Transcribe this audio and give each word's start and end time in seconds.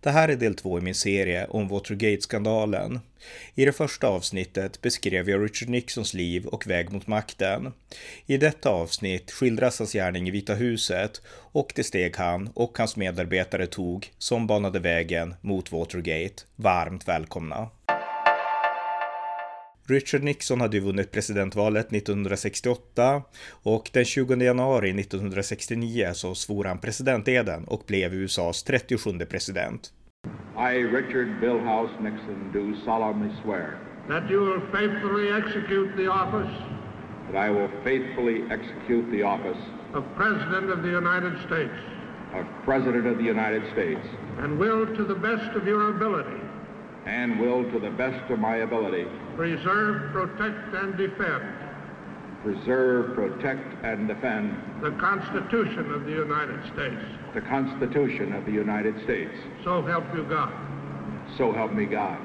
Det 0.00 0.10
här 0.10 0.28
är 0.28 0.36
del 0.36 0.54
två 0.54 0.78
i 0.78 0.80
min 0.80 0.94
serie 0.94 1.46
om 1.46 1.68
Watergate-skandalen. 1.68 3.00
I 3.54 3.64
det 3.64 3.72
första 3.72 4.08
avsnittet 4.08 4.82
beskrev 4.82 5.30
jag 5.30 5.44
Richard 5.44 5.68
Nixons 5.68 6.14
liv 6.14 6.46
och 6.46 6.66
väg 6.66 6.92
mot 6.92 7.06
makten. 7.06 7.72
I 8.26 8.36
detta 8.36 8.70
avsnitt 8.70 9.30
skildras 9.30 9.78
hans 9.78 9.92
gärning 9.92 10.28
i 10.28 10.30
Vita 10.30 10.54
huset 10.54 11.22
och 11.52 11.72
det 11.74 11.84
steg 11.84 12.16
han 12.16 12.50
och 12.54 12.78
hans 12.78 12.96
medarbetare 12.96 13.66
tog 13.66 14.12
som 14.18 14.46
banade 14.46 14.78
vägen 14.78 15.34
mot 15.40 15.72
Watergate. 15.72 16.42
Varmt 16.56 17.08
välkomna! 17.08 17.70
Richard 19.88 20.22
Nixon 20.22 20.60
hade 20.60 20.76
ju 20.76 20.82
vunnit 20.82 21.12
presidentvalet 21.12 21.92
1968 21.92 23.22
och 23.62 23.90
den 23.92 24.04
20 24.04 24.34
januari 24.44 25.00
1969 25.00 26.10
så 26.12 26.34
svor 26.34 26.64
han 26.64 26.78
presidenteden 26.78 27.64
och 27.64 27.82
blev 27.86 28.14
USAs 28.14 28.62
37 28.62 29.18
president. 29.30 29.92
I, 30.56 30.84
Richard 30.84 31.40
Billhouse 31.40 31.94
Nixon, 32.02 32.50
do 32.52 32.80
solemnly 32.84 33.30
swear 33.42 33.78
that 34.08 34.30
you 34.30 34.40
will 34.40 34.60
faithfully 34.72 35.28
execute 35.40 35.96
the 35.96 36.08
office 36.08 36.54
that 37.32 37.48
I 37.48 37.50
will 37.50 37.70
faithfully 37.84 38.42
execute 38.50 39.10
the 39.10 39.22
office 39.22 39.62
of 39.94 40.04
President 40.16 40.70
of 40.70 40.82
the 40.82 40.92
United 41.02 41.34
States 41.46 41.78
of 42.34 42.44
President 42.64 43.06
of 43.06 43.16
the 43.18 43.24
United 43.24 43.62
States 43.72 44.06
and 44.38 44.58
will, 44.58 44.86
to 44.96 45.04
the 45.04 45.14
best 45.14 45.56
of 45.56 45.66
your 45.66 45.90
ability, 45.96 46.40
and 47.08 47.40
will, 47.40 47.64
to 47.72 47.78
the 47.78 47.90
best 47.90 48.30
of 48.30 48.38
my 48.38 48.56
ability, 48.58 49.06
preserve, 49.36 50.12
protect, 50.12 50.74
and 50.74 50.96
defend 50.96 51.42
preserve, 52.42 53.14
protect, 53.14 53.84
and 53.84 54.08
defend 54.08 54.56
the 54.80 54.92
Constitution 54.92 55.92
of 55.92 56.04
the 56.04 56.12
United 56.12 56.60
States. 56.72 57.02
the 57.34 57.40
Constitution 57.42 58.32
of 58.32 58.46
the 58.46 58.52
United 58.52 59.02
States. 59.04 59.34
So 59.64 59.82
help 59.82 60.04
you 60.14 60.24
God. 60.24 60.52
So 61.36 61.52
help 61.52 61.72
me 61.72 61.84
God. 61.84 62.18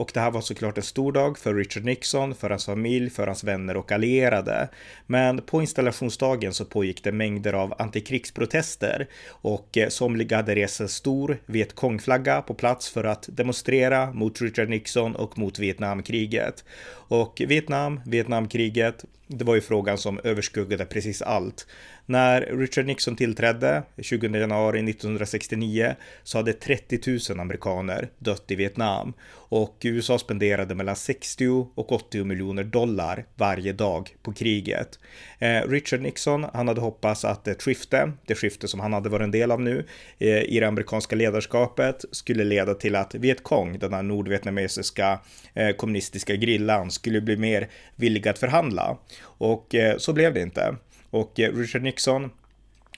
Och 0.00 0.10
det 0.14 0.20
här 0.20 0.30
var 0.30 0.40
såklart 0.40 0.76
en 0.76 0.82
stor 0.82 1.12
dag 1.12 1.38
för 1.38 1.54
Richard 1.54 1.84
Nixon, 1.84 2.34
för 2.34 2.50
hans 2.50 2.66
familj, 2.66 3.10
för 3.10 3.26
hans 3.26 3.44
vänner 3.44 3.76
och 3.76 3.92
allierade. 3.92 4.68
Men 5.06 5.42
på 5.42 5.60
installationsdagen 5.60 6.54
så 6.54 6.64
pågick 6.64 7.04
det 7.04 7.12
mängder 7.12 7.52
av 7.52 7.74
antikrigsprotester 7.78 9.08
och 9.28 9.78
eh, 9.78 9.88
somliga 9.88 10.36
hade 10.36 10.54
rest 10.54 10.80
en 10.80 10.88
stor 10.88 11.38
Vietkongflagga 11.46 12.42
på 12.42 12.54
plats 12.54 12.90
för 12.90 13.04
att 13.04 13.28
demonstrera 13.32 14.12
mot 14.12 14.40
Richard 14.40 14.68
Nixon 14.68 15.16
och 15.16 15.38
mot 15.38 15.58
Vietnamkriget. 15.58 16.64
Och 16.92 17.42
Vietnam, 17.48 18.00
Vietnamkriget, 18.06 19.04
det 19.26 19.44
var 19.44 19.54
ju 19.54 19.60
frågan 19.60 19.98
som 19.98 20.20
överskuggade 20.24 20.84
precis 20.84 21.22
allt. 21.22 21.66
När 22.10 22.40
Richard 22.40 22.86
Nixon 22.86 23.16
tillträdde 23.16 23.82
20 23.98 24.38
januari 24.38 24.90
1969 24.90 25.94
så 26.22 26.38
hade 26.38 26.52
30 26.52 27.18
000 27.30 27.40
amerikaner 27.40 28.08
dött 28.18 28.50
i 28.50 28.54
Vietnam 28.54 29.12
och 29.32 29.76
USA 29.82 30.18
spenderade 30.18 30.74
mellan 30.74 30.96
60 30.96 31.68
och 31.74 31.92
80 31.92 32.24
miljoner 32.24 32.64
dollar 32.64 33.26
varje 33.36 33.72
dag 33.72 34.16
på 34.22 34.32
kriget. 34.32 34.98
Eh, 35.38 35.68
Richard 35.68 36.00
Nixon, 36.00 36.46
han 36.52 36.68
hade 36.68 36.80
hoppats 36.80 37.24
att 37.24 37.48
ett 37.48 37.62
skifte, 37.62 38.12
det 38.26 38.34
skifte 38.34 38.68
som 38.68 38.80
han 38.80 38.92
hade 38.92 39.08
varit 39.08 39.24
en 39.24 39.30
del 39.30 39.50
av 39.50 39.60
nu 39.60 39.86
eh, 40.18 40.42
i 40.42 40.60
det 40.60 40.68
amerikanska 40.68 41.16
ledarskapet, 41.16 42.04
skulle 42.10 42.44
leda 42.44 42.74
till 42.74 42.96
att 42.96 43.14
Vietkong, 43.14 43.78
den 43.78 43.92
här 43.92 44.02
nordvietnamesiska 44.02 45.20
eh, 45.54 45.70
kommunistiska 45.70 46.36
grillan, 46.36 46.90
skulle 46.90 47.20
bli 47.20 47.36
mer 47.36 47.68
villiga 47.96 48.30
att 48.30 48.38
förhandla. 48.38 48.98
Och 49.22 49.74
eh, 49.74 49.96
så 49.96 50.12
blev 50.12 50.34
det 50.34 50.40
inte. 50.40 50.76
Och 51.10 51.40
eh, 51.40 51.52
Richard 51.52 51.82
Nixon 51.82 52.30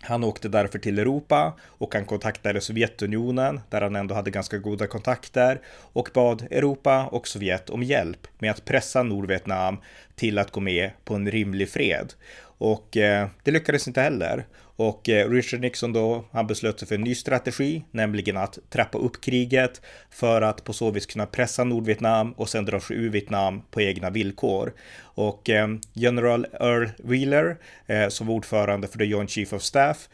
han 0.05 0.25
åkte 0.25 0.49
därför 0.49 0.79
till 0.79 0.99
Europa 0.99 1.53
och 1.63 1.95
han 1.95 2.05
kontaktade 2.05 2.61
Sovjetunionen 2.61 3.61
där 3.71 3.81
han 3.81 3.97
ändå 3.97 4.15
hade 4.15 4.31
ganska 4.31 4.59
goda 4.59 4.87
kontakter 4.87 5.61
och 5.93 6.11
bad 6.15 6.47
Europa 6.51 7.07
och 7.07 7.29
Sovjet 7.29 7.71
om 7.71 7.83
hjälp 7.83 8.27
med 8.39 8.51
att 8.51 8.65
pressa 8.65 9.03
Nordvietnam 9.03 9.77
till 10.15 10.39
att 10.39 10.51
gå 10.51 10.61
med 10.61 10.91
på 11.05 11.15
en 11.15 11.31
rimlig 11.31 11.69
fred. 11.69 12.13
Och 12.43 12.97
eh, 12.97 13.29
det 13.43 13.51
lyckades 13.51 13.89
inte 13.89 14.01
heller. 14.01 14.47
Och 14.77 15.09
eh, 15.09 15.31
Richard 15.31 15.61
Nixon 15.61 15.93
då, 15.93 16.25
han 16.33 16.47
beslöt 16.47 16.79
sig 16.79 16.89
för 16.89 16.95
en 16.95 17.01
ny 17.01 17.15
strategi, 17.15 17.85
nämligen 17.91 18.37
att 18.37 18.59
trappa 18.71 18.99
upp 18.99 19.21
kriget 19.21 19.81
för 20.11 20.43
att 20.43 20.65
på 20.65 20.73
så 20.73 20.91
vis 20.91 21.07
kunna 21.07 21.27
pressa 21.27 21.65
Nordvietnam 21.65 22.33
och 22.33 22.49
sen 22.49 22.65
dra 22.65 22.81
sig 22.81 22.97
ur 22.97 23.11
Vietnam 23.11 23.63
på 23.71 23.81
egna 23.81 24.11
villkor. 24.11 24.73
Och 25.15 25.51
eh, 25.51 25.69
General 25.93 26.47
Earl 26.61 26.89
Wheeler, 26.99 27.57
eh, 27.87 28.09
som 28.09 28.27
var 28.27 28.35
ordförande 28.35 28.89
för 28.89 28.99
The 28.99 29.05
Joint 29.05 29.31
Chief 29.31 29.53
of 29.53 29.63
Staff, 29.63 30.09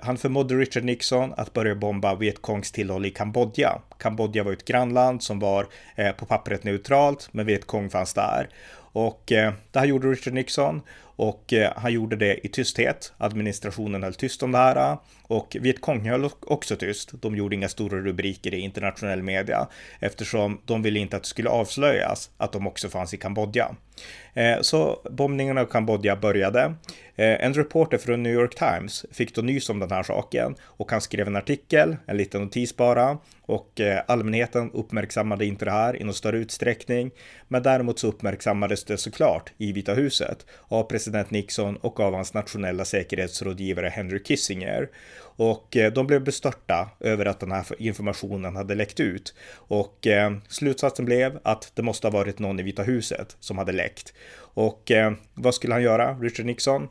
han 0.00 0.16
förmådde 0.16 0.54
Richard 0.54 0.84
Nixon 0.84 1.34
att 1.36 1.52
börja 1.52 1.74
bomba 1.74 2.14
Vietkongs 2.14 2.72
tillhåll 2.72 3.06
i 3.06 3.10
Kambodja. 3.10 3.80
Kambodja 3.98 4.44
var 4.44 4.52
ett 4.52 4.64
grannland 4.64 5.22
som 5.22 5.38
var 5.38 5.66
på 6.16 6.26
pappret 6.26 6.64
neutralt, 6.64 7.28
men 7.32 7.46
Vietkong 7.46 7.90
fanns 7.90 8.14
där. 8.14 8.48
Och 8.76 9.22
det 9.26 9.74
här 9.74 9.84
gjorde 9.84 10.08
Richard 10.08 10.34
Nixon 10.34 10.82
och 11.16 11.52
eh, 11.52 11.72
han 11.76 11.92
gjorde 11.92 12.16
det 12.16 12.46
i 12.46 12.48
tysthet. 12.48 13.12
Administrationen 13.18 14.02
höll 14.02 14.14
tyst 14.14 14.42
om 14.42 14.52
det 14.52 14.58
här 14.58 14.98
och 15.22 15.56
Vietkong 15.60 16.08
höll 16.08 16.30
också 16.40 16.76
tyst. 16.76 17.10
De 17.22 17.36
gjorde 17.36 17.54
inga 17.54 17.68
stora 17.68 17.98
rubriker 17.98 18.54
i 18.54 18.58
internationell 18.58 19.22
media 19.22 19.68
eftersom 20.00 20.60
de 20.64 20.82
ville 20.82 20.98
inte 20.98 21.16
att 21.16 21.22
det 21.22 21.28
skulle 21.28 21.48
avslöjas 21.48 22.30
att 22.36 22.52
de 22.52 22.66
också 22.66 22.88
fanns 22.88 23.14
i 23.14 23.16
Kambodja. 23.16 23.74
Eh, 24.34 24.60
så 24.60 25.00
bombningarna 25.10 25.60
av 25.60 25.66
Kambodja 25.66 26.16
började. 26.16 26.74
Eh, 27.16 27.44
en 27.44 27.54
reporter 27.54 27.98
från 27.98 28.22
New 28.22 28.32
York 28.32 28.54
Times 28.54 29.06
fick 29.12 29.34
då 29.34 29.42
nys 29.42 29.70
om 29.70 29.78
den 29.78 29.90
här 29.90 30.02
saken 30.02 30.54
och 30.62 30.90
han 30.90 31.00
skrev 31.00 31.26
en 31.26 31.36
artikel, 31.36 31.96
en 32.06 32.16
liten 32.16 32.42
notis 32.42 32.76
bara, 32.76 33.18
och 33.42 33.80
eh, 33.80 34.02
allmänheten 34.06 34.70
uppmärksammade 34.72 35.46
inte 35.46 35.64
det 35.64 35.70
här 35.70 35.96
i 35.96 36.04
någon 36.04 36.14
större 36.14 36.38
utsträckning. 36.38 37.10
Men 37.48 37.62
däremot 37.62 37.98
så 37.98 38.08
uppmärksammades 38.08 38.84
det 38.84 38.96
såklart 38.96 39.52
i 39.58 39.72
Vita 39.72 39.94
huset 39.94 40.46
av 40.68 40.82
president 40.82 41.30
Nixon 41.30 41.76
och 41.76 42.00
av 42.00 42.14
hans 42.14 42.34
nationella 42.34 42.84
säkerhetsrådgivare 42.84 43.88
Henry 43.88 44.22
Kissinger. 44.24 44.88
Och 45.36 45.76
de 45.94 46.06
blev 46.06 46.24
bestörta 46.24 46.90
över 47.00 47.26
att 47.26 47.40
den 47.40 47.52
här 47.52 47.66
informationen 47.78 48.56
hade 48.56 48.74
läckt 48.74 49.00
ut. 49.00 49.34
Och 49.54 50.06
slutsatsen 50.48 51.04
blev 51.04 51.38
att 51.42 51.72
det 51.74 51.82
måste 51.82 52.06
ha 52.06 52.12
varit 52.12 52.38
någon 52.38 52.60
i 52.60 52.62
Vita 52.62 52.82
huset 52.82 53.36
som 53.40 53.58
hade 53.58 53.72
läckt. 53.72 54.14
Och 54.36 54.90
eh, 54.90 55.12
vad 55.34 55.54
skulle 55.54 55.74
han 55.74 55.82
göra, 55.82 56.14
Richard 56.14 56.46
Nixon? 56.46 56.88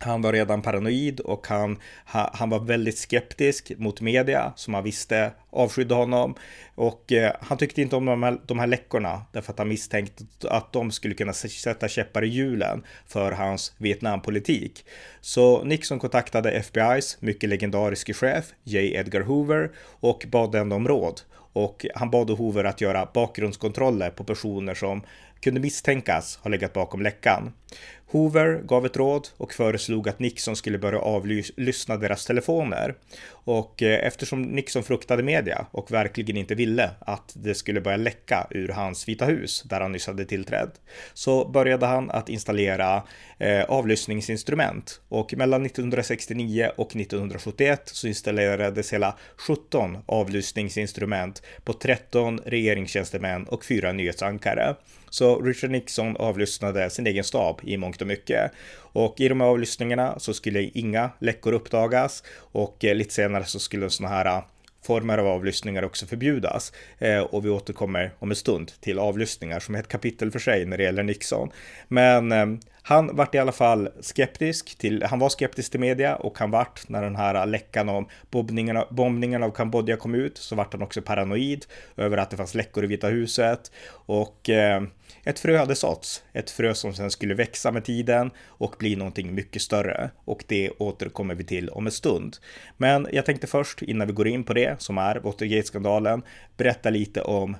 Han 0.00 0.22
var 0.22 0.32
redan 0.32 0.62
paranoid 0.62 1.20
och 1.20 1.46
han, 1.46 1.78
han 2.04 2.50
var 2.50 2.58
väldigt 2.58 2.98
skeptisk 2.98 3.72
mot 3.76 4.00
media 4.00 4.52
som 4.56 4.74
han 4.74 4.84
visste 4.84 5.32
avskydde 5.50 5.94
honom. 5.94 6.34
Och 6.74 7.12
eh, 7.12 7.32
han 7.40 7.58
tyckte 7.58 7.82
inte 7.82 7.96
om 7.96 8.04
de 8.04 8.22
här, 8.22 8.38
de 8.46 8.58
här 8.58 8.66
läckorna 8.66 9.22
därför 9.32 9.52
att 9.52 9.58
han 9.58 9.68
misstänkte 9.68 10.24
att 10.50 10.72
de 10.72 10.90
skulle 10.90 11.14
kunna 11.14 11.32
sätta 11.32 11.88
käppar 11.88 12.24
i 12.24 12.28
hjulen 12.28 12.84
för 13.06 13.32
hans 13.32 13.74
Vietnampolitik. 13.78 14.84
Så 15.20 15.64
Nixon 15.64 15.98
kontaktade 15.98 16.60
FBI's 16.60 17.16
mycket 17.20 17.50
legendariske 17.50 18.14
chef 18.14 18.44
J. 18.64 18.94
Edgar 18.94 19.20
Hoover 19.20 19.70
och 20.00 20.24
bad 20.30 20.52
den 20.52 20.72
om 20.72 20.88
råd. 20.88 21.20
Och 21.52 21.86
han 21.94 22.10
bad 22.10 22.30
Hoover 22.30 22.64
att 22.64 22.80
göra 22.80 23.08
bakgrundskontroller 23.14 24.10
på 24.10 24.24
personer 24.24 24.74
som 24.74 25.02
kunde 25.44 25.60
misstänkas 25.60 26.38
ha 26.42 26.50
legat 26.50 26.72
bakom 26.72 27.02
läckan. 27.02 27.52
Hoover 28.10 28.62
gav 28.64 28.86
ett 28.86 28.96
råd 28.96 29.28
och 29.36 29.54
föreslog 29.54 30.08
att 30.08 30.18
Nixon 30.18 30.56
skulle 30.56 30.78
börja 30.78 30.98
avlyssna 30.98 31.96
deras 31.96 32.24
telefoner. 32.26 32.94
Och 33.30 33.82
eh, 33.82 34.06
eftersom 34.06 34.42
Nixon 34.42 34.82
fruktade 34.82 35.22
media 35.22 35.66
och 35.70 35.90
verkligen 35.90 36.36
inte 36.36 36.54
ville 36.54 36.90
att 37.00 37.32
det 37.36 37.54
skulle 37.54 37.80
börja 37.80 37.96
läcka 37.96 38.46
ur 38.50 38.68
hans 38.68 39.08
Vita 39.08 39.24
hus 39.24 39.62
där 39.62 39.80
han 39.80 39.92
nyss 39.92 40.06
hade 40.06 40.24
tillträtt 40.24 40.80
så 41.14 41.48
började 41.48 41.86
han 41.86 42.10
att 42.10 42.28
installera 42.28 43.02
eh, 43.38 43.64
avlyssningsinstrument 43.64 45.00
och 45.08 45.34
mellan 45.36 45.66
1969 45.66 46.70
och 46.76 46.96
1971 46.96 47.82
så 47.84 48.06
installerades 48.06 48.92
hela 48.92 49.18
17 49.36 49.98
avlyssningsinstrument 50.06 51.42
på 51.64 51.72
13 51.72 52.40
regeringstjänstemän 52.44 53.44
och 53.44 53.64
fyra 53.64 53.92
nyhetsankare. 53.92 54.76
Så 55.10 55.40
Richard 55.40 55.70
Nixon 55.70 56.16
avlyssnade 56.16 56.90
sin 56.90 57.06
egen 57.06 57.24
stab 57.24 57.60
i 57.62 57.76
mångt 57.76 57.97
och 58.00 58.06
mycket. 58.06 58.52
Och 58.92 59.20
i 59.20 59.28
de 59.28 59.40
här 59.40 59.48
avlyssningarna 59.48 60.18
så 60.18 60.34
skulle 60.34 60.62
inga 60.62 61.10
läckor 61.18 61.52
uppdagas 61.52 62.22
och 62.36 62.84
eh, 62.84 62.94
lite 62.94 63.14
senare 63.14 63.44
så 63.44 63.58
skulle 63.58 63.90
sådana 63.90 64.14
här 64.14 64.42
former 64.82 65.18
av 65.18 65.26
avlyssningar 65.26 65.82
också 65.82 66.06
förbjudas. 66.06 66.72
Eh, 66.98 67.20
och 67.20 67.44
vi 67.44 67.50
återkommer 67.50 68.12
om 68.18 68.30
en 68.30 68.36
stund 68.36 68.72
till 68.80 68.98
avlyssningar 68.98 69.60
som 69.60 69.74
är 69.74 69.78
ett 69.78 69.88
kapitel 69.88 70.30
för 70.30 70.38
sig 70.38 70.66
när 70.66 70.76
det 70.76 70.82
gäller 70.82 71.02
Nixon. 71.02 71.50
Men 71.88 72.32
eh, 72.32 72.46
han 72.88 73.16
vart 73.16 73.34
i 73.34 73.38
alla 73.38 73.52
fall 73.52 73.88
skeptisk 74.00 74.78
till, 74.78 75.02
han 75.02 75.18
var 75.18 75.28
skeptisk 75.28 75.70
till 75.70 75.80
media 75.80 76.16
och 76.16 76.38
han 76.38 76.50
vart 76.50 76.88
när 76.88 77.02
den 77.02 77.16
här 77.16 77.46
läckan 77.46 77.88
om 77.88 78.08
bombningen, 78.30 78.84
bombningen 78.90 79.42
av 79.42 79.50
Kambodja 79.50 79.96
kom 79.96 80.14
ut 80.14 80.38
så 80.38 80.54
vart 80.54 80.72
han 80.72 80.82
också 80.82 81.02
paranoid 81.02 81.66
över 81.96 82.16
att 82.16 82.30
det 82.30 82.36
fanns 82.36 82.54
läckor 82.54 82.84
i 82.84 82.86
Vita 82.86 83.08
huset 83.08 83.72
och 83.90 84.50
eh, 84.50 84.82
ett 85.24 85.38
frö 85.38 85.56
hade 85.56 85.74
såtts, 85.74 86.22
ett 86.32 86.50
frö 86.50 86.74
som 86.74 86.94
sen 86.94 87.10
skulle 87.10 87.34
växa 87.34 87.72
med 87.72 87.84
tiden 87.84 88.30
och 88.46 88.76
bli 88.78 88.96
någonting 88.96 89.34
mycket 89.34 89.62
större 89.62 90.10
och 90.24 90.44
det 90.46 90.70
återkommer 90.78 91.34
vi 91.34 91.44
till 91.44 91.68
om 91.68 91.86
en 91.86 91.92
stund. 91.92 92.36
Men 92.76 93.08
jag 93.12 93.24
tänkte 93.26 93.46
först 93.46 93.82
innan 93.82 94.06
vi 94.06 94.12
går 94.12 94.28
in 94.28 94.44
på 94.44 94.54
det 94.54 94.67
som 94.78 94.98
är 94.98 95.16
Watergate-skandalen 95.16 96.22
berätta 96.56 96.90
lite 96.90 97.22
om 97.22 97.56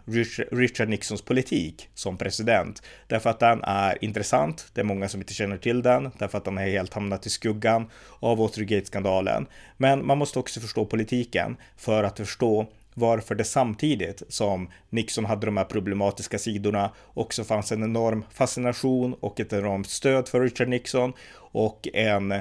Richard 0.50 0.88
Nixons 0.88 1.22
politik 1.22 1.88
som 1.94 2.16
president 2.16 2.82
därför 3.06 3.31
att 3.31 3.40
den 3.40 3.64
är 3.64 4.05
intressant. 4.05 4.70
Det 4.75 4.81
är 4.81 4.84
många 4.84 5.08
som 5.08 5.20
inte 5.20 5.34
känner 5.34 5.56
till 5.56 5.82
den 5.82 6.10
därför 6.19 6.38
att 6.38 6.44
den 6.44 6.56
har 6.56 6.64
helt 6.64 6.94
hamnat 6.94 7.26
i 7.26 7.31
skuggan 7.31 7.90
av 8.20 8.38
Watergate-skandalen. 8.38 9.46
Men 9.76 10.06
man 10.06 10.19
måste 10.19 10.38
också 10.38 10.60
förstå 10.60 10.84
politiken 10.84 11.56
för 11.76 12.05
att 12.05 12.16
förstå 12.16 12.66
varför 12.94 13.34
det 13.34 13.44
samtidigt 13.44 14.22
som 14.28 14.70
Nixon 14.90 15.25
hade 15.25 15.46
de 15.46 15.56
här 15.56 15.64
problematiska 15.64 16.38
sidorna 16.38 16.90
också 17.14 17.44
fanns 17.44 17.72
en 17.72 17.84
enorm 17.84 18.25
fascination 18.31 19.14
och 19.20 19.40
ett 19.40 19.52
enormt 19.52 19.88
stöd 19.88 20.28
för 20.28 20.40
Richard 20.40 20.69
Nixon 20.69 21.12
och 21.34 21.88
en 21.94 22.34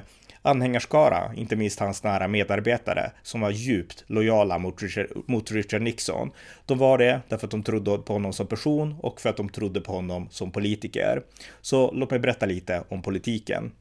anhängarskara, 0.47 1.31
inte 1.35 1.55
minst 1.55 1.79
hans 1.79 2.03
nära 2.03 2.27
medarbetare, 2.27 3.11
som 3.23 3.41
var 3.41 3.51
djupt 3.51 4.03
lojala 4.07 4.57
mot 4.57 4.81
Richard, 4.81 5.07
mot 5.27 5.51
Richard 5.51 5.81
Nixon. 5.81 6.31
De 6.65 6.77
var 6.77 6.97
det 6.97 7.21
därför 7.27 7.47
att 7.47 7.51
de 7.51 7.63
trodde 7.63 7.97
på 7.97 8.13
honom 8.13 8.33
som 8.33 8.47
person 8.47 8.95
och 8.99 9.21
för 9.21 9.29
att 9.29 9.37
de 9.37 9.49
trodde 9.49 9.81
på 9.81 9.91
honom 9.91 10.27
som 10.29 10.51
politiker. 10.51 11.21
Så 11.61 11.91
låt 11.91 12.11
mig 12.11 12.19
berätta 12.19 12.45
lite 12.45 12.83
om 12.89 13.01
politiken. 13.01 13.71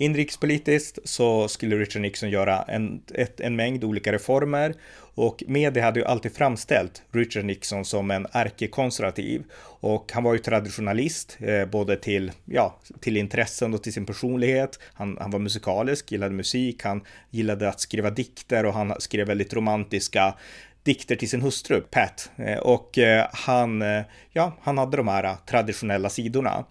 Inrikespolitiskt 0.00 0.98
så 1.04 1.48
skulle 1.48 1.76
Richard 1.76 2.02
Nixon 2.02 2.30
göra 2.30 2.62
en, 2.62 3.02
ett, 3.14 3.40
en 3.40 3.56
mängd 3.56 3.84
olika 3.84 4.12
reformer 4.12 4.74
och 5.14 5.42
media 5.46 5.84
hade 5.84 6.00
ju 6.00 6.06
alltid 6.06 6.32
framställt 6.32 7.02
Richard 7.12 7.44
Nixon 7.44 7.84
som 7.84 8.10
en 8.10 8.26
ärkekonservativ 8.32 9.44
och 9.80 10.12
han 10.12 10.24
var 10.24 10.32
ju 10.32 10.38
traditionalist 10.38 11.38
eh, 11.40 11.64
både 11.64 11.96
till, 11.96 12.32
ja, 12.44 12.78
till 13.00 13.16
intressen 13.16 13.74
och 13.74 13.82
till 13.82 13.92
sin 13.92 14.06
personlighet. 14.06 14.78
Han, 14.94 15.18
han 15.20 15.30
var 15.30 15.38
musikalisk, 15.38 16.12
gillade 16.12 16.34
musik, 16.34 16.82
han 16.82 17.04
gillade 17.30 17.68
att 17.68 17.80
skriva 17.80 18.10
dikter 18.10 18.66
och 18.66 18.74
han 18.74 18.94
skrev 18.98 19.26
väldigt 19.26 19.54
romantiska 19.54 20.34
dikter 20.82 21.16
till 21.16 21.30
sin 21.30 21.42
hustru 21.42 21.80
Pat 21.80 22.30
eh, 22.36 22.58
och 22.58 22.98
eh, 22.98 23.26
han, 23.32 23.82
eh, 23.82 24.02
ja, 24.32 24.52
han 24.62 24.78
hade 24.78 24.96
de 24.96 25.08
här 25.08 25.36
traditionella 25.46 26.08
sidorna. 26.08 26.64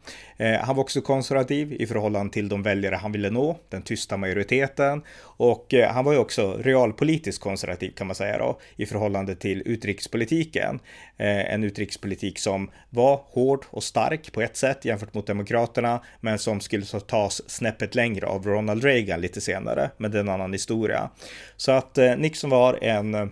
Han 0.62 0.76
var 0.76 0.84
också 0.84 1.02
konservativ 1.02 1.74
i 1.74 1.88
förhållande 1.88 2.34
till 2.34 2.50
de 2.50 2.64
väljare 2.64 2.96
han 2.96 3.12
ville 3.12 3.30
nå, 3.30 3.60
den 3.70 3.82
tysta 3.82 4.18
majoriteten 4.18 5.02
och 5.22 5.74
han 5.90 6.06
var 6.06 6.14
ju 6.14 6.20
också 6.20 6.58
realpolitiskt 6.58 7.44
konservativ 7.44 7.92
kan 7.92 8.08
man 8.08 8.16
säga 8.16 8.38
då 8.38 8.60
i 8.76 8.86
förhållande 8.86 9.36
till 9.36 9.64
utrikespolitiken. 9.66 10.80
En 11.18 11.64
utrikespolitik 11.64 12.40
som 12.40 12.72
var 12.90 13.22
hård 13.26 13.66
och 13.70 13.84
stark 13.84 14.32
på 14.32 14.42
ett 14.42 14.58
sätt 14.58 14.86
jämfört 14.86 15.14
mot 15.14 15.28
demokraterna, 15.28 16.04
men 16.20 16.40
som 16.40 16.60
skulle 16.60 16.86
tas 16.86 17.50
snäppet 17.50 17.96
längre 17.96 18.28
av 18.28 18.46
Ronald 18.46 18.84
Reagan 18.84 19.22
lite 19.22 19.42
senare, 19.42 19.92
men 19.98 20.12
det 20.12 20.18
är 20.18 20.22
en 20.22 20.30
annan 20.30 20.54
historia. 20.54 21.10
Så 21.56 21.72
att 21.72 21.98
Nixon 22.18 22.50
var 22.50 22.84
en 22.84 23.32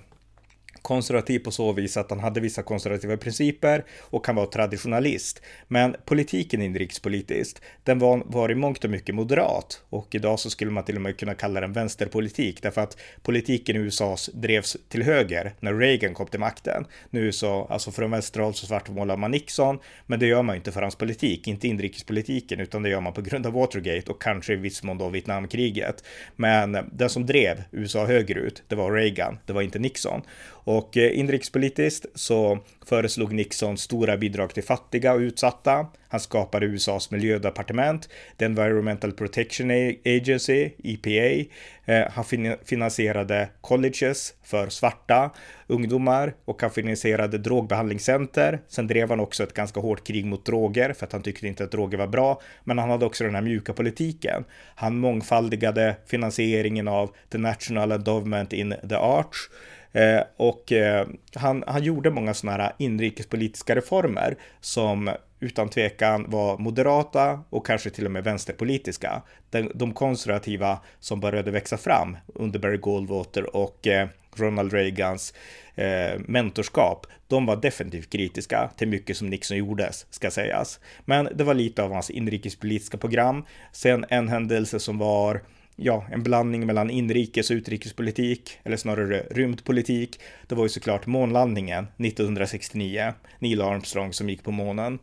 konservativ 0.86 1.40
på 1.40 1.52
så 1.52 1.72
vis 1.72 1.98
att 1.98 2.10
han 2.10 2.20
hade 2.20 2.40
vissa 2.40 2.64
konservativa 2.64 3.18
principer 3.18 3.86
och 4.00 4.26
kan 4.26 4.36
vara 4.36 4.46
traditionalist. 4.46 5.42
Men 5.68 5.96
politiken 6.06 6.62
inrikespolitiskt, 6.62 7.62
den 7.84 8.00
var, 8.00 8.24
var 8.26 8.52
i 8.52 8.56
mångt 8.56 8.84
och 8.84 8.90
mycket 8.90 9.16
moderat 9.16 9.82
och 9.90 10.16
idag 10.16 10.40
så 10.40 10.50
skulle 10.50 10.72
man 10.72 10.86
till 10.86 10.96
och 10.96 11.02
med 11.02 11.18
kunna 11.18 11.34
kalla 11.34 11.62
den 11.62 11.74
vänsterpolitik 11.74 12.62
därför 12.62 12.82
att 12.82 12.98
politiken 13.22 13.76
i 13.76 13.80
USA 13.80 14.16
drevs 14.34 14.78
till 14.90 15.04
höger 15.04 15.54
när 15.60 15.74
Reagan 15.74 16.14
kom 16.14 16.28
till 16.28 16.40
makten. 16.40 16.86
Nu 17.10 17.32
så, 17.32 17.66
alltså 17.66 17.92
från 17.92 18.12
vänsterhåll 18.12 18.54
så 18.54 18.66
svartmålar 18.66 19.18
man 19.18 19.32
Nixon, 19.32 19.80
men 20.06 20.20
det 20.20 20.28
gör 20.28 20.44
man 20.44 20.56
inte 20.56 20.72
för 20.72 20.82
hans 20.82 20.96
politik, 20.96 21.48
inte 21.48 21.68
inrikespolitiken, 21.68 22.60
utan 22.60 22.84
det 22.84 22.90
gör 22.90 23.02
man 23.02 23.14
på 23.14 23.22
grund 23.22 23.46
av 23.46 23.54
Watergate 23.54 24.12
och 24.12 24.22
kanske 24.22 24.54
i 24.54 24.56
viss 24.56 24.84
mån 24.84 24.98
då 24.98 25.10
Vietnamkriget. 25.10 26.04
Men 26.36 26.78
den 26.92 27.10
som 27.10 27.26
drev 27.26 27.64
USA 27.72 28.06
högerut, 28.06 28.64
det 28.68 28.76
var 28.76 28.92
Reagan, 28.92 29.38
det 29.46 29.54
var 29.54 29.62
inte 29.62 29.80
Nixon. 29.80 30.22
Och 30.66 30.75
och 30.76 30.98
eh, 30.98 31.20
inrikespolitiskt 31.20 32.06
så 32.16 32.60
föreslog 32.86 33.34
Nixon 33.34 33.78
stora 33.78 34.18
bidrag 34.18 34.54
till 34.54 34.64
fattiga 34.64 35.14
och 35.14 35.20
utsatta. 35.20 35.88
Han 36.08 36.20
skapade 36.20 36.66
USAs 36.66 37.12
miljödepartement, 37.12 38.10
The 38.38 38.46
Environmental 38.46 39.12
Protection 39.12 39.72
Agency, 40.06 40.70
EPA. 40.84 41.50
Eh, 41.86 42.12
han 42.12 42.26
finansierade 42.66 43.50
colleges 43.62 44.34
för 44.44 44.70
svarta 44.70 45.32
ungdomar 45.68 46.34
och 46.46 46.62
han 46.62 46.72
finansierade 46.72 47.38
drogbehandlingscenter. 47.38 48.60
Sen 48.68 48.88
drev 48.88 49.10
han 49.10 49.20
också 49.20 49.44
ett 49.44 49.54
ganska 49.54 49.80
hårt 49.80 50.08
krig 50.08 50.26
mot 50.26 50.46
droger 50.46 50.94
för 50.94 51.06
att 51.06 51.12
han 51.12 51.22
tyckte 51.22 51.48
inte 51.48 51.64
att 51.64 51.72
droger 51.72 51.98
var 51.98 52.08
bra. 52.08 52.42
Men 52.64 52.78
han 52.78 52.90
hade 52.90 53.06
också 53.06 53.24
den 53.24 53.36
här 53.36 53.42
mjuka 53.42 53.74
politiken. 53.74 54.44
Han 54.76 54.98
mångfaldigade 54.98 55.96
finansieringen 56.08 56.88
av 56.88 57.16
The 57.30 57.38
National 57.38 57.92
Endowment 57.92 58.54
in 58.54 58.76
the 58.90 58.96
Arts 58.96 59.50
Eh, 59.96 60.24
och 60.38 60.72
eh, 60.72 61.08
han, 61.36 61.64
han 61.68 61.84
gjorde 61.84 62.10
många 62.10 62.34
sådana 62.34 62.64
här 62.64 62.74
inrikespolitiska 62.78 63.76
reformer 63.76 64.36
som 64.62 65.10
utan 65.40 65.70
tvekan 65.70 66.26
var 66.30 66.58
moderata 66.58 67.40
och 67.50 67.66
kanske 67.66 67.90
till 67.90 68.06
och 68.06 68.12
med 68.12 68.24
vänsterpolitiska. 68.24 69.22
De, 69.50 69.72
de 69.76 69.94
konservativa 69.94 70.80
som 71.00 71.20
började 71.20 71.52
växa 71.52 71.78
fram 71.78 72.18
under 72.36 72.60
Barry 72.60 72.78
Goldwater 72.78 73.56
och 73.56 73.88
eh, 73.88 74.08
Ronald 74.36 74.74
Reagans 74.74 75.34
eh, 75.76 76.20
mentorskap, 76.20 77.08
de 77.28 77.46
var 77.46 77.56
definitivt 77.56 78.10
kritiska 78.10 78.70
till 78.78 78.88
mycket 78.88 79.18
som 79.18 79.30
Nixon 79.30 79.58
gjordes, 79.58 80.06
ska 80.10 80.32
sägas. 80.32 80.80
Men 81.06 81.30
det 81.36 81.44
var 81.44 81.54
lite 81.54 81.84
av 81.84 81.94
hans 81.94 82.10
inrikespolitiska 82.10 82.98
program. 82.98 83.46
Sen 83.72 84.06
en 84.10 84.28
händelse 84.28 84.80
som 84.80 84.98
var 84.98 85.42
ja, 85.76 86.06
en 86.12 86.24
blandning 86.24 86.66
mellan 86.66 86.90
inrikes 86.90 87.50
och 87.50 87.56
utrikespolitik, 87.56 88.60
eller 88.64 88.78
snarare 88.78 89.24
rymdpolitik. 89.32 90.20
Det 90.48 90.56
var 90.56 90.64
ju 90.64 90.70
såklart 90.70 91.06
månlandningen 91.06 91.88
1969, 91.98 93.14
Neil 93.40 93.62
Armstrong 93.62 94.14
som 94.14 94.30
gick 94.30 94.44
på 94.44 94.52
månen. 94.52 95.00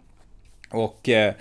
Och 0.71 1.09
eh, 1.09 1.35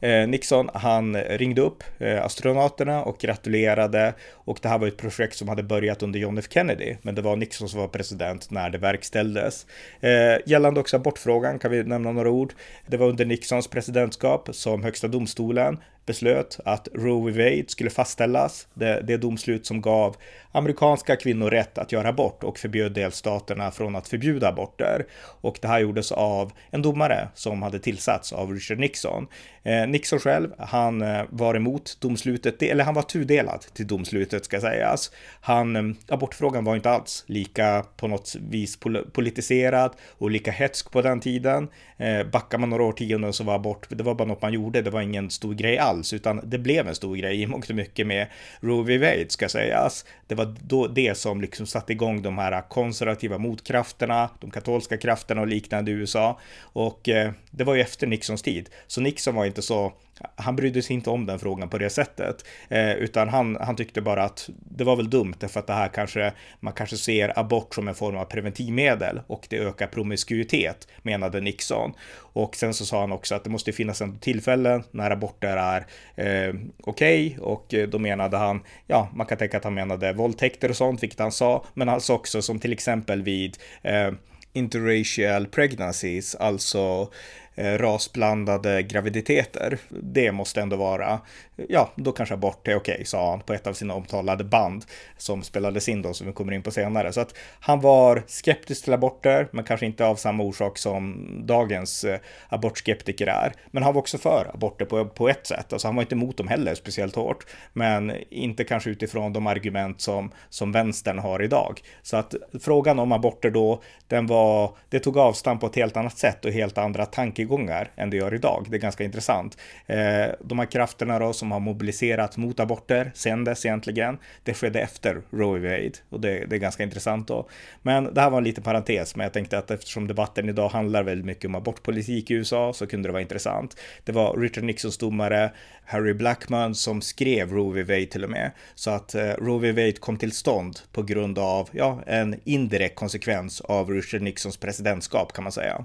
eh, 0.00 0.28
Nixon, 0.28 0.70
han 0.74 1.16
ringde 1.16 1.60
upp 1.60 1.84
eh, 1.98 2.24
astronauterna 2.24 3.04
och 3.04 3.18
gratulerade 3.18 4.14
och 4.32 4.58
det 4.62 4.68
här 4.68 4.78
var 4.78 4.86
ett 4.86 4.96
projekt 4.96 5.36
som 5.36 5.48
hade 5.48 5.62
börjat 5.62 6.02
under 6.02 6.18
John 6.18 6.38
F 6.38 6.44
Kennedy, 6.50 6.96
men 7.02 7.14
det 7.14 7.22
var 7.22 7.36
Nixon 7.36 7.68
som 7.68 7.80
var 7.80 7.88
president 7.88 8.50
när 8.50 8.70
det 8.70 8.78
verkställdes. 8.78 9.66
Eh, 10.00 10.36
gällande 10.46 10.80
också 10.80 10.96
abortfrågan 10.96 11.58
kan 11.58 11.70
vi 11.70 11.84
nämna 11.84 12.12
några 12.12 12.30
ord. 12.30 12.52
Det 12.86 12.96
var 12.96 13.08
under 13.08 13.24
Nixons 13.24 13.68
presidentskap 13.68 14.48
som 14.52 14.82
högsta 14.82 15.08
domstolen 15.08 15.78
beslöt 16.06 16.60
att 16.64 16.88
Roe 16.94 17.30
v. 17.30 17.44
Wade 17.44 17.68
skulle 17.68 17.90
fastställas. 17.90 18.68
Det, 18.74 19.00
det 19.00 19.16
domslut 19.16 19.66
som 19.66 19.80
gav 19.80 20.16
amerikanska 20.52 21.16
kvinnor 21.16 21.50
rätt 21.50 21.78
att 21.78 21.92
göra 21.92 22.08
abort 22.08 22.44
och 22.44 22.58
förbjöd 22.58 22.92
delstaterna 22.92 23.70
från 23.70 23.96
att 23.96 24.08
förbjuda 24.08 24.48
aborter. 24.48 25.06
Och 25.40 25.58
det 25.62 25.68
här 25.68 25.80
gjordes 25.80 26.12
av 26.12 26.52
en 26.70 26.82
domare 26.82 27.28
som 27.34 27.62
hade 27.62 27.78
tillsatts 27.78 28.32
av 28.32 28.52
Richard 28.52 28.78
Nixon. 28.78 29.26
Eh, 29.62 29.86
Nixon 29.86 30.18
själv, 30.18 30.50
han 30.58 31.02
eh, 31.02 31.22
var 31.30 31.54
emot 31.54 31.96
domslutet, 32.00 32.62
eller 32.62 32.84
han 32.84 32.94
var 32.94 33.02
tudelad 33.02 33.60
till 33.60 33.86
domslutet 33.86 34.44
ska 34.44 34.60
sägas. 34.60 35.10
Han, 35.40 35.76
eh, 35.76 35.82
abortfrågan 36.08 36.64
var 36.64 36.76
inte 36.76 36.90
alls 36.90 37.24
lika 37.26 37.84
på 37.96 38.08
något 38.08 38.36
vis 38.40 38.80
pol 38.80 38.96
politiserad 39.12 39.92
och 40.18 40.30
lika 40.30 40.50
hetsk 40.50 40.90
på 40.90 41.02
den 41.02 41.20
tiden. 41.20 41.68
Eh, 41.96 42.26
backar 42.26 42.58
man 42.58 42.70
några 42.70 42.84
årtionden 42.84 43.32
så 43.32 43.44
var 43.44 43.54
abort, 43.54 43.86
det 43.88 44.02
var 44.02 44.14
bara 44.14 44.28
något 44.28 44.42
man 44.42 44.52
gjorde, 44.52 44.82
det 44.82 44.90
var 44.90 45.00
ingen 45.00 45.30
stor 45.30 45.54
grej 45.54 45.78
alls, 45.78 45.95
utan 46.12 46.40
det 46.44 46.58
blev 46.58 46.88
en 46.88 46.94
stor 46.94 47.16
grej 47.16 47.42
i 47.42 47.46
mångt 47.46 47.70
och 47.70 47.76
mycket 47.76 48.06
med 48.06 48.26
Roe 48.60 48.84
v. 48.84 48.98
Wade 48.98 49.26
ska 49.28 49.48
sägas. 49.48 50.04
Det 50.26 50.34
var 50.34 50.54
då 50.62 50.86
det 50.86 51.16
som 51.16 51.40
liksom 51.40 51.66
satte 51.66 51.92
igång 51.92 52.22
de 52.22 52.38
här 52.38 52.68
konservativa 52.68 53.38
motkrafterna, 53.38 54.30
de 54.40 54.50
katolska 54.50 54.96
krafterna 54.96 55.40
och 55.40 55.46
liknande 55.46 55.90
i 55.90 55.94
USA. 55.94 56.40
Och 56.60 57.08
eh, 57.08 57.32
det 57.50 57.64
var 57.64 57.74
ju 57.74 57.80
efter 57.80 58.06
Nixons 58.06 58.42
tid, 58.42 58.68
så 58.86 59.00
Nixon 59.00 59.34
var 59.34 59.44
inte 59.44 59.62
så 59.62 59.92
han 60.36 60.56
brydde 60.56 60.82
sig 60.82 60.94
inte 60.94 61.10
om 61.10 61.26
den 61.26 61.38
frågan 61.38 61.68
på 61.68 61.78
det 61.78 61.90
sättet, 61.90 62.44
eh, 62.68 62.92
utan 62.92 63.28
han, 63.28 63.56
han 63.60 63.76
tyckte 63.76 64.00
bara 64.00 64.24
att 64.24 64.50
det 64.70 64.84
var 64.84 64.96
väl 64.96 65.10
dumt 65.10 65.34
därför 65.38 65.60
att 65.60 65.66
det 65.66 65.72
här 65.72 65.88
kanske, 65.88 66.32
man 66.60 66.72
kanske 66.72 66.96
ser 66.96 67.38
abort 67.38 67.74
som 67.74 67.88
en 67.88 67.94
form 67.94 68.16
av 68.16 68.24
preventivmedel 68.24 69.20
och 69.26 69.46
det 69.50 69.58
ökar 69.58 69.86
promiskuitet, 69.86 70.88
menade 71.02 71.40
Nixon. 71.40 71.92
Och 72.18 72.56
sen 72.56 72.74
så 72.74 72.86
sa 72.86 73.00
han 73.00 73.12
också 73.12 73.34
att 73.34 73.44
det 73.44 73.50
måste 73.50 73.72
finnas 73.72 74.00
en 74.00 74.18
tillfällen 74.18 74.82
när 74.90 75.10
aborter 75.10 75.56
är 75.56 75.86
eh, 76.16 76.54
okej 76.82 77.26
okay, 77.26 77.38
och 77.38 77.74
då 77.88 77.98
menade 77.98 78.36
han, 78.36 78.60
ja, 78.86 79.08
man 79.14 79.26
kan 79.26 79.38
tänka 79.38 79.56
att 79.56 79.64
han 79.64 79.74
menade 79.74 80.12
våldtäkter 80.12 80.68
och 80.68 80.76
sånt, 80.76 81.02
vilket 81.02 81.18
han 81.18 81.32
sa, 81.32 81.64
men 81.74 81.88
han 81.88 82.00
sa 82.00 82.14
också 82.14 82.42
som 82.42 82.58
till 82.58 82.72
exempel 82.72 83.22
vid 83.22 83.56
eh, 83.82 84.10
interracial 84.52 85.46
pregnancies, 85.46 86.34
alltså 86.34 87.10
Eh, 87.58 87.78
rasblandade 87.78 88.82
graviditeter. 88.82 89.78
Det 89.88 90.32
måste 90.32 90.60
ändå 90.60 90.76
vara, 90.76 91.20
ja, 91.68 91.92
då 91.96 92.12
kanske 92.12 92.34
abort 92.34 92.68
är 92.68 92.76
okej, 92.76 92.94
okay, 92.94 93.04
sa 93.04 93.30
han 93.30 93.40
på 93.40 93.52
ett 93.52 93.66
av 93.66 93.72
sina 93.72 93.94
omtalade 93.94 94.44
band 94.44 94.84
som 95.16 95.42
spelades 95.42 95.88
in 95.88 96.02
då, 96.02 96.14
som 96.14 96.26
vi 96.26 96.32
kommer 96.32 96.52
in 96.52 96.62
på 96.62 96.70
senare. 96.70 97.12
Så 97.12 97.20
att 97.20 97.34
han 97.60 97.80
var 97.80 98.22
skeptisk 98.26 98.84
till 98.84 98.92
aborter, 98.92 99.48
men 99.50 99.64
kanske 99.64 99.86
inte 99.86 100.06
av 100.06 100.16
samma 100.16 100.42
orsak 100.42 100.78
som 100.78 101.28
dagens 101.46 102.04
eh, 102.04 102.18
abortskeptiker 102.48 103.26
är. 103.26 103.52
Men 103.70 103.82
han 103.82 103.94
var 103.94 104.00
också 104.00 104.18
för 104.18 104.50
aborter 104.54 104.84
på, 104.84 105.04
på 105.04 105.28
ett 105.28 105.46
sätt, 105.46 105.72
alltså 105.72 105.88
han 105.88 105.94
var 105.94 106.02
inte 106.02 106.14
emot 106.14 106.36
dem 106.36 106.48
heller 106.48 106.74
speciellt 106.74 107.14
hårt, 107.14 107.46
men 107.72 108.12
inte 108.30 108.64
kanske 108.64 108.90
utifrån 108.90 109.32
de 109.32 109.46
argument 109.46 110.00
som, 110.00 110.30
som 110.48 110.72
vänstern 110.72 111.18
har 111.18 111.42
idag. 111.42 111.80
Så 112.02 112.16
att 112.16 112.34
frågan 112.60 112.98
om 112.98 113.12
aborter 113.12 113.50
då, 113.50 113.82
den 114.08 114.26
var, 114.26 114.76
det 114.88 114.98
tog 114.98 115.18
avstamp 115.18 115.60
på 115.60 115.66
ett 115.66 115.76
helt 115.76 115.96
annat 115.96 116.18
sätt 116.18 116.44
och 116.44 116.52
helt 116.52 116.78
andra 116.78 117.06
tankegångar 117.06 117.45
tankegångar 117.46 117.90
än 117.96 118.10
det 118.10 118.16
gör 118.16 118.34
idag. 118.34 118.66
Det 118.70 118.76
är 118.76 118.80
ganska 118.80 119.04
intressant. 119.04 119.56
Eh, 119.86 120.26
de 120.40 120.58
här 120.58 120.66
krafterna 120.66 121.18
då 121.18 121.32
som 121.32 121.52
har 121.52 121.60
mobiliserat 121.60 122.36
mot 122.36 122.60
aborter 122.60 123.12
sen 123.14 123.44
dess 123.44 123.64
egentligen, 123.64 124.18
det 124.44 124.54
skedde 124.54 124.80
efter 124.80 125.22
Roe 125.30 125.58
v. 125.58 125.68
Wade 125.68 125.98
och 126.10 126.20
det, 126.20 126.46
det, 126.46 126.56
är 126.56 126.60
ganska 126.60 126.82
intressant 126.82 127.28
då. 127.28 127.48
Men 127.82 128.14
det 128.14 128.20
här 128.20 128.30
var 128.30 128.38
en 128.38 128.44
liten 128.44 128.64
parentes, 128.64 129.16
men 129.16 129.24
jag 129.24 129.32
tänkte 129.32 129.58
att 129.58 129.70
eftersom 129.70 130.06
debatten 130.06 130.48
idag 130.48 130.68
handlar 130.68 131.02
väldigt 131.02 131.26
mycket 131.26 131.44
om 131.44 131.54
abortpolitik 131.54 132.30
i 132.30 132.34
USA 132.34 132.72
så 132.72 132.86
kunde 132.86 133.08
det 133.08 133.12
vara 133.12 133.22
intressant. 133.22 133.76
Det 134.04 134.12
var 134.12 134.36
Richard 134.36 134.64
Nixons 134.64 134.98
domare 134.98 135.50
Harry 135.86 136.14
Blackman 136.14 136.74
som 136.74 137.02
skrev 137.02 137.52
Roe 137.52 137.74
v. 137.74 137.82
Wade 137.82 138.06
till 138.06 138.24
och 138.24 138.30
med. 138.30 138.50
Så 138.74 138.90
att 138.90 139.14
eh, 139.14 139.30
Roe 139.38 139.58
v. 139.58 139.72
Wade 139.72 139.92
kom 139.92 140.16
till 140.16 140.32
stånd 140.32 140.78
på 140.92 141.02
grund 141.02 141.38
av 141.38 141.68
ja, 141.72 142.02
en 142.06 142.40
indirekt 142.44 142.94
konsekvens 142.94 143.60
av 143.60 143.90
Richard 143.90 144.22
Nixons 144.22 144.56
presidentskap 144.56 145.32
kan 145.32 145.44
man 145.44 145.52
säga. 145.52 145.84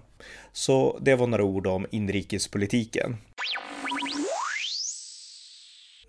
Så 0.53 0.99
det 1.01 1.15
var 1.15 1.27
några 1.27 1.43
ord 1.43 1.67
om 1.67 1.85
inrikespolitiken. 1.91 3.17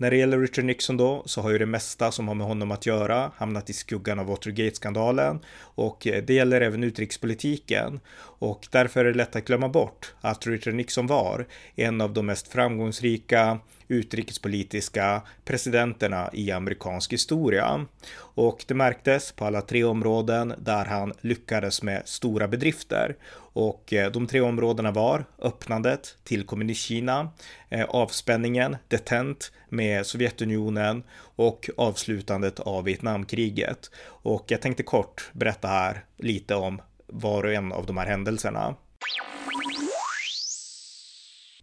När 0.03 0.11
det 0.11 0.17
gäller 0.17 0.39
Richard 0.39 0.65
Nixon 0.65 0.97
då 0.97 1.23
så 1.27 1.41
har 1.41 1.51
ju 1.51 1.59
det 1.59 1.67
mesta 1.67 2.13
som 2.13 2.29
har 2.29 2.35
med 2.35 2.47
honom 2.47 2.71
att 2.71 2.87
göra 2.87 3.33
hamnat 3.37 3.71
i 3.71 3.73
skuggan 3.73 4.19
av 4.19 4.27
Watergate-skandalen 4.27 5.41
och 5.59 6.07
eh, 6.07 6.23
det 6.23 6.35
gäller 6.35 6.61
även 6.61 6.85
utrikespolitiken 6.85 8.01
och 8.19 8.67
därför 8.71 9.01
är 9.01 9.05
det 9.05 9.17
lätt 9.17 9.37
att 9.37 9.45
glömma 9.45 9.69
bort 9.69 10.15
att 10.21 10.47
Richard 10.47 10.75
Nixon 10.75 11.07
var 11.07 11.47
en 11.77 12.01
av 12.01 12.13
de 12.13 12.27
mest 12.27 12.49
framgångsrika 12.49 13.59
utrikespolitiska 13.89 15.23
presidenterna 15.45 16.31
i 16.33 16.51
amerikansk 16.51 17.13
historia. 17.13 17.87
Och 18.15 18.65
det 18.69 18.75
märktes 18.75 19.33
på 19.33 19.45
alla 19.45 19.63
tre 19.63 19.85
områden 19.85 20.55
där 20.59 20.85
han 20.85 21.13
lyckades 21.21 21.83
med 21.83 22.03
stora 22.05 22.49
bedrifter. 22.49 23.17
Och 23.55 23.93
eh, 23.93 24.11
de 24.11 24.27
tre 24.27 24.41
områdena 24.41 24.91
var 24.91 25.25
öppnandet 25.39 26.17
till 26.25 26.47
Kommunistkina, 26.47 26.83
Kina, 26.83 27.87
avspänningen, 27.89 28.77
detent 28.89 29.53
med 29.69 30.07
Sovjetunionen 30.07 31.03
och 31.19 31.71
avslutandet 31.77 32.61
av 32.61 32.85
Vietnamkriget. 32.85 33.91
Och 34.05 34.45
jag 34.49 34.61
tänkte 34.61 34.83
kort 34.83 35.31
berätta 35.33 35.69
här 35.69 36.05
lite 36.19 36.55
om 36.55 36.83
var 37.07 37.45
och 37.45 37.53
en 37.53 37.73
av 37.73 37.87
de 37.87 37.97
här 37.97 38.07
händelserna. 38.07 38.75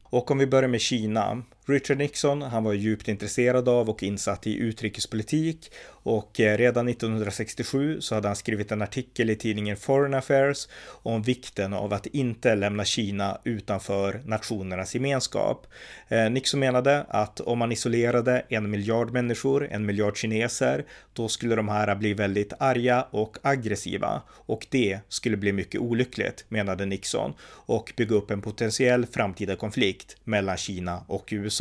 Och 0.03 0.31
om 0.31 0.37
vi 0.37 0.47
börjar 0.47 0.69
med 0.69 0.81
Kina. 0.81 1.43
Richard 1.69 1.97
Nixon, 1.97 2.41
han 2.41 2.63
var 2.63 2.73
djupt 2.73 3.07
intresserad 3.07 3.69
av 3.69 3.89
och 3.89 4.03
insatt 4.03 4.47
i 4.47 4.57
utrikespolitik 4.57 5.71
och 6.03 6.39
eh, 6.39 6.57
redan 6.57 6.87
1967 6.87 8.01
så 8.01 8.15
hade 8.15 8.27
han 8.27 8.35
skrivit 8.35 8.71
en 8.71 8.81
artikel 8.81 9.29
i 9.29 9.35
tidningen 9.35 9.77
Foreign 9.77 10.13
Affairs 10.13 10.67
om 10.83 11.21
vikten 11.21 11.73
av 11.73 11.93
att 11.93 12.05
inte 12.05 12.55
lämna 12.55 12.85
Kina 12.85 13.37
utanför 13.43 14.21
nationernas 14.25 14.95
gemenskap. 14.95 15.67
Eh, 16.07 16.29
Nixon 16.29 16.59
menade 16.59 17.05
att 17.09 17.39
om 17.39 17.59
man 17.59 17.71
isolerade 17.71 18.45
en 18.49 18.71
miljard 18.71 19.11
människor, 19.11 19.67
en 19.71 19.85
miljard 19.85 20.17
kineser, 20.17 20.85
då 21.13 21.27
skulle 21.27 21.55
de 21.55 21.69
här 21.69 21.95
bli 21.95 22.13
väldigt 22.13 22.53
arga 22.59 23.05
och 23.11 23.37
aggressiva 23.41 24.21
och 24.29 24.67
det 24.69 24.99
skulle 25.09 25.37
bli 25.37 25.51
mycket 25.51 25.81
olyckligt, 25.81 26.45
menade 26.49 26.85
Nixon 26.85 27.33
och 27.43 27.93
bygga 27.97 28.15
upp 28.15 28.31
en 28.31 28.41
potentiell 28.41 29.05
framtida 29.05 29.55
konflikt 29.55 30.17
mellan 30.23 30.57
Kina 30.57 31.03
och 31.07 31.29
USA. 31.31 31.58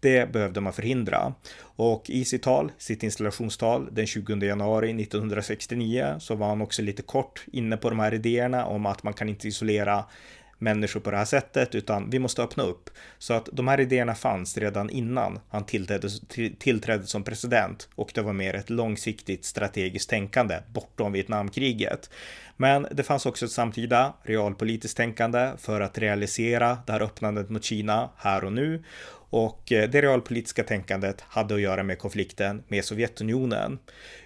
Det 0.00 0.32
behövde 0.32 0.60
man 0.60 0.72
förhindra. 0.72 1.34
Och 1.58 2.10
i 2.10 2.24
sitt 2.24 2.42
tal, 2.42 2.72
sitt 2.78 3.02
installationstal 3.02 3.88
den 3.92 4.06
20 4.06 4.34
januari 4.46 5.02
1969 5.02 6.16
så 6.18 6.34
var 6.34 6.48
han 6.48 6.62
också 6.62 6.82
lite 6.82 7.02
kort 7.02 7.44
inne 7.52 7.76
på 7.76 7.90
de 7.90 7.98
här 7.98 8.14
idéerna 8.14 8.66
om 8.66 8.86
att 8.86 9.02
man 9.02 9.14
kan 9.14 9.28
inte 9.28 9.48
isolera 9.48 10.04
människor 10.58 11.00
på 11.00 11.10
det 11.10 11.16
här 11.16 11.24
sättet, 11.24 11.74
utan 11.74 12.10
vi 12.10 12.18
måste 12.18 12.42
öppna 12.42 12.62
upp. 12.62 12.90
Så 13.18 13.34
att 13.34 13.48
de 13.52 13.68
här 13.68 13.80
idéerna 13.80 14.14
fanns 14.14 14.58
redan 14.58 14.90
innan 14.90 15.38
han 15.48 15.64
tillträdde, 15.64 16.08
tillträdde 16.58 17.06
som 17.06 17.24
president 17.24 17.88
och 17.94 18.10
det 18.14 18.22
var 18.22 18.32
mer 18.32 18.54
ett 18.54 18.70
långsiktigt 18.70 19.44
strategiskt 19.44 20.10
tänkande 20.10 20.58
bortom 20.72 21.12
Vietnamkriget. 21.12 22.10
Men 22.56 22.86
det 22.90 23.02
fanns 23.02 23.26
också 23.26 23.44
ett 23.44 23.50
samtida 23.50 24.12
realpolitiskt 24.22 24.96
tänkande 24.96 25.50
för 25.58 25.80
att 25.80 25.98
realisera 25.98 26.78
det 26.86 26.92
här 26.92 27.02
öppnandet 27.02 27.50
mot 27.50 27.64
Kina 27.64 28.10
här 28.16 28.44
och 28.44 28.52
nu 28.52 28.84
och 29.30 29.72
eh, 29.72 29.90
det 29.90 30.02
realpolitiska 30.02 30.64
tänkandet 30.64 31.20
hade 31.20 31.54
att 31.54 31.60
göra 31.60 31.82
med 31.82 31.98
konflikten 31.98 32.62
med 32.68 32.84
Sovjetunionen. 32.84 33.78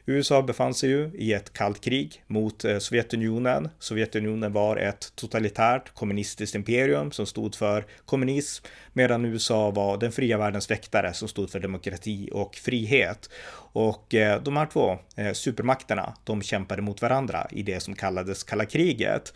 USA 0.06 0.42
befann 0.42 0.74
sig 0.74 0.90
ju 0.90 1.10
i 1.14 1.32
ett 1.32 1.52
kallt 1.52 1.80
krig 1.80 2.24
mot 2.26 2.64
eh, 2.64 2.78
Sovjetunionen. 2.78 3.68
Sovjetunionen 3.78 4.52
var 4.52 4.76
ett 4.76 5.12
totalitärt 5.14 5.94
kommunistiskt 5.94 6.54
imperium 6.54 7.12
som 7.12 7.26
stod 7.26 7.54
för 7.54 7.86
kommunism, 8.04 8.64
medan 8.92 9.24
USA 9.24 9.70
var 9.70 9.96
den 9.96 10.12
fria 10.12 10.38
världens 10.38 10.70
väktare 10.70 11.14
som 11.14 11.28
stod 11.28 11.50
för 11.50 11.60
demokrati 11.60 12.28
och 12.32 12.56
frihet. 12.56 13.30
Och 13.72 14.14
eh, 14.14 14.42
de 14.42 14.56
här 14.56 14.66
två 14.66 14.98
eh, 15.16 15.32
supermakterna, 15.32 16.14
de 16.24 16.42
kämpade 16.42 16.82
mot 16.82 17.02
varandra 17.02 17.46
i 17.50 17.62
det 17.62 17.80
som 17.80 17.94
kallades 17.94 18.44
kalla 18.44 18.64
kriget. 18.64 19.34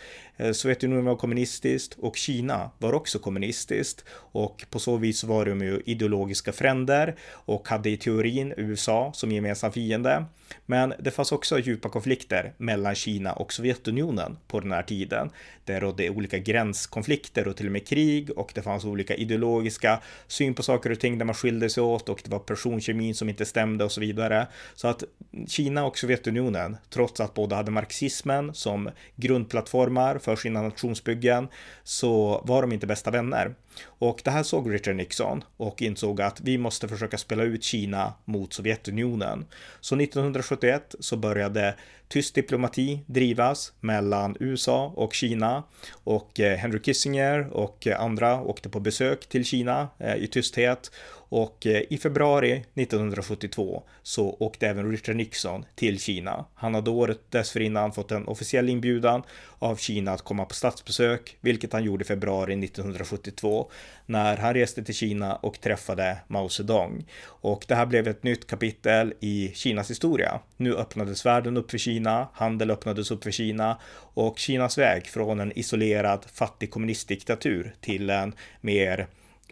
Sovjetunionen 0.53 1.05
var 1.05 1.17
kommunistiskt 1.17 1.99
och 1.99 2.17
Kina 2.17 2.71
var 2.79 2.93
också 2.93 3.19
kommunistiskt 3.19 4.05
och 4.11 4.65
på 4.71 4.79
så 4.79 4.97
vis 4.97 5.25
var 5.25 5.45
de 5.45 5.61
ju 5.61 5.83
ideologiska 5.87 6.53
fränder 6.53 7.17
och 7.31 7.69
hade 7.69 7.91
i 7.91 7.97
teorin 7.97 8.55
USA 8.57 9.13
som 9.15 9.33
gemensam 9.33 9.73
fiende. 9.73 10.25
Men 10.67 10.95
det 10.99 11.11
fanns 11.11 11.33
också 11.33 11.59
djupa 11.59 11.89
konflikter 11.89 12.53
mellan 12.57 12.95
Kina 12.95 13.33
och 13.33 13.53
Sovjetunionen 13.53 14.37
på 14.47 14.61
den 14.61 14.73
här 14.73 14.83
tiden. 14.83 15.31
Det 15.65 15.81
rådde 15.81 16.11
olika 16.11 16.39
gränskonflikter 16.39 17.49
och 17.49 17.57
till 17.57 17.67
och 17.67 17.73
med 17.73 17.87
krig 17.87 18.31
och 18.39 18.53
det 18.55 18.63
fanns 18.63 18.85
olika 18.85 19.15
ideologiska 19.15 20.01
syn 20.27 20.55
på 20.55 20.63
saker 20.63 20.91
och 20.91 21.01
ting 21.01 21.19
där 21.19 21.25
man 21.25 21.35
skilde 21.35 21.71
sig 21.71 21.83
åt 21.83 22.09
och 22.09 22.21
det 22.25 22.31
var 22.31 22.39
personkemin 22.39 23.15
som 23.15 23.29
inte 23.29 23.45
stämde 23.45 23.85
och 23.85 23.93
så 23.93 24.01
vidare. 24.01 24.47
Så 24.75 24.89
att 24.89 25.05
Kina 25.47 25.85
och 25.85 25.99
Sovjetunionen, 25.99 26.77
trots 26.91 27.21
att 27.21 27.35
båda 27.35 27.57
hade 27.57 27.71
marxismen 27.71 28.55
som 28.55 28.91
grundplattformar 29.17 30.19
för 30.19 30.37
sina 30.37 30.63
nationsbyggen, 30.63 31.49
så 31.85 32.43
var 32.45 32.63
de 32.63 32.73
inte 32.73 32.87
bästa 32.87 33.11
vänner. 33.11 33.55
Och 33.85 34.21
det 34.25 34.31
här 34.31 34.43
såg 34.43 34.75
Richard 34.75 34.97
Nixon 34.97 35.45
och 35.57 35.83
insåg 35.83 36.21
att 36.21 36.41
vi 36.41 36.59
måste 36.59 36.89
försöka 36.89 37.19
spela 37.19 37.43
ut 37.43 37.65
Kina 37.65 38.13
mot 38.25 38.53
Sovjetunionen. 38.53 39.47
Så 39.81 39.97
1971 40.01 40.95
så 41.01 41.17
började 41.17 41.75
tyst 42.15 42.35
diplomati 42.35 43.01
drivas 43.07 43.73
mellan 43.81 44.37
USA 44.41 44.93
och 44.97 45.15
Kina 45.15 45.63
och 45.93 46.41
eh, 46.41 46.57
Henry 46.57 46.83
Kissinger 46.83 47.49
och 47.51 47.87
eh, 47.87 48.01
andra 48.01 48.43
åkte 48.43 48.69
på 48.69 48.81
besök 48.81 49.29
till 49.29 49.45
Kina 49.45 49.89
eh, 49.99 50.17
i 50.17 50.27
tysthet 50.27 50.91
och 51.29 51.67
i 51.67 51.99
februari 51.99 52.65
1972 52.75 53.83
så 54.03 54.37
åkte 54.41 54.69
även 54.69 54.91
Richard 54.91 55.17
Nixon 55.17 55.65
till 55.75 56.01
Kina. 56.01 56.45
Han 56.55 56.75
hade 56.75 56.91
året 56.91 57.21
dessförinnan 57.31 57.93
fått 57.93 58.13
en 58.13 58.29
officiell 58.29 58.69
inbjudan 58.69 59.23
av 59.59 59.77
Kina 59.77 60.13
att 60.13 60.23
komma 60.23 60.45
på 60.45 60.55
statsbesök, 60.55 61.37
vilket 61.41 61.73
han 61.73 61.85
gjorde 61.85 62.03
i 62.03 62.07
februari 62.07 62.65
1972 62.65 63.71
när 64.07 64.37
han 64.37 64.55
reste 64.55 64.85
till 64.85 64.95
Kina 64.95 65.37
och 65.37 65.61
träffade 65.61 66.19
Mao 66.29 66.49
Zedong. 66.49 67.07
Och 67.25 67.65
det 67.69 67.75
här 67.75 67.87
blev 67.87 68.09
ett 68.09 68.23
nytt 68.23 68.47
kapitel 68.47 69.15
i 69.21 69.53
Kinas 69.55 69.91
historia. 69.91 70.41
Nu 70.57 70.75
öppnades 70.75 71.27
världen 71.27 71.57
upp 71.57 71.71
för 71.71 71.79
Kina, 71.79 72.04
handel 72.33 72.71
öppnades 72.71 73.11
upp 73.11 73.25
för 73.25 73.31
Kina 73.31 73.79
och 74.15 74.39
Kinas 74.39 74.79
väg 74.79 75.07
från 75.07 75.41
en 75.41 75.59
isolerad 75.59 76.25
fattig 76.33 76.71
kommunistdiktatur 76.71 77.75
till 77.81 78.11
en 78.11 78.35
mer 78.61 79.07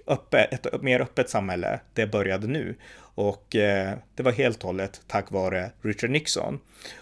öppet, 0.07 0.67
ett 0.67 0.83
mer 0.83 1.01
öppet 1.01 1.31
samhälle, 1.31 1.81
det 1.95 2.07
började 2.07 2.47
nu. 2.47 2.75
Och 3.15 3.57
eh, 3.57 3.99
det 4.15 4.23
var 4.23 4.33
helt 4.33 4.59
och 4.59 4.65
hållet 4.65 5.01
tack 5.07 5.31
vare 5.31 5.71
Richard 5.83 6.11
Nixon. 6.11 6.61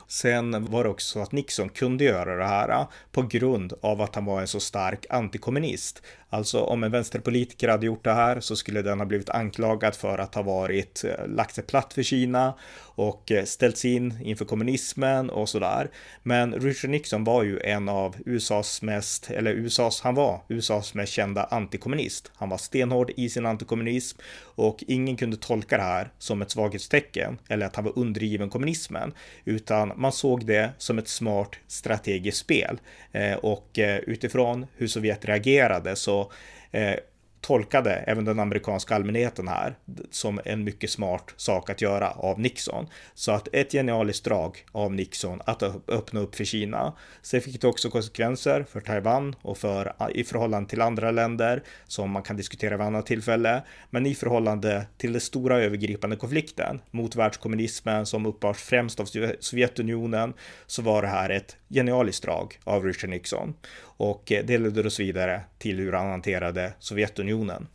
Sen 0.08 0.64
var 0.64 0.84
det 0.84 0.90
också 0.90 1.12
så 1.12 1.22
att 1.22 1.32
Nixon 1.32 1.68
kunde 1.68 2.04
göra 2.04 2.36
det 2.36 2.44
här 2.44 2.68
eh, 2.68 2.88
på 3.12 3.22
grund 3.22 3.72
av 3.80 4.00
att 4.00 4.14
han 4.14 4.24
var 4.24 4.40
en 4.40 4.46
så 4.46 4.60
stark 4.60 5.06
antikommunist. 5.10 6.02
Alltså 6.32 6.60
om 6.60 6.84
en 6.84 6.92
vänsterpolitiker 6.92 7.68
hade 7.68 7.86
gjort 7.86 8.04
det 8.04 8.12
här 8.12 8.40
så 8.40 8.56
skulle 8.56 8.82
den 8.82 8.98
ha 8.98 9.06
blivit 9.06 9.30
anklagad 9.30 9.94
för 9.94 10.18
att 10.18 10.34
ha 10.34 10.42
varit, 10.42 11.04
eh, 11.04 11.26
lagt 11.28 11.54
sig 11.54 11.64
platt 11.64 11.92
för 11.92 12.02
Kina 12.02 12.54
och 12.80 13.32
eh, 13.32 13.44
ställts 13.44 13.84
in 13.84 14.18
inför 14.22 14.44
kommunismen 14.44 15.30
och 15.30 15.48
sådär. 15.48 15.90
Men 16.22 16.54
Richard 16.54 16.90
Nixon 16.90 17.24
var 17.24 17.42
ju 17.42 17.60
en 17.60 17.88
av 17.88 18.16
USAs 18.26 18.82
mest, 18.82 19.30
eller 19.30 19.52
USAs, 19.52 20.00
han 20.00 20.14
var 20.14 20.40
USAs 20.48 20.94
mest 20.94 21.12
kända 21.12 21.44
antikommunist. 21.44 22.32
Han 22.34 22.48
var 22.48 22.58
stenhård 22.58 23.10
i 23.16 23.28
sin 23.28 23.46
antikommunism 23.46 24.18
och 24.42 24.84
ingen 24.86 25.16
kunde 25.16 25.36
tolka 25.36 25.76
det 25.76 25.82
här 25.82 26.10
som 26.18 26.42
ett 26.42 26.50
svaghetstecken 26.50 27.38
eller 27.48 27.66
att 27.66 27.76
han 27.76 27.84
var 27.84 27.98
undergiven 27.98 28.50
kommunismen, 28.50 29.14
utan 29.44 29.92
man 29.96 30.12
såg 30.12 30.46
det 30.46 30.70
som 30.78 30.98
ett 30.98 31.08
smart 31.08 31.56
strategiskt 31.66 32.38
spel 32.38 32.80
eh, 33.12 33.34
och 33.34 33.78
utifrån 34.06 34.66
hur 34.76 34.86
Sovjet 34.86 35.24
reagerade 35.24 35.96
så 35.96 36.19
eh, 36.70 36.94
tolkade 37.40 37.90
även 37.90 38.24
den 38.24 38.40
amerikanska 38.40 38.94
allmänheten 38.94 39.48
här 39.48 39.74
som 40.10 40.40
en 40.44 40.64
mycket 40.64 40.90
smart 40.90 41.34
sak 41.36 41.70
att 41.70 41.80
göra 41.80 42.10
av 42.10 42.40
Nixon. 42.40 42.86
Så 43.14 43.32
att 43.32 43.48
ett 43.52 43.72
genialiskt 43.72 44.24
drag 44.24 44.64
av 44.72 44.94
Nixon 44.94 45.40
att 45.44 45.62
öppna 45.88 46.20
upp 46.20 46.34
för 46.34 46.44
Kina. 46.44 46.92
Sen 47.22 47.40
fick 47.40 47.60
det 47.60 47.68
också 47.68 47.90
konsekvenser 47.90 48.62
för 48.62 48.80
Taiwan 48.80 49.34
och 49.42 49.58
för 49.58 49.92
ah, 49.98 50.08
i 50.08 50.24
förhållande 50.24 50.70
till 50.70 50.80
andra 50.80 51.10
länder 51.10 51.62
som 51.86 52.10
man 52.10 52.22
kan 52.22 52.36
diskutera 52.36 52.76
vid 52.76 52.86
annat 52.86 53.06
tillfälle. 53.06 53.62
Men 53.90 54.06
i 54.06 54.14
förhållande 54.14 54.86
till 54.96 55.12
den 55.12 55.20
stora 55.20 55.60
övergripande 55.60 56.16
konflikten 56.16 56.80
mot 56.90 57.16
världskommunismen 57.16 58.06
som 58.06 58.26
uppbars 58.26 58.56
främst 58.56 59.00
av 59.00 59.08
Sovjetunionen 59.40 60.32
så 60.66 60.82
var 60.82 61.02
det 61.02 61.08
här 61.08 61.30
ett 61.30 61.56
genialiskt 61.70 62.24
drag 62.24 62.58
av 62.64 62.84
Richard 62.84 63.10
Nixon. 63.10 63.54
Och 63.82 64.32
eh, 64.32 64.44
det 64.44 64.58
ledde 64.58 64.86
oss 64.86 65.00
vidare 65.00 65.40
till 65.58 65.78
hur 65.78 65.92
han 65.92 66.10
hanterade 66.10 66.72
Sovjetunionen. 66.78 67.66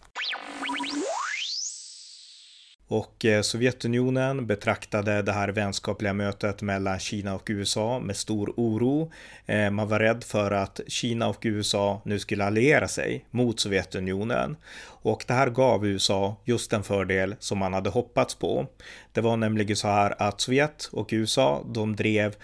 Och 2.87 3.25
eh, 3.25 3.41
Sovjetunionen 3.41 4.47
betraktade 4.47 5.21
det 5.21 5.31
här 5.31 5.49
vänskapliga 5.49 6.13
mötet 6.13 6.61
mellan 6.61 6.99
Kina 6.99 7.35
och 7.35 7.47
USA 7.47 7.99
med 7.99 8.15
stor 8.15 8.53
oro. 8.57 9.11
Eh, 9.45 9.71
man 9.71 9.87
var 9.87 9.99
rädd 9.99 10.23
för 10.23 10.51
att 10.51 10.79
Kina 10.87 11.27
och 11.27 11.41
USA 11.41 12.01
nu 12.05 12.19
skulle 12.19 12.45
alliera 12.45 12.87
sig 12.87 13.25
mot 13.31 13.59
Sovjetunionen. 13.59 14.57
Och 14.85 15.23
det 15.27 15.33
här 15.33 15.49
gav 15.49 15.87
USA 15.87 16.35
just 16.43 16.71
den 16.71 16.83
fördel 16.83 17.35
som 17.39 17.57
man 17.57 17.73
hade 17.73 17.89
hoppats 17.89 18.35
på. 18.35 18.67
Det 19.13 19.21
var 19.21 19.37
nämligen 19.37 19.75
så 19.75 19.87
här 19.87 20.15
att 20.17 20.41
Sovjet 20.41 20.89
och 20.91 21.09
USA, 21.11 21.65
de 21.73 21.95
drev 21.95 22.35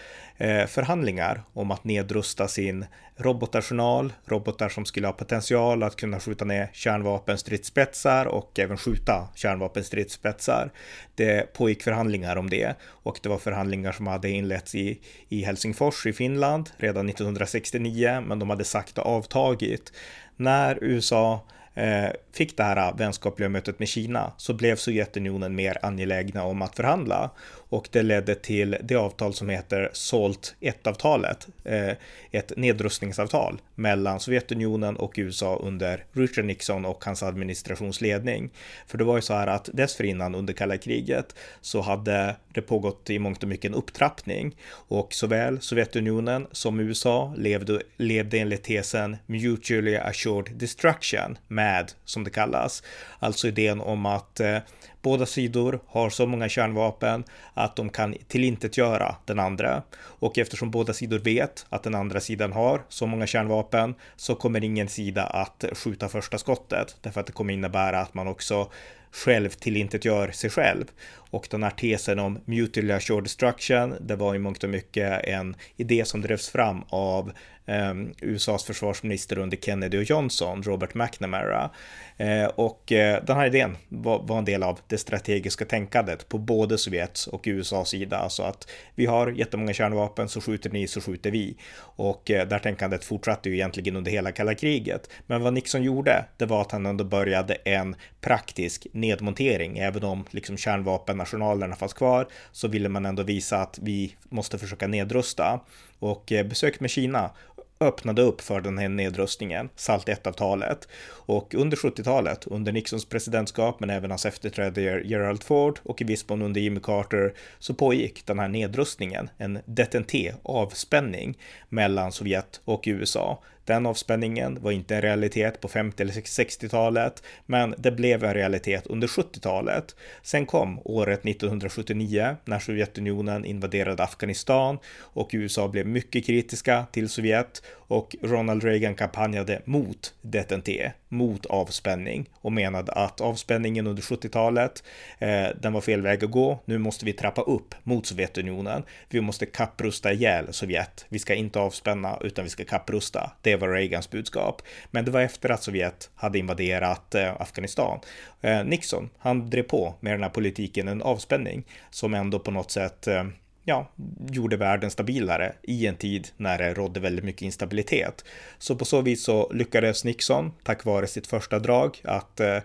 Eh, 0.41 0.65
förhandlingar 0.65 1.43
om 1.53 1.71
att 1.71 1.83
nedrusta 1.83 2.47
sin 2.47 2.85
robotarsenal, 3.17 4.13
robotar 4.25 4.69
som 4.69 4.85
skulle 4.85 5.07
ha 5.07 5.13
potential 5.13 5.83
att 5.83 5.95
kunna 5.95 6.19
skjuta 6.19 6.45
ner 6.45 6.69
kärnvapenstridsspetsar 6.73 8.25
och 8.25 8.59
även 8.59 8.77
skjuta 8.77 9.27
kärnvapenstridsspetsar. 9.35 10.71
Det 11.15 11.53
pågick 11.53 11.83
förhandlingar 11.83 12.35
om 12.35 12.49
det 12.49 12.75
och 12.83 13.19
det 13.23 13.29
var 13.29 13.37
förhandlingar 13.37 13.91
som 13.91 14.07
hade 14.07 14.29
inletts 14.29 14.75
i, 14.75 14.99
i 15.29 15.43
Helsingfors 15.43 16.05
i 16.05 16.13
Finland 16.13 16.69
redan 16.77 17.09
1969, 17.09 18.23
men 18.27 18.39
de 18.39 18.49
hade 18.49 18.63
sakta 18.63 19.01
avtagit. 19.01 19.93
När 20.35 20.83
USA 20.83 21.47
eh, 21.73 22.09
fick 22.33 22.57
det 22.57 22.63
här 22.63 22.93
vänskapliga 22.97 23.49
mötet 23.49 23.79
med 23.79 23.87
Kina 23.87 24.33
så 24.37 24.53
blev 24.53 24.75
Sovjetunionen 24.75 25.55
mer 25.55 25.77
angelägna 25.81 26.43
om 26.43 26.61
att 26.61 26.75
förhandla 26.75 27.31
och 27.71 27.87
det 27.91 28.03
ledde 28.03 28.35
till 28.35 28.77
det 28.83 28.95
avtal 28.95 29.33
som 29.33 29.49
heter 29.49 29.89
SALT 29.93 30.55
1-avtalet, 30.59 31.47
eh, 31.63 31.91
ett 32.31 32.57
nedrustningsavtal 32.57 33.61
mellan 33.75 34.19
Sovjetunionen 34.19 34.95
och 34.95 35.13
USA 35.15 35.55
under 35.55 36.05
Richard 36.11 36.45
Nixon 36.45 36.85
och 36.85 37.05
hans 37.05 37.23
administrationsledning. 37.23 38.49
För 38.87 38.97
det 38.97 39.03
var 39.03 39.15
ju 39.15 39.21
så 39.21 39.33
här 39.33 39.47
att 39.47 39.69
dessförinnan 39.73 40.35
under 40.35 40.53
kalla 40.53 40.77
kriget 40.77 41.35
så 41.61 41.81
hade 41.81 42.35
det 42.53 42.61
pågått 42.61 43.09
i 43.09 43.19
mångt 43.19 43.43
och 43.43 43.49
mycket 43.49 43.71
en 43.71 43.77
upptrappning 43.77 44.55
och 44.71 45.13
såväl 45.13 45.61
Sovjetunionen 45.61 46.47
som 46.51 46.79
USA 46.79 47.33
levde, 47.37 47.81
levde 47.97 48.37
enligt 48.37 48.63
tesen 48.63 49.17
mutually 49.25 49.95
assured 49.95 50.55
destruction 50.55 51.37
med, 51.47 51.91
som 52.05 52.23
det 52.23 52.29
kallas, 52.29 52.83
alltså 53.19 53.47
idén 53.47 53.81
om 53.81 54.05
att 54.05 54.39
eh, 54.39 54.57
Båda 55.01 55.25
sidor 55.25 55.79
har 55.87 56.09
så 56.09 56.25
många 56.25 56.49
kärnvapen 56.49 57.23
att 57.53 57.75
de 57.75 57.89
kan 57.89 58.15
tillintetgöra 58.27 59.15
den 59.25 59.39
andra. 59.39 59.83
Och 60.01 60.37
eftersom 60.37 60.71
båda 60.71 60.93
sidor 60.93 61.19
vet 61.19 61.65
att 61.69 61.83
den 61.83 61.95
andra 61.95 62.19
sidan 62.19 62.51
har 62.51 62.81
så 62.89 63.07
många 63.07 63.27
kärnvapen 63.27 63.95
så 64.15 64.35
kommer 64.35 64.63
ingen 64.63 64.87
sida 64.87 65.23
att 65.23 65.65
skjuta 65.73 66.09
första 66.09 66.37
skottet. 66.37 66.95
Därför 67.01 67.21
att 67.21 67.27
det 67.27 67.33
kommer 67.33 67.53
innebära 67.53 67.99
att 67.99 68.13
man 68.13 68.27
också 68.27 68.71
själv 69.11 69.49
tillintetgör 69.49 70.31
sig 70.31 70.49
själv. 70.49 70.85
Och 71.13 71.47
den 71.51 71.63
här 71.63 71.69
tesen 71.69 72.19
om 72.19 72.39
mutual 72.45 72.91
assured 72.91 73.23
destruction, 73.23 73.95
det 74.01 74.15
var 74.15 74.35
i 74.35 74.39
mångt 74.39 74.63
och 74.63 74.69
mycket 74.69 75.25
en 75.25 75.55
idé 75.75 76.05
som 76.05 76.21
drevs 76.21 76.49
fram 76.49 76.83
av 76.89 77.31
eh, 77.65 77.93
USAs 78.21 78.63
försvarsminister 78.63 79.37
under 79.37 79.57
Kennedy 79.57 79.97
och 79.97 80.03
Johnson, 80.03 80.63
Robert 80.63 80.93
McNamara. 80.93 81.69
Eh, 82.17 82.45
och 82.45 82.91
eh, 82.91 83.23
den 83.23 83.37
här 83.37 83.45
idén 83.45 83.77
var, 83.89 84.19
var, 84.23 84.37
en 84.37 84.45
del 84.45 84.63
av 84.63 84.79
det 84.87 84.97
strategiska 84.97 85.65
tänkandet 85.65 86.29
på 86.29 86.37
både 86.37 86.77
Sovjets 86.77 87.27
och 87.27 87.41
USAs 87.45 87.89
sida. 87.89 88.17
Alltså 88.17 88.43
att 88.43 88.69
vi 88.95 89.05
har 89.05 89.27
jättemånga 89.27 89.73
kärnvapen, 89.73 90.29
så 90.29 90.41
skjuter 90.41 90.69
ni 90.69 90.87
så 90.87 91.01
skjuter 91.01 91.31
vi. 91.31 91.55
Och 91.79 92.31
eh, 92.31 92.47
det 92.47 92.55
här 92.55 92.59
tänkandet 92.59 93.05
fortsatte 93.05 93.49
ju 93.49 93.55
egentligen 93.55 93.95
under 93.95 94.11
hela 94.11 94.31
kalla 94.31 94.55
kriget. 94.55 95.09
Men 95.27 95.41
vad 95.41 95.53
Nixon 95.53 95.83
gjorde, 95.83 96.25
det 96.37 96.45
var 96.45 96.61
att 96.61 96.71
han 96.71 96.85
ändå 96.85 97.03
började 97.03 97.53
en 97.53 97.95
praktisk 98.21 98.87
nedmontering. 98.91 99.77
Även 99.77 100.03
om 100.03 100.25
liksom 100.29 100.57
kärnvapennationalerna 100.57 101.75
fanns 101.75 101.93
kvar 101.93 102.27
så 102.51 102.67
ville 102.67 102.89
man 102.89 103.05
ändå 103.05 103.23
visa 103.23 103.57
att 103.57 103.79
vi 103.81 104.15
måste 104.29 104.57
försöka 104.57 104.87
nedrusta. 104.87 105.59
Och 106.01 106.31
eh, 106.31 106.45
besöket 106.45 106.81
med 106.81 106.89
Kina 106.89 107.31
öppnade 107.79 108.21
upp 108.21 108.41
för 108.41 108.61
den 108.61 108.77
här 108.77 108.89
nedrustningen, 108.89 109.69
SALT 109.75 110.07
1-avtalet. 110.07 110.87
Och 111.07 111.55
under 111.55 111.77
70-talet, 111.77 112.47
under 112.47 112.71
Nixons 112.71 113.05
presidentskap, 113.05 113.79
men 113.79 113.89
även 113.89 114.09
hans 114.09 114.25
efterträdare 114.25 115.03
Gerald 115.05 115.43
Ford 115.43 115.79
och 115.83 116.01
i 116.01 116.03
viss 116.03 116.29
mån 116.29 116.41
under 116.41 116.61
Jimmy 116.61 116.79
Carter, 116.79 117.33
så 117.59 117.73
pågick 117.73 118.25
den 118.25 118.39
här 118.39 118.47
nedrustningen, 118.47 119.29
en 119.37 119.59
detenté, 119.65 120.33
avspänning 120.43 121.37
mellan 121.69 122.11
Sovjet 122.11 122.61
och 122.65 122.83
USA. 122.85 123.43
Den 123.65 123.85
avspänningen 123.85 124.57
var 124.61 124.71
inte 124.71 124.95
en 124.95 125.01
realitet 125.01 125.61
på 125.61 125.67
50 125.67 126.03
eller 126.03 126.13
60-talet, 126.13 127.23
men 127.45 127.75
det 127.77 127.91
blev 127.91 128.23
en 128.23 128.33
realitet 128.33 128.87
under 128.87 129.07
70-talet. 129.07 129.95
Sen 130.23 130.45
kom 130.45 130.79
året 130.85 131.25
1979 131.25 132.35
när 132.45 132.59
Sovjetunionen 132.59 133.45
invaderade 133.45 134.03
Afghanistan 134.03 134.77
och 134.97 135.29
USA 135.33 135.67
blev 135.67 135.87
mycket 135.87 136.25
kritiska 136.25 136.85
till 136.91 137.09
Sovjet 137.09 137.63
och 137.69 138.15
Ronald 138.21 138.63
Reagan 138.63 138.95
kampanjade 138.95 139.61
mot 139.65 140.13
DTNT 140.21 140.69
mot 141.11 141.45
avspänning 141.45 142.29
och 142.33 142.51
menade 142.51 142.91
att 142.91 143.21
avspänningen 143.21 143.87
under 143.87 144.01
70-talet, 144.01 144.83
eh, 145.19 145.47
den 145.61 145.73
var 145.73 145.81
fel 145.81 146.01
väg 146.01 146.23
att 146.23 146.31
gå. 146.31 146.59
Nu 146.65 146.77
måste 146.77 147.05
vi 147.05 147.13
trappa 147.13 147.41
upp 147.41 147.75
mot 147.83 148.05
Sovjetunionen. 148.05 148.83
Vi 149.09 149.21
måste 149.21 149.45
kapprusta 149.45 150.13
ihjäl 150.13 150.53
Sovjet. 150.53 151.05
Vi 151.09 151.19
ska 151.19 151.35
inte 151.35 151.59
avspänna 151.59 152.17
utan 152.21 152.43
vi 152.43 152.49
ska 152.49 152.63
kapprusta. 152.63 153.31
Det 153.41 153.55
var 153.55 153.69
Reagans 153.69 154.09
budskap. 154.09 154.61
Men 154.91 155.05
det 155.05 155.11
var 155.11 155.21
efter 155.21 155.49
att 155.49 155.63
Sovjet 155.63 156.09
hade 156.15 156.39
invaderat 156.39 157.15
eh, 157.15 157.41
Afghanistan. 157.41 157.99
Eh, 158.41 158.63
Nixon, 158.63 159.09
han 159.17 159.49
drev 159.49 159.63
på 159.63 159.95
med 159.99 160.13
den 160.13 160.23
här 160.23 160.29
politiken, 160.29 160.87
en 160.87 161.01
avspänning 161.01 161.63
som 161.89 162.13
ändå 162.13 162.39
på 162.39 162.51
något 162.51 162.71
sätt 162.71 163.07
eh, 163.07 163.23
ja, 163.63 163.91
gjorde 164.31 164.57
världen 164.57 164.91
stabilare 164.91 165.53
i 165.63 165.87
en 165.87 165.95
tid 165.95 166.27
när 166.37 166.57
det 166.57 166.73
rådde 166.73 166.99
väldigt 166.99 167.25
mycket 167.25 167.41
instabilitet. 167.41 168.25
Så 168.57 168.75
på 168.75 168.85
så 168.85 169.01
vis 169.01 169.23
så 169.23 169.51
lyckades 169.53 170.03
Nixon, 170.03 170.51
tack 170.63 170.85
vare 170.85 171.07
sitt 171.07 171.27
första 171.27 171.59
drag, 171.59 172.01
att 172.03 172.39
eh, 172.39 172.57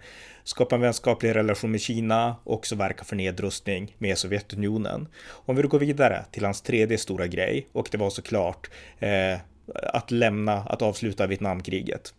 skapa 0.45 0.75
en 0.75 0.81
vänskaplig 0.81 1.35
relation 1.35 1.71
med 1.71 1.81
Kina 1.81 2.37
och 2.45 2.55
också 2.55 2.77
verka 2.77 3.05
för 3.05 3.17
nedrustning 3.17 3.95
med 3.99 4.19
Sovjetunionen. 4.19 5.09
Om 5.29 5.57
vi 5.57 5.63
då 5.63 5.69
går 5.69 5.79
vidare 5.79 6.25
till 6.31 6.45
hans 6.45 6.63
tredje 6.63 6.99
stora 6.99 7.27
grej 7.27 7.67
och 7.73 7.89
det 7.91 7.99
var 7.99 8.11
såklart 8.11 8.71
eh, 8.99 9.39
att 9.75 10.11
lämna, 10.11 10.53
att 10.53 10.83
avsluta 10.83 11.27
Vietnamkriget. 11.27 12.15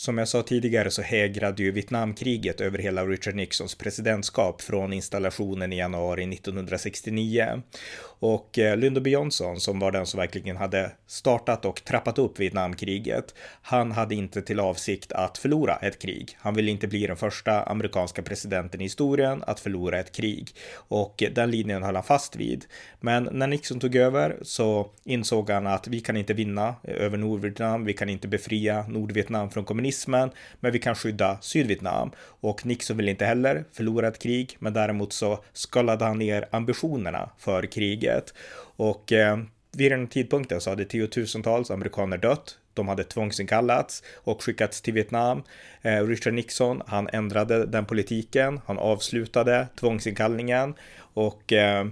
Som 0.00 0.18
jag 0.18 0.28
sa 0.28 0.42
tidigare 0.42 0.90
så 0.90 1.02
hägrade 1.02 1.62
ju 1.62 1.70
Vietnamkriget 1.70 2.60
över 2.60 2.78
hela 2.78 3.06
Richard 3.06 3.34
Nixons 3.34 3.74
presidentskap 3.74 4.62
från 4.62 4.92
installationen 4.92 5.72
i 5.72 5.78
januari 5.78 6.34
1969. 6.34 7.62
Och 8.02 8.58
eh, 8.58 8.76
Lyndon 8.76 9.02
B 9.02 9.10
Johnson, 9.10 9.60
som 9.60 9.78
var 9.78 9.92
den 9.92 10.06
som 10.06 10.20
verkligen 10.20 10.56
hade 10.56 10.90
startat 11.06 11.64
och 11.64 11.84
trappat 11.84 12.18
upp 12.18 12.40
Vietnamkriget, 12.40 13.34
han 13.62 13.92
hade 13.92 14.14
inte 14.14 14.42
till 14.42 14.60
avsikt 14.60 15.12
att 15.12 15.38
förlora 15.38 15.76
ett 15.76 15.98
krig. 15.98 16.36
Han 16.38 16.54
ville 16.54 16.70
inte 16.70 16.86
bli 16.86 17.06
den 17.06 17.16
första 17.16 17.62
amerikanska 17.62 18.22
presidenten 18.22 18.80
i 18.80 18.84
historien 18.84 19.44
att 19.46 19.60
förlora 19.60 19.98
ett 19.98 20.12
krig. 20.12 20.54
Och 20.74 21.22
eh, 21.22 21.30
den 21.32 21.50
linjen 21.50 21.82
höll 21.82 21.94
han 21.94 22.04
fast 22.04 22.36
vid. 22.36 22.64
Men 23.00 23.28
när 23.32 23.46
Nixon 23.46 23.80
tog 23.80 23.96
över 23.96 24.38
så 24.42 24.90
insåg 25.04 25.50
han 25.50 25.66
att 25.66 25.88
vi 25.88 26.00
kan 26.00 26.16
inte 26.16 26.34
vinna 26.34 26.68
eh, 26.68 27.04
över 27.04 27.18
Nordvietnam, 27.18 27.84
vi 27.84 27.92
kan 27.92 28.08
inte 28.08 28.28
befria 28.28 28.84
Nordvietnam 28.88 29.50
från 29.50 29.64
kommunismen, 29.64 29.89
men 30.08 30.72
vi 30.72 30.78
kan 30.78 30.94
skydda 30.94 31.38
Sydvietnam. 31.40 32.10
Och 32.18 32.66
Nixon 32.66 32.96
vill 32.96 33.08
inte 33.08 33.24
heller 33.24 33.64
förlora 33.72 34.08
ett 34.08 34.18
krig, 34.18 34.56
men 34.58 34.72
däremot 34.72 35.12
så 35.12 35.44
skalade 35.52 36.04
han 36.04 36.18
ner 36.18 36.48
ambitionerna 36.50 37.30
för 37.38 37.66
kriget. 37.66 38.34
Och 38.76 39.12
eh, 39.12 39.38
vid 39.72 39.92
den 39.92 40.06
tidpunkten 40.06 40.60
så 40.60 40.70
hade 40.70 40.84
tiotusentals 40.84 41.70
amerikaner 41.70 42.18
dött. 42.18 42.56
De 42.74 42.88
hade 42.88 43.04
tvångsinkallats 43.04 44.02
och 44.14 44.42
skickats 44.42 44.80
till 44.80 44.94
Vietnam. 44.94 45.42
Eh, 45.82 46.06
Richard 46.06 46.34
Nixon, 46.34 46.82
han 46.86 47.08
ändrade 47.12 47.66
den 47.66 47.84
politiken. 47.84 48.60
Han 48.66 48.78
avslutade 48.78 49.66
tvångsinkallningen 49.80 50.74
och 51.14 51.52
eh, 51.52 51.86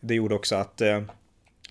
det 0.00 0.14
gjorde 0.14 0.34
också 0.34 0.56
att 0.56 0.80
eh, 0.80 1.02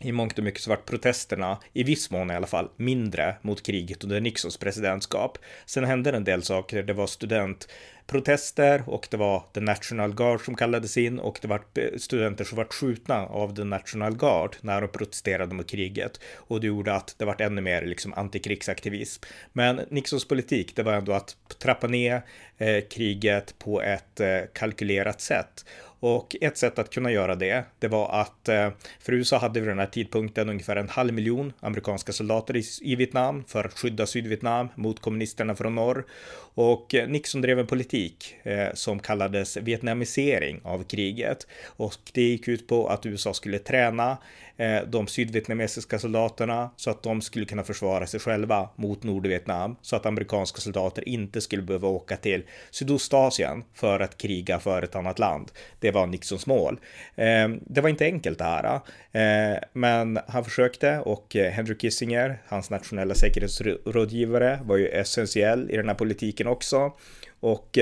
i 0.04 0.12
mångt 0.12 0.38
och 0.38 0.44
mycket 0.44 0.62
så 0.62 0.70
vart 0.70 0.86
protesterna, 0.86 1.58
i 1.74 1.84
viss 1.84 2.12
mån 2.12 2.32
i 2.32 2.36
alla 2.36 2.48
fall, 2.48 2.70
mindre 2.76 3.36
mot 3.42 3.64
kriget 3.64 4.04
under 4.04 4.22
Nixons 4.22 4.58
presidentskap. 4.58 5.38
Sen 5.66 5.84
hände 5.84 6.12
en 6.12 6.24
del 6.24 6.44
saker. 6.44 6.84
Det 6.84 6.94
var 6.94 7.08
studentprotester 7.08 8.84
och 8.88 9.08
det 9.12 9.18
var 9.18 9.44
The 9.54 9.60
National 9.60 10.14
Guard 10.14 10.46
som 10.46 10.56
kallades 10.56 10.98
in 10.98 11.20
och 11.20 11.40
det 11.42 11.48
var 11.48 11.62
eh, 11.76 11.98
studenter 11.98 12.44
som 12.44 12.58
vart 12.58 12.74
skjutna 12.74 13.26
av 13.26 13.56
The 13.56 13.64
National 13.64 14.16
Guard 14.16 14.56
när 14.62 14.82
de 14.82 14.88
protesterade 14.88 15.56
mot 15.56 15.70
kriget 15.70 16.20
och 16.36 16.62
det 16.62 16.68
gjorde 16.68 16.94
att 16.94 17.16
det 17.18 17.26
vart 17.26 17.42
ännu 17.42 17.62
mer 17.62 17.86
liksom 17.86 18.14
antikrigsaktivism. 18.14 19.24
Men 19.54 19.82
Nixons 19.90 20.28
politik, 20.28 20.76
det 20.76 20.84
var 20.84 20.94
ändå 20.94 21.14
att 21.14 21.36
trappa 21.60 21.88
ner 21.88 22.22
eh, 22.58 22.84
kriget 22.90 23.60
på 23.60 23.82
ett 23.82 24.20
eh, 24.20 24.40
kalkylerat 24.54 25.22
sätt 25.22 25.66
och 26.04 26.36
ett 26.42 26.58
sätt 26.58 26.80
att 26.80 26.90
kunna 26.90 27.12
göra 27.12 27.36
det, 27.36 27.64
det 27.80 27.88
var 27.88 28.22
att 28.22 28.50
eh, 28.50 28.70
för 29.00 29.14
USA 29.14 29.38
hade 29.38 29.60
vid 29.60 29.70
den 29.70 29.80
här 29.80 29.86
tidpunkten 29.86 30.50
ungefär 30.50 30.76
en 30.76 30.90
halv 30.90 31.14
miljon 31.14 31.54
amerikanska 31.60 32.12
soldater 32.12 32.62
i, 32.82 32.96
Vietnam 32.96 33.44
för 33.48 33.64
att 33.64 33.80
skydda 33.80 34.06
Sydvietnam 34.06 34.68
mot 34.76 35.00
kommunisterna 35.00 35.56
från 35.56 35.76
norr. 35.76 36.06
Och 36.54 36.96
eh, 36.96 37.08
Nixon 37.08 37.42
drev 37.42 37.60
en 37.60 37.68
politik 37.68 38.36
eh, 38.44 38.74
som 38.74 39.00
kallades 39.00 39.58
vietnamisering 39.58 40.62
av 40.64 40.84
kriget. 40.84 41.48
Och 41.66 41.94
det 42.14 42.22
gick 42.22 42.48
ut 42.48 42.68
på 42.68 42.88
att 42.88 43.06
USA 43.06 43.34
skulle 43.34 43.60
träna 43.60 44.18
Eh, 44.62 44.84
de 44.88 45.08
sydvietnamesiska 45.08 46.00
soldaterna 46.00 46.72
så 46.76 46.90
att 46.90 47.04
de 47.04 47.22
skulle 47.22 47.46
kunna 47.46 47.64
försvara 47.64 48.08
sig 48.08 48.20
själva 48.20 48.70
mot 48.76 49.04
Nordvietnam 49.04 49.76
så 49.82 49.96
att 49.96 50.06
amerikanska 50.06 50.62
soldater 50.62 51.10
inte 51.10 51.42
skulle 51.42 51.62
behöva 51.62 51.88
åka 51.88 52.18
till 52.18 52.44
Sydostasien 52.72 53.64
för 53.74 54.00
att 54.00 54.18
kriga 54.18 54.60
för 54.60 54.82
ett 54.82 54.96
annat 54.96 55.20
land. 55.20 55.52
Det 55.80 55.92
var 55.92 56.08
Nixons 56.08 56.48
mål. 56.48 56.80
Eh, 57.16 57.50
det 57.62 57.82
var 57.82 57.90
inte 57.90 58.06
enkelt 58.06 58.38
det 58.38 58.44
här, 58.44 58.82
eh, 59.12 59.58
men 59.74 60.20
han 60.28 60.44
försökte 60.44 61.00
och 61.00 61.36
Henry 61.36 61.78
Kissinger, 61.78 62.42
hans 62.48 62.70
nationella 62.70 63.16
säkerhetsrådgivare, 63.16 64.60
var 64.64 64.78
ju 64.78 64.88
essentiell 64.88 65.72
i 65.72 65.78
den 65.78 65.88
här 65.88 65.96
politiken 65.96 66.48
också. 66.48 66.94
Och 67.40 67.78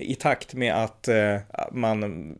i 0.00 0.14
takt 0.14 0.54
med 0.54 0.74
att 0.74 1.08
eh, 1.08 1.36
man 1.72 2.34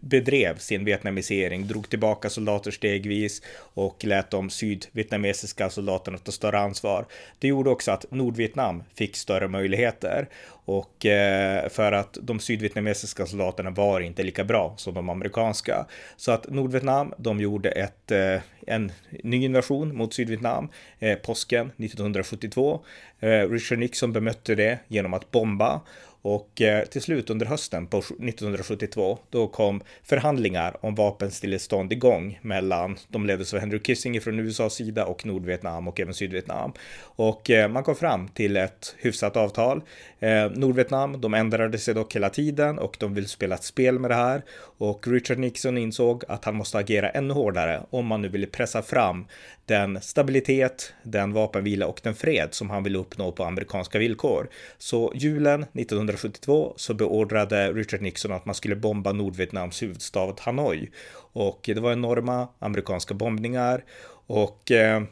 bedrev 0.00 0.58
sin 0.58 0.84
vietnamisering, 0.84 1.66
drog 1.66 1.90
tillbaka 1.90 2.30
soldater 2.30 2.70
stegvis 2.70 3.42
och 3.58 4.04
lät 4.04 4.30
de 4.30 4.50
sydvietnamesiska 4.50 5.70
soldaterna 5.70 6.18
ta 6.18 6.32
större 6.32 6.58
ansvar. 6.58 7.06
Det 7.38 7.48
gjorde 7.48 7.70
också 7.70 7.90
att 7.90 8.10
Nordvietnam 8.10 8.82
fick 8.94 9.16
större 9.16 9.48
möjligheter 9.48 10.28
och 10.68 11.06
eh, 11.06 11.68
för 11.68 11.92
att 11.92 12.18
de 12.22 12.40
sydvietnamesiska 12.40 13.26
soldaterna 13.26 13.70
var 13.70 14.00
inte 14.00 14.22
lika 14.22 14.44
bra 14.44 14.74
som 14.76 14.94
de 14.94 15.08
amerikanska. 15.08 15.86
Så 16.16 16.32
att 16.32 16.48
Nordvietnam, 16.50 17.14
de 17.18 17.40
gjorde 17.40 17.70
ett, 17.70 18.10
eh, 18.10 18.40
en 18.66 18.92
ny 19.22 19.44
invasion 19.44 19.96
mot 19.96 20.14
Sydvietnam 20.14 20.68
eh, 20.98 21.18
påsken 21.18 21.66
1972. 21.76 22.80
Eh, 23.20 23.28
Richard 23.28 23.78
Nixon 23.78 24.12
bemötte 24.12 24.54
det 24.54 24.78
genom 24.88 25.14
att 25.14 25.30
bomba 25.30 25.80
och 26.22 26.60
eh, 26.60 26.84
till 26.84 27.02
slut 27.02 27.30
under 27.30 27.46
hösten 27.46 27.86
på 27.86 27.98
1972, 27.98 29.18
då 29.30 29.46
kom 29.46 29.80
förhandlingar 30.02 30.76
om 30.80 30.94
vapenstillestånd 30.94 31.92
igång 31.92 32.38
mellan, 32.42 32.98
de 33.08 33.26
leddes 33.26 33.54
av 33.54 33.60
Henry 33.60 33.80
Kissinger 33.82 34.20
från 34.20 34.38
USAs 34.38 34.74
sida 34.74 35.06
och 35.06 35.26
Nordvietnam 35.26 35.88
och 35.88 36.00
även 36.00 36.14
Sydvietnam. 36.14 36.72
Och 37.00 37.50
eh, 37.50 37.68
man 37.68 37.82
kom 37.84 37.96
fram 37.96 38.28
till 38.28 38.56
ett 38.56 38.94
hyfsat 38.98 39.36
avtal. 39.36 39.82
Eh, 40.20 40.50
Nordvietnam, 40.50 41.20
de 41.20 41.34
ändrade 41.34 41.78
sig 41.78 41.94
dock 41.94 42.16
hela 42.16 42.30
tiden 42.30 42.78
och 42.78 42.96
de 43.00 43.14
vill 43.14 43.28
spela 43.28 43.54
ett 43.54 43.64
spel 43.64 43.98
med 43.98 44.10
det 44.10 44.14
här. 44.14 44.42
Och 44.78 45.08
Richard 45.08 45.38
Nixon 45.38 45.78
insåg 45.78 46.24
att 46.28 46.44
han 46.44 46.54
måste 46.54 46.78
agera 46.78 47.10
ännu 47.10 47.34
hårdare 47.34 47.82
om 47.90 48.06
man 48.06 48.22
nu 48.22 48.28
ville 48.28 48.46
pressa 48.46 48.82
fram 48.82 49.26
den 49.68 50.00
stabilitet, 50.00 50.92
den 51.02 51.32
vapenvila 51.32 51.86
och 51.86 52.00
den 52.02 52.14
fred 52.14 52.48
som 52.54 52.70
han 52.70 52.82
ville 52.82 52.98
uppnå 52.98 53.32
på 53.32 53.44
amerikanska 53.44 53.98
villkor. 53.98 54.48
Så 54.78 55.12
julen 55.14 55.62
1972 55.62 56.72
så 56.76 56.94
beordrade 56.94 57.72
Richard 57.72 58.00
Nixon 58.00 58.32
att 58.32 58.46
man 58.46 58.54
skulle 58.54 58.76
bomba 58.76 59.12
Nordvietnams 59.12 59.82
huvudstad 59.82 60.34
Hanoi 60.38 60.90
och 61.32 61.60
det 61.74 61.80
var 61.80 61.92
enorma 61.92 62.48
amerikanska 62.58 63.14
bombningar 63.14 63.84
och 64.26 64.70
eh, 64.70 64.88
Eh, 64.88 65.02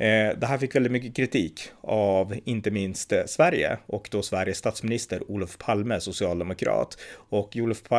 Eh, 0.00 0.38
det 0.38 0.46
här 0.46 0.58
fick 0.58 0.74
väldigt 0.74 0.92
mycket 0.92 1.16
kritik 1.16 1.70
av 1.80 2.34
inte 2.44 2.70
minst 2.70 3.12
eh, 3.12 3.24
Sverige 3.26 3.78
och 3.86 4.08
då 4.10 4.22
Sveriges 4.22 4.58
statsminister 4.58 5.30
Olof 5.30 5.58
Palme, 5.58 6.00
socialdemokrat. 6.00 6.98
Och 7.12 7.56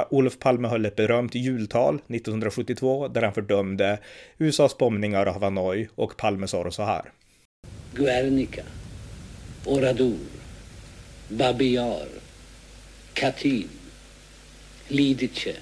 Olof, 0.09 0.39
Palme 0.39 0.67
höll 0.67 0.85
ett 0.85 0.95
berömt 0.95 1.35
jultal 1.35 1.95
1972 1.95 3.07
där 3.07 3.21
han 3.21 3.33
fördömde 3.33 3.99
USAs 4.37 4.77
bombningar 4.77 5.25
av 5.25 5.43
Hanoi 5.43 5.87
och 5.95 6.17
Palme 6.17 6.47
sa 6.47 6.63
då 6.63 6.71
så 6.71 6.83
här. 6.83 7.01
Guernica, 7.93 8.63
Oradour, 9.65 10.27
Babiyar, 11.29 12.07
Katyn, 13.13 13.69
Lidice, 14.87 15.55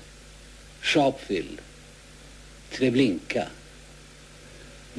Sharpeville, 0.82 1.62
Treblinka 2.71 3.47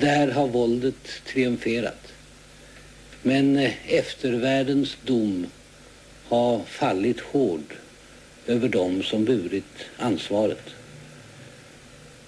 där 0.00 0.30
har 0.30 0.46
våldet 0.46 1.22
triumferat. 1.26 2.12
Men 3.22 3.56
eh, 3.56 3.92
eftervärldens 3.94 4.96
dom 5.04 5.46
har 6.28 6.62
fallit 6.64 7.20
hård 7.20 7.74
över 8.46 8.68
dem 8.68 9.02
som 9.02 9.24
burit 9.24 9.84
ansvaret. 9.96 10.62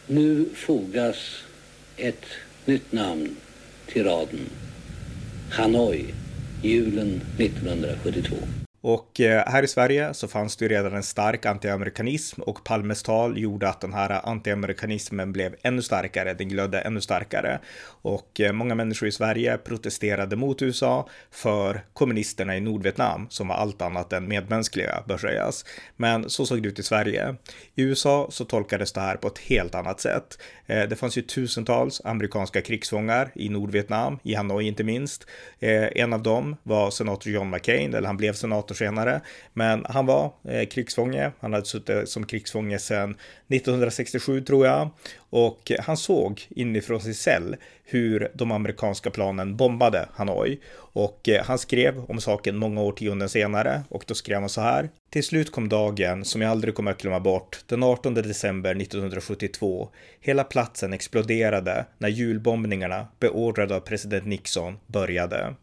Nu 0.07 0.45
fogas 0.55 1.17
ett 1.97 2.27
nytt 2.65 2.93
namn 2.93 3.37
till 3.87 4.05
raden. 4.05 4.47
Hanoi, 5.51 6.05
julen 6.63 7.21
1972. 7.39 8.37
Och 8.83 9.21
eh, 9.21 9.45
här 9.47 9.63
i 9.63 9.69
Sverige 9.69 10.15
så 10.15 10.29
fanns 10.29 10.57
det 10.57 10.65
ju 10.65 10.69
redan 10.69 10.95
en 10.95 11.03
stark 11.03 11.47
antiamerikanism 11.47 12.43
och 12.43 12.65
Palmes 12.65 13.03
tal 13.03 13.39
gjorde 13.39 13.69
att 13.69 13.81
den 13.81 13.93
här 13.93 14.29
antiamerikanismen 14.29 15.33
blev 15.33 15.55
ännu 15.63 15.83
starkare, 15.83 16.35
den 16.35 16.49
glödde 16.49 16.81
ännu 16.81 17.01
starkare. 17.01 17.61
Och 18.03 18.41
eh, 18.41 18.53
många 18.53 18.75
människor 18.75 19.09
i 19.09 19.13
Sverige 19.13 19.59
protesterade 19.59 20.37
mot 20.37 20.63
USA 20.63 21.09
för 21.31 21.85
kommunisterna 21.93 22.57
i 22.57 22.61
Nordvietnam 22.61 23.27
som 23.31 23.49
var 23.49 23.55
allt 23.55 23.83
annat 23.83 24.13
än 24.13 24.29
medmänskliga, 24.29 25.03
bör 25.09 25.19
sägas. 25.19 25.65
Men 25.97 26.31
så 26.31 26.47
såg 26.47 26.63
det 26.63 26.69
ut 26.69 26.79
i 26.79 26.83
Sverige. 26.83 27.37
I 27.75 27.83
USA 27.83 28.29
så 28.31 28.45
tolkades 28.45 28.93
det 28.93 29.01
här 29.01 29.17
på 29.17 29.29
ett 29.29 29.39
helt 29.39 29.75
annat 29.75 30.01
sätt. 30.01 30.39
Eh, 30.67 30.89
det 30.89 30.97
fanns 30.97 31.19
ju 31.19 31.23
tusentals 31.23 32.01
amerikanska 32.05 32.61
krigsfångar 32.61 33.31
i 33.35 33.49
Nordvietnam, 33.49 34.19
i 34.23 34.35
Hanoi 34.35 34.67
inte 34.67 34.85
minst. 34.85 35.27
En 35.61 36.13
av 36.13 36.23
dem 36.23 36.57
var 36.63 36.91
senator 36.91 37.33
John 37.33 37.51
McCain, 37.51 37.95
eller 37.95 38.07
han 38.07 38.17
blev 38.17 38.33
senator 38.33 38.70
år 38.71 38.75
senare. 38.75 39.21
Men 39.53 39.87
han 39.89 40.07
var 40.07 40.33
eh, 40.49 40.69
krigsfånge. 40.69 41.33
Han 41.41 41.53
hade 41.53 41.67
suttit 41.67 42.09
som 42.09 42.27
krigsfånge 42.27 42.79
sedan 42.79 43.17
1967 43.49 44.41
tror 44.41 44.67
jag. 44.67 44.91
Och 45.31 45.73
han 45.81 45.97
såg 45.97 46.47
inifrån 46.51 47.01
sin 47.01 47.15
cell 47.15 47.57
hur 47.85 48.29
de 48.35 48.53
amerikanska 48.53 49.11
planen 49.11 49.57
bombade 49.57 50.09
Hanoi. 50.15 50.59
Och 50.93 51.29
eh, 51.29 51.45
han 51.45 51.59
skrev 51.59 52.05
om 52.09 52.21
saken 52.21 52.57
många 52.57 52.83
årtionden 52.83 53.29
senare 53.29 53.83
och 53.89 54.05
då 54.07 54.15
skrev 54.15 54.41
han 54.41 54.49
så 54.49 54.61
här. 54.61 54.91
Till 55.11 55.25
slut 55.25 55.53
kom 55.53 55.69
dagen 55.69 56.25
som 56.25 56.43
jag 56.43 56.51
aldrig 56.51 56.75
kommer 56.75 56.91
att 56.91 57.03
glömma 57.03 57.21
bort, 57.21 57.61
den 57.67 57.83
18 57.83 58.15
december 58.15 58.71
1972. 58.71 59.89
Hela 60.21 60.45
platsen 60.45 60.93
exploderade 60.93 61.87
när 61.99 62.09
julbombningarna 62.09 63.07
beordrade 63.21 63.77
av 63.77 63.81
president 63.81 64.27
Nixon 64.27 64.79
började. 64.87 65.55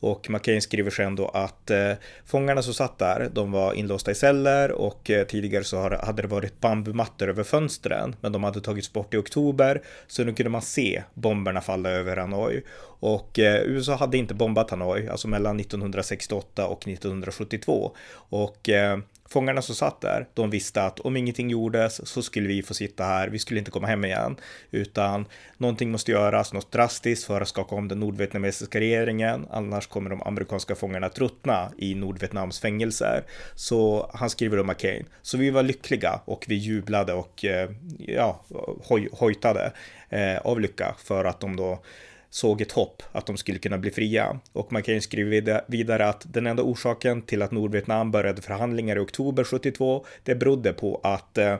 Och 0.00 0.30
McCain 0.30 0.62
skriver 0.62 0.90
sen 0.90 1.16
då 1.16 1.28
att 1.28 1.70
eh, 1.70 1.92
fångarna 2.26 2.62
som 2.62 2.74
satt 2.74 2.98
där, 2.98 3.30
de 3.32 3.52
var 3.52 3.72
inlåsta 3.72 4.10
i 4.10 4.14
celler 4.14 4.72
och 4.72 5.10
eh, 5.10 5.26
tidigare 5.26 5.64
så 5.64 5.96
hade 6.02 6.22
det 6.22 6.28
varit 6.28 6.60
bambumattor 6.60 7.28
över 7.28 7.44
fönstren, 7.44 8.16
men 8.20 8.32
de 8.32 8.44
hade 8.44 8.60
tagits 8.60 8.92
bort 8.92 9.14
i 9.14 9.16
oktober, 9.16 9.82
så 10.06 10.24
nu 10.24 10.34
kunde 10.34 10.50
man 10.50 10.62
se 10.62 11.02
bomberna 11.14 11.60
falla 11.60 11.90
över 11.90 12.16
Hanoi. 12.16 12.62
Och 13.00 13.38
eh, 13.38 13.62
USA 13.62 13.96
hade 13.96 14.18
inte 14.18 14.34
bombat 14.34 14.70
Hanoi, 14.70 15.08
alltså 15.08 15.28
mellan 15.28 15.60
1968 15.60 16.66
och 16.66 16.88
1972. 16.88 17.96
Och 18.12 18.68
eh, 18.68 18.98
Fångarna 19.28 19.62
som 19.62 19.74
satt 19.74 20.00
där, 20.00 20.26
de 20.34 20.50
visste 20.50 20.82
att 20.82 21.00
om 21.00 21.16
ingenting 21.16 21.50
gjordes 21.50 22.08
så 22.08 22.22
skulle 22.22 22.48
vi 22.48 22.62
få 22.62 22.74
sitta 22.74 23.04
här, 23.04 23.28
vi 23.28 23.38
skulle 23.38 23.58
inte 23.58 23.70
komma 23.70 23.86
hem 23.86 24.04
igen, 24.04 24.36
utan 24.70 25.26
någonting 25.56 25.90
måste 25.90 26.10
göras, 26.10 26.52
något 26.52 26.72
drastiskt 26.72 27.24
för 27.24 27.40
att 27.40 27.48
skaka 27.48 27.74
om 27.74 27.88
den 27.88 28.00
nordvietnamesiska 28.00 28.80
regeringen, 28.80 29.46
annars 29.50 29.86
kommer 29.86 30.10
de 30.10 30.22
amerikanska 30.22 30.74
fångarna 30.74 31.08
tröttna 31.08 31.72
i 31.78 31.94
Nordvietnams 31.94 32.60
fängelser. 32.60 33.24
Så 33.54 34.10
han 34.14 34.30
skriver 34.30 34.60
om 34.60 34.66
McCain. 34.66 35.06
Så 35.22 35.38
vi 35.38 35.50
var 35.50 35.62
lyckliga 35.62 36.20
och 36.24 36.44
vi 36.48 36.54
jublade 36.54 37.12
och 37.12 37.44
eh, 37.44 37.70
ja, 37.98 38.44
hoj, 38.84 39.08
hojtade 39.12 39.72
eh, 40.08 40.38
av 40.38 40.60
lycka 40.60 40.94
för 40.98 41.24
att 41.24 41.40
de 41.40 41.56
då 41.56 41.82
såg 42.30 42.60
ett 42.60 42.72
hopp 42.72 43.02
att 43.12 43.26
de 43.26 43.36
skulle 43.36 43.58
kunna 43.58 43.78
bli 43.78 43.90
fria. 43.90 44.40
Och 44.52 44.72
man 44.72 44.82
kan 44.82 44.94
ju 44.94 45.00
skriva 45.00 45.60
vidare 45.66 46.08
att 46.08 46.26
den 46.32 46.46
enda 46.46 46.62
orsaken 46.62 47.22
till 47.22 47.42
att 47.42 47.50
Nordvietnam 47.50 48.10
började 48.10 48.42
förhandlingar 48.42 48.96
i 48.96 49.00
oktober 49.00 49.44
72, 49.44 50.06
det 50.22 50.34
berodde 50.34 50.72
på 50.72 51.00
att 51.02 51.38
eh, 51.38 51.56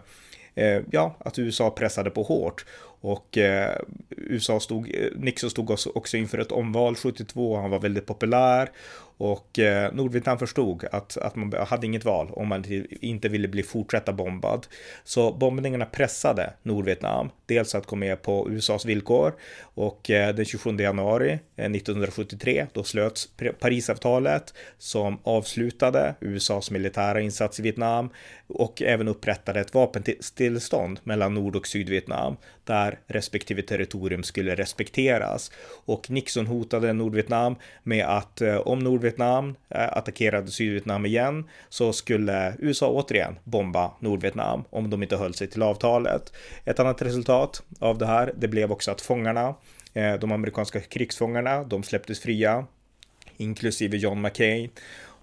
eh, 0.55 0.83
ja, 0.91 1.17
att 1.19 1.39
USA 1.39 1.71
pressade 1.71 2.11
på 2.11 2.23
hårt 2.23 2.65
och 3.01 3.39
eh, 3.39 3.81
USA 4.09 4.61
stod, 4.61 4.95
eh, 4.95 5.09
Nixon 5.17 5.51
stod 5.51 5.71
också 5.71 6.17
inför 6.17 6.39
ett 6.39 6.53
omval 6.53 6.97
72, 6.97 7.57
han 7.57 7.71
var 7.71 7.81
väldigt 7.81 8.07
populär 8.07 8.71
och 9.19 9.59
eh, 9.59 9.93
Nordvietnam 9.93 10.39
förstod 10.39 10.85
att, 10.93 11.17
att 11.17 11.37
man 11.37 11.53
hade 11.69 11.87
inget 11.87 12.05
val 12.05 12.31
om 12.33 12.49
man 12.49 12.65
inte 13.01 13.29
ville 13.29 13.49
bli 13.49 13.63
fortsätta 13.63 14.13
bombad. 14.13 14.67
Så 15.05 15.33
bombningarna 15.33 15.87
pressade 15.87 16.53
Nordvietnam, 16.63 17.31
dels 17.47 17.75
att 17.75 17.87
gå 17.87 17.97
med 17.97 18.23
på 18.23 18.51
USAs 18.51 18.85
villkor 18.85 19.35
och 19.61 20.11
eh, 20.11 20.35
den 20.35 20.45
27 20.45 20.77
januari 20.77 21.31
eh, 21.57 21.71
1973 21.71 22.67
då 22.73 22.85
slöts 22.85 23.29
Parisavtalet 23.61 24.55
som 24.79 25.19
avslutade 25.23 26.15
USAs 26.21 26.71
militära 26.71 27.21
insats 27.21 27.61
i 27.61 27.63
Vietnam 27.63 28.11
och 28.47 28.83
även 28.83 29.09
upprättade 29.09 29.61
ett 29.61 29.75
vapenstillstånd 29.75 31.01
mellan 31.05 31.35
Nord 31.35 31.57
och 31.57 31.67
Sydvietnam 31.67 32.37
där 32.69 32.99
respektive 33.07 33.63
territorium 33.63 34.23
skulle 34.23 34.55
respekteras. 34.55 35.51
Och 35.85 36.11
Nixon 36.11 36.47
hotade 36.47 36.93
Nordvietnam 36.93 37.57
med 37.83 38.07
att 38.07 38.41
eh, 38.41 38.57
om 38.57 38.79
Nordvietnam 38.79 39.57
eh, 39.69 39.89
attackerade 39.93 40.51
Sydvietnam 40.51 41.07
igen 41.07 41.49
så 41.69 41.93
skulle 41.93 42.55
USA 42.59 42.89
återigen 42.89 43.39
bomba 43.45 43.93
Nordvietnam 44.01 44.65
om 44.71 44.91
de 44.91 45.03
inte 45.03 45.17
höll 45.17 45.35
sig 45.35 45.47
till 45.47 45.63
avtalet. 45.63 46.33
Ett 46.65 46.81
annat 46.81 47.03
resultat 47.03 47.63
av 47.79 47.99
det 47.99 48.07
här, 48.07 48.33
det 48.37 48.49
blev 48.49 48.73
också 48.73 48.91
att 48.91 49.01
fångarna, 49.01 49.55
eh, 49.95 50.15
de 50.15 50.33
amerikanska 50.33 50.81
krigsfångarna, 50.81 51.65
de 51.65 51.83
släpptes 51.83 52.21
fria, 52.21 52.67
inklusive 53.37 53.97
John 53.97 54.21
McCain. 54.23 54.71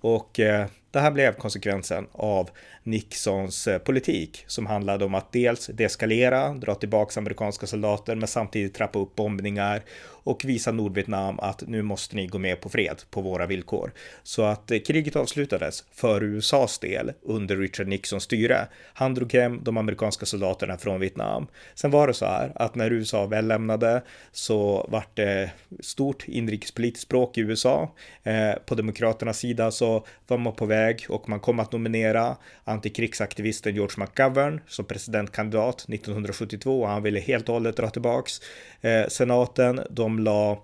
Och 0.01 0.39
eh, 0.39 0.67
det 0.95 1.01
här 1.01 1.11
blev 1.11 1.33
konsekvensen 1.33 2.07
av 2.11 2.49
Nixons 2.83 3.67
eh, 3.67 3.77
politik 3.77 4.43
som 4.47 4.65
handlade 4.65 5.05
om 5.05 5.15
att 5.15 5.31
dels 5.31 5.67
deeskalera, 5.67 6.53
dra 6.53 6.75
tillbaka 6.75 7.19
amerikanska 7.19 7.67
soldater 7.67 8.15
men 8.15 8.27
samtidigt 8.27 8.73
trappa 8.73 8.99
upp 8.99 9.15
bombningar 9.15 9.83
och 10.25 10.45
visa 10.45 10.71
Nordvietnam 10.71 11.39
att 11.39 11.63
nu 11.67 11.81
måste 11.81 12.15
ni 12.15 12.27
gå 12.27 12.37
med 12.37 12.61
på 12.61 12.69
fred 12.69 13.01
på 13.09 13.21
våra 13.21 13.45
villkor. 13.45 13.91
Så 14.23 14.43
att 14.43 14.71
eh, 14.71 14.79
kriget 14.79 15.15
avslutades 15.15 15.83
för 15.91 16.23
USAs 16.23 16.79
del 16.79 17.11
under 17.21 17.57
Richard 17.57 17.87
Nixons 17.87 18.23
styre. 18.23 18.67
Han 18.93 19.13
drog 19.13 19.33
hem 19.33 19.59
de 19.63 19.77
amerikanska 19.77 20.25
soldaterna 20.25 20.77
från 20.77 20.99
Vietnam. 20.99 21.47
Sen 21.75 21.91
var 21.91 22.07
det 22.07 22.13
så 22.13 22.25
här 22.25 22.51
att 22.55 22.75
när 22.75 22.91
USA 22.91 23.25
väl 23.25 23.47
lämnade 23.47 24.01
så 24.31 24.87
vart 24.89 25.15
det 25.15 25.51
stort 25.79 26.27
inrikespolitiskt 26.27 27.03
språk 27.03 27.37
i 27.37 27.41
USA. 27.41 27.95
Eh, 28.23 28.53
på 28.65 28.75
demokraternas 28.75 29.39
sida 29.39 29.71
så 29.71 30.05
var 30.27 30.37
man 30.37 30.53
på 30.53 30.65
väg 30.65 31.05
och 31.09 31.29
man 31.29 31.39
kom 31.39 31.59
att 31.59 31.71
nominera 31.71 32.37
antikrigsaktivisten 32.63 33.75
George 33.75 33.95
McGovern 33.97 34.61
som 34.67 34.85
presidentkandidat 34.85 35.75
1972 35.89 36.81
och 36.81 36.87
han 36.87 37.03
ville 37.03 37.19
helt 37.19 37.49
och 37.49 37.53
hållet 37.53 37.77
dra 37.77 37.89
tillbaks 37.89 38.41
eh, 38.81 39.07
senaten. 39.07 39.81
De 39.89 40.14
la 40.19 40.57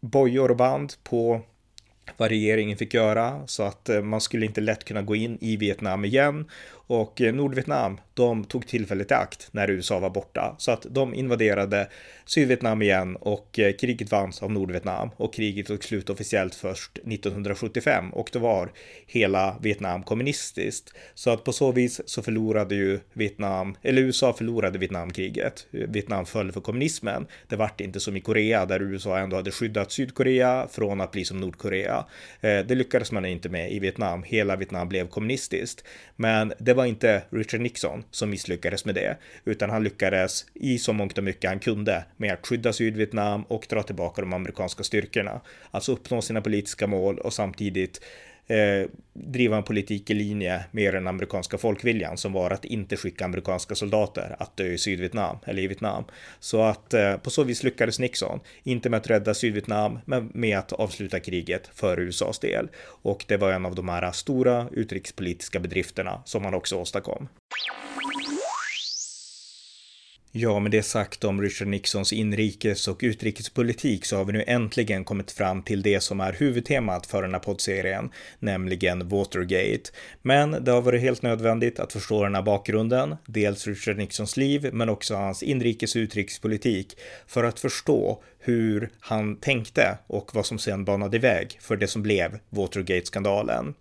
bojor 0.00 0.50
och 0.50 0.56
band 0.56 0.92
på 1.02 1.40
vad 2.16 2.28
regeringen 2.28 2.76
fick 2.76 2.94
göra 2.94 3.46
så 3.46 3.62
att 3.62 3.88
eh, 3.88 4.02
man 4.02 4.20
skulle 4.20 4.46
inte 4.46 4.60
lätt 4.60 4.84
kunna 4.84 5.02
gå 5.02 5.16
in 5.16 5.38
i 5.40 5.56
Vietnam 5.56 6.04
igen 6.04 6.46
och 6.90 7.20
eh, 7.20 7.34
Nordvietnam, 7.34 8.00
de 8.14 8.44
tog 8.44 8.66
tillfället 8.66 9.10
i 9.10 9.14
akt 9.14 9.48
när 9.52 9.70
USA 9.70 9.98
var 9.98 10.10
borta 10.10 10.54
så 10.58 10.70
att 10.70 10.86
de 10.90 11.14
invaderade 11.14 11.88
Sydvietnam 12.24 12.82
igen 12.82 13.16
och 13.16 13.58
eh, 13.58 13.72
kriget 13.72 14.12
vanns 14.12 14.42
av 14.42 14.52
Nordvietnam 14.52 15.10
och 15.16 15.34
kriget 15.34 15.66
tog 15.66 15.84
slut 15.84 16.10
officiellt 16.10 16.54
först 16.54 16.98
1975 16.98 18.10
och 18.10 18.30
då 18.32 18.38
var 18.38 18.72
hela 19.06 19.56
Vietnam 19.60 20.02
kommunistiskt. 20.02 20.94
Så 21.14 21.30
att 21.30 21.44
på 21.44 21.52
så 21.52 21.72
vis 21.72 22.00
så 22.04 22.22
förlorade 22.22 22.74
ju 22.74 23.00
Vietnam, 23.12 23.76
eller 23.82 24.02
USA 24.02 24.32
förlorade 24.32 24.78
Vietnamkriget. 24.78 25.66
Vietnam 25.70 26.26
föll 26.26 26.52
för 26.52 26.60
kommunismen. 26.60 27.26
Det 27.48 27.56
vart 27.56 27.80
inte 27.80 28.00
som 28.00 28.16
i 28.16 28.20
Korea 28.20 28.66
där 28.66 28.82
USA 28.82 29.18
ändå 29.18 29.36
hade 29.36 29.50
skyddat 29.50 29.92
Sydkorea 29.92 30.66
från 30.70 31.00
att 31.00 31.10
bli 31.10 31.24
som 31.24 31.40
Nordkorea. 31.40 32.04
Eh, 32.40 32.58
det 32.58 32.74
lyckades 32.74 33.12
man 33.12 33.24
inte 33.24 33.48
med 33.48 33.72
i 33.72 33.78
Vietnam. 33.78 34.22
Hela 34.22 34.56
Vietnam 34.56 34.88
blev 34.88 35.08
kommunistiskt. 35.08 35.84
Men 36.16 36.52
det 36.58 36.74
var 36.74 36.79
var 36.80 36.86
inte 36.86 37.22
Richard 37.30 37.60
Nixon 37.60 38.04
som 38.10 38.30
misslyckades 38.30 38.84
med 38.84 38.94
det, 38.94 39.16
utan 39.44 39.70
han 39.70 39.84
lyckades 39.84 40.46
i 40.54 40.78
så 40.78 40.92
mångt 40.92 41.18
och 41.18 41.24
mycket 41.24 41.50
han 41.50 41.58
kunde 41.58 42.04
med 42.16 42.32
att 42.32 42.46
skydda 42.46 42.72
Sydvietnam 42.72 43.42
och 43.42 43.66
dra 43.68 43.82
tillbaka 43.82 44.20
de 44.20 44.32
amerikanska 44.32 44.82
styrkorna. 44.82 45.40
Alltså 45.70 45.92
uppnå 45.92 46.22
sina 46.22 46.40
politiska 46.40 46.86
mål 46.86 47.18
och 47.18 47.32
samtidigt 47.32 48.00
eh, 48.50 48.88
driva 49.12 49.56
en 49.56 49.62
politik 49.62 50.10
i 50.10 50.14
linje 50.14 50.64
med 50.70 50.94
den 50.94 51.06
amerikanska 51.06 51.58
folkviljan 51.58 52.16
som 52.16 52.32
var 52.32 52.50
att 52.50 52.64
inte 52.64 52.96
skicka 52.96 53.24
amerikanska 53.24 53.74
soldater 53.74 54.36
att 54.38 54.56
dö 54.56 54.64
i 54.64 54.78
Sydvietnam 54.78 55.36
eller 55.44 55.62
i 55.62 55.66
Vietnam. 55.66 56.04
Så 56.40 56.62
att 56.62 56.94
eh, 56.94 57.16
på 57.16 57.30
så 57.30 57.44
vis 57.44 57.62
lyckades 57.62 57.98
Nixon, 57.98 58.40
inte 58.62 58.90
med 58.90 58.98
att 58.98 59.10
rädda 59.10 59.34
Sydvietnam, 59.34 59.98
men 60.04 60.30
med 60.34 60.58
att 60.58 60.72
avsluta 60.72 61.20
kriget 61.20 61.70
för 61.74 62.00
USAs 62.00 62.38
del. 62.38 62.68
Och 63.02 63.24
det 63.28 63.36
var 63.36 63.52
en 63.52 63.66
av 63.66 63.74
de 63.74 63.88
här 63.88 64.12
stora 64.12 64.68
utrikespolitiska 64.72 65.60
bedrifterna 65.60 66.22
som 66.24 66.44
han 66.44 66.54
också 66.54 66.76
åstadkom. 66.76 67.28
Ja, 70.32 70.60
med 70.60 70.70
det 70.70 70.82
sagt 70.82 71.24
om 71.24 71.42
Richard 71.42 71.68
Nixons 71.68 72.12
inrikes 72.12 72.88
och 72.88 72.98
utrikespolitik 73.02 74.04
så 74.04 74.16
har 74.16 74.24
vi 74.24 74.32
nu 74.32 74.44
äntligen 74.46 75.04
kommit 75.04 75.30
fram 75.30 75.62
till 75.62 75.82
det 75.82 76.00
som 76.00 76.20
är 76.20 76.32
huvudtemat 76.32 77.06
för 77.06 77.22
den 77.22 77.32
här 77.32 77.40
poddserien, 77.40 78.10
nämligen 78.38 79.08
Watergate. 79.08 79.90
Men 80.22 80.64
det 80.64 80.70
har 80.70 80.82
varit 80.82 81.00
helt 81.00 81.22
nödvändigt 81.22 81.80
att 81.80 81.92
förstå 81.92 82.24
den 82.24 82.34
här 82.34 82.42
bakgrunden, 82.42 83.16
dels 83.26 83.66
Richard 83.66 83.96
Nixons 83.96 84.36
liv, 84.36 84.70
men 84.72 84.88
också 84.88 85.14
hans 85.14 85.42
inrikes 85.42 85.96
och 85.96 86.00
utrikespolitik, 86.00 86.98
för 87.26 87.44
att 87.44 87.60
förstå 87.60 88.22
hur 88.38 88.90
han 89.00 89.36
tänkte 89.36 89.98
och 90.06 90.34
vad 90.34 90.46
som 90.46 90.58
sedan 90.58 90.84
banade 90.84 91.18
väg 91.18 91.58
för 91.60 91.76
det 91.76 91.86
som 91.86 92.02
blev 92.02 92.38
Watergate-skandalen. 92.50 93.74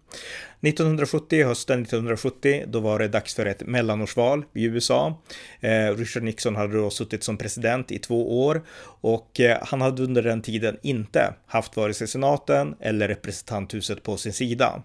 1970, 0.61 1.45
hösten 1.45 1.81
1970, 1.81 2.63
då 2.67 2.79
var 2.79 2.99
det 2.99 3.07
dags 3.07 3.35
för 3.35 3.45
ett 3.45 3.67
mellanårsval 3.67 4.45
i 4.53 4.63
USA. 4.63 5.21
Eh, 5.59 5.95
Richard 5.97 6.23
Nixon 6.23 6.55
hade 6.55 6.77
då 6.77 6.89
suttit 6.89 7.23
som 7.23 7.37
president 7.37 7.91
i 7.91 7.99
två 7.99 8.45
år 8.47 8.61
och 9.01 9.39
eh, 9.39 9.57
han 9.61 9.81
hade 9.81 10.03
under 10.03 10.21
den 10.21 10.41
tiden 10.41 10.77
inte 10.81 11.33
haft 11.45 11.77
vare 11.77 11.93
sig 11.93 12.07
senaten 12.07 12.75
eller 12.79 13.07
representanthuset 13.07 14.03
på 14.03 14.17
sin 14.17 14.33
sida. 14.33 14.83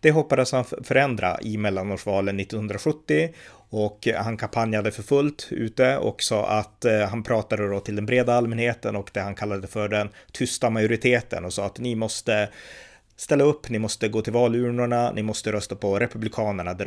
Det 0.00 0.10
hoppades 0.10 0.52
han 0.52 0.64
förändra 0.64 1.38
i 1.42 1.56
mellanårsvalen 1.56 2.40
1970 2.40 3.30
och 3.70 4.08
han 4.16 4.36
kampanjade 4.36 4.90
för 4.90 5.02
fullt 5.02 5.48
ute 5.50 5.96
och 5.96 6.22
sa 6.22 6.46
att 6.46 6.84
eh, 6.84 7.00
han 7.00 7.22
pratade 7.22 7.68
då 7.68 7.80
till 7.80 7.96
den 7.96 8.06
breda 8.06 8.34
allmänheten 8.34 8.96
och 8.96 9.10
det 9.14 9.20
han 9.20 9.34
kallade 9.34 9.66
för 9.66 9.88
den 9.88 10.08
tysta 10.32 10.70
majoriteten 10.70 11.44
och 11.44 11.52
sa 11.52 11.66
att 11.66 11.78
ni 11.78 11.94
måste 11.94 12.48
ställa 13.16 13.44
upp, 13.44 13.68
ni 13.68 13.78
måste 13.78 14.08
gå 14.08 14.22
till 14.22 14.32
valurnorna, 14.32 15.12
ni 15.12 15.22
måste 15.22 15.52
rösta 15.52 15.76
på 15.76 15.98
Republikanerna, 15.98 16.74
det 16.74 16.84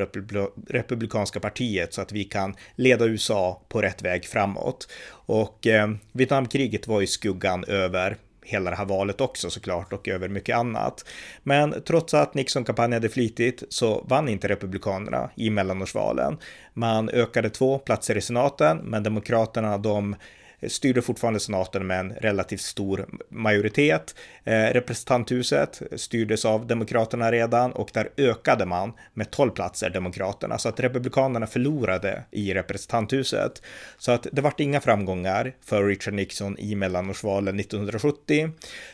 republikanska 0.69 1.39
partiet, 1.39 1.93
så 1.93 2.01
att 2.01 2.11
vi 2.11 2.23
kan 2.23 2.55
leda 2.75 3.05
USA 3.05 3.61
på 3.69 3.81
rätt 3.81 4.01
väg 4.01 4.25
framåt. 4.25 4.87
Och 5.09 5.67
eh, 5.67 5.89
Vietnamkriget 6.11 6.87
var 6.87 7.01
i 7.01 7.07
skuggan 7.07 7.63
över 7.63 8.17
hela 8.47 8.69
det 8.69 8.75
här 8.75 8.85
valet 8.85 9.21
också 9.21 9.49
såklart 9.49 9.93
och 9.93 10.07
över 10.07 10.29
mycket 10.29 10.57
annat. 10.57 11.05
Men 11.43 11.81
trots 11.85 12.13
att 12.13 12.33
Nixon 12.33 12.63
kampanjade 12.63 13.09
flitigt 13.09 13.63
så 13.69 14.05
vann 14.09 14.29
inte 14.29 14.47
Republikanerna 14.47 15.29
i 15.35 15.49
mellanårsvalen. 15.49 16.37
Man 16.73 17.09
ökade 17.09 17.49
två 17.49 17.79
platser 17.79 18.17
i 18.17 18.21
senaten, 18.21 18.77
men 18.77 19.03
Demokraterna 19.03 19.77
de 19.77 20.15
Eh, 20.59 20.69
styrde 20.69 21.01
fortfarande 21.01 21.39
senaten 21.39 21.87
med 21.87 21.99
en 21.99 22.13
relativt 22.13 22.61
stor 22.61 23.05
majoritet. 23.29 24.15
Eh, 24.43 24.53
representanthuset 24.53 25.81
styrdes 25.95 26.45
av 26.45 26.67
demokraterna 26.67 27.31
redan 27.31 27.71
och 27.71 27.89
där 27.93 28.09
ökade 28.17 28.65
man 28.65 28.93
med 29.13 29.31
12 29.31 29.51
platser 29.51 29.89
demokraterna 29.89 30.57
så 30.57 30.69
att 30.69 30.79
republikanerna 30.79 31.47
förlorade 31.47 32.23
i 32.31 32.53
representanthuset. 32.53 33.61
Så 33.97 34.11
att 34.11 34.27
det 34.31 34.41
vart 34.41 34.59
inga 34.59 34.81
framgångar 34.81 35.53
för 35.65 35.87
Richard 35.87 36.13
Nixon 36.13 36.59
i 36.59 36.75
mellanårsvalen 36.75 37.59
1970. 37.59 38.49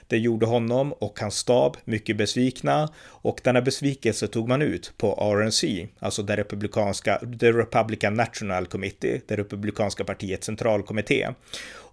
Det 0.08 0.18
gjorde 0.18 0.46
honom 0.46 0.94
och 0.94 1.20
hans 1.20 1.36
stab 1.36 1.78
mycket 1.86 2.18
besvikna 2.18 2.90
och 3.06 3.42
denna 3.44 3.62
besvikelse 3.62 4.28
tog 4.28 4.50
man 4.50 4.62
ut 4.62 4.94
på 4.98 5.14
RNC, 5.14 5.88
alltså 6.00 6.24
det 6.24 6.36
republikanska, 6.36 7.22
The 7.40 7.52
Republican 7.52 8.14
National 8.14 8.66
Committee, 8.66 9.22
det 9.28 9.36
republikanska 9.36 10.04
partiets 10.04 10.46
centralkommitté. 10.46 11.28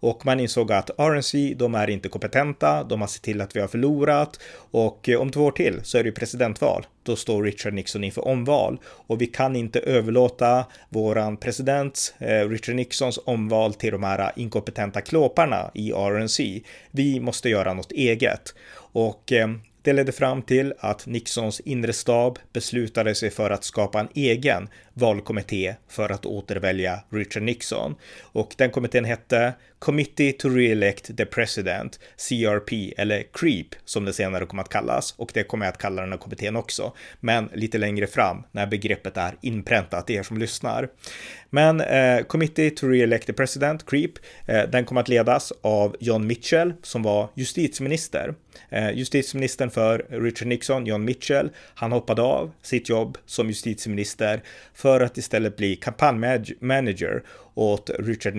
Och 0.00 0.26
man 0.26 0.40
insåg 0.40 0.72
att 0.72 0.90
RNC, 0.98 1.54
de 1.56 1.74
är 1.74 1.90
inte 1.90 2.08
kompetenta, 2.08 2.84
de 2.84 3.00
har 3.00 3.08
sett 3.08 3.22
till 3.22 3.40
att 3.40 3.56
vi 3.56 3.60
har 3.60 3.68
förlorat 3.68 4.40
och 4.70 5.08
eh, 5.08 5.20
om 5.20 5.30
två 5.30 5.44
år 5.44 5.50
till 5.50 5.80
så 5.82 5.98
är 5.98 6.04
det 6.04 6.12
presidentval. 6.12 6.86
Då 7.02 7.16
står 7.16 7.42
Richard 7.42 7.74
Nixon 7.74 8.04
inför 8.04 8.28
omval 8.28 8.80
och 8.84 9.20
vi 9.20 9.26
kan 9.26 9.56
inte 9.56 9.80
överlåta 9.80 10.64
våran 10.88 11.36
president 11.36 12.14
eh, 12.18 12.48
Richard 12.48 12.74
Nixons 12.74 13.18
omval 13.24 13.74
till 13.74 13.92
de 13.92 14.02
här 14.02 14.32
inkompetenta 14.36 15.00
klåparna 15.00 15.70
i 15.74 15.92
RNC. 15.92 16.62
Vi 16.90 17.20
måste 17.20 17.48
göra 17.48 17.74
något 17.74 17.92
eget. 17.92 18.54
Och 18.92 19.32
eh, 19.32 19.48
det 19.82 19.92
ledde 19.92 20.12
fram 20.12 20.42
till 20.42 20.74
att 20.78 21.06
Nixons 21.06 21.60
inre 21.60 21.92
stab 21.92 22.38
beslutade 22.52 23.14
sig 23.14 23.30
för 23.30 23.50
att 23.50 23.64
skapa 23.64 24.00
en 24.00 24.08
egen 24.14 24.68
valkommitté 25.00 25.74
för 25.88 26.12
att 26.12 26.26
återvälja 26.26 27.00
Richard 27.10 27.42
Nixon. 27.42 27.94
Och 28.32 28.54
den 28.58 28.70
kommittén 28.70 29.04
hette 29.04 29.54
Committee 29.80 30.32
to 30.32 30.48
Re-elect 30.48 31.16
the 31.16 31.26
President, 31.26 32.00
CRP, 32.16 32.94
eller 32.96 33.24
CREEP 33.32 33.66
som 33.84 34.04
det 34.04 34.12
senare 34.12 34.46
kommer 34.46 34.62
att 34.62 34.68
kallas. 34.68 35.14
Och 35.16 35.30
det 35.34 35.42
kommer 35.42 35.66
jag 35.66 35.72
att 35.72 35.78
kalla 35.78 36.02
den 36.02 36.12
här 36.12 36.18
kommittén 36.18 36.56
också, 36.56 36.92
men 37.20 37.50
lite 37.54 37.78
längre 37.78 38.06
fram 38.06 38.42
när 38.52 38.66
begreppet 38.66 39.16
är 39.16 39.34
inpräntat, 39.40 40.10
er 40.10 40.22
som 40.22 40.38
lyssnar. 40.38 40.88
Men 41.50 41.80
eh, 41.80 42.22
Committee 42.22 42.70
to 42.70 42.86
Re-elect 42.86 43.26
the 43.26 43.32
President, 43.32 43.86
CREEP, 43.86 44.12
eh, 44.46 44.62
den 44.62 44.84
kommer 44.84 45.00
att 45.00 45.08
ledas 45.08 45.52
av 45.62 45.96
John 46.00 46.26
Mitchell 46.26 46.74
som 46.82 47.02
var 47.02 47.28
justitieminister. 47.34 48.34
Eh, 48.68 48.90
justitieministern 48.90 49.70
för 49.70 50.06
Richard 50.08 50.48
Nixon, 50.48 50.86
John 50.86 51.04
Mitchell, 51.04 51.50
han 51.74 51.92
hoppade 51.92 52.22
av 52.22 52.52
sitt 52.62 52.88
jobb 52.88 53.18
som 53.26 53.46
justitieminister 53.46 54.42
för 54.74 54.89
för 54.90 55.00
att 55.00 55.18
istället 55.18 55.56
bli 55.56 55.76
kampanjmanager 55.76 57.22
åt 57.54 57.90
Richard 57.98 58.34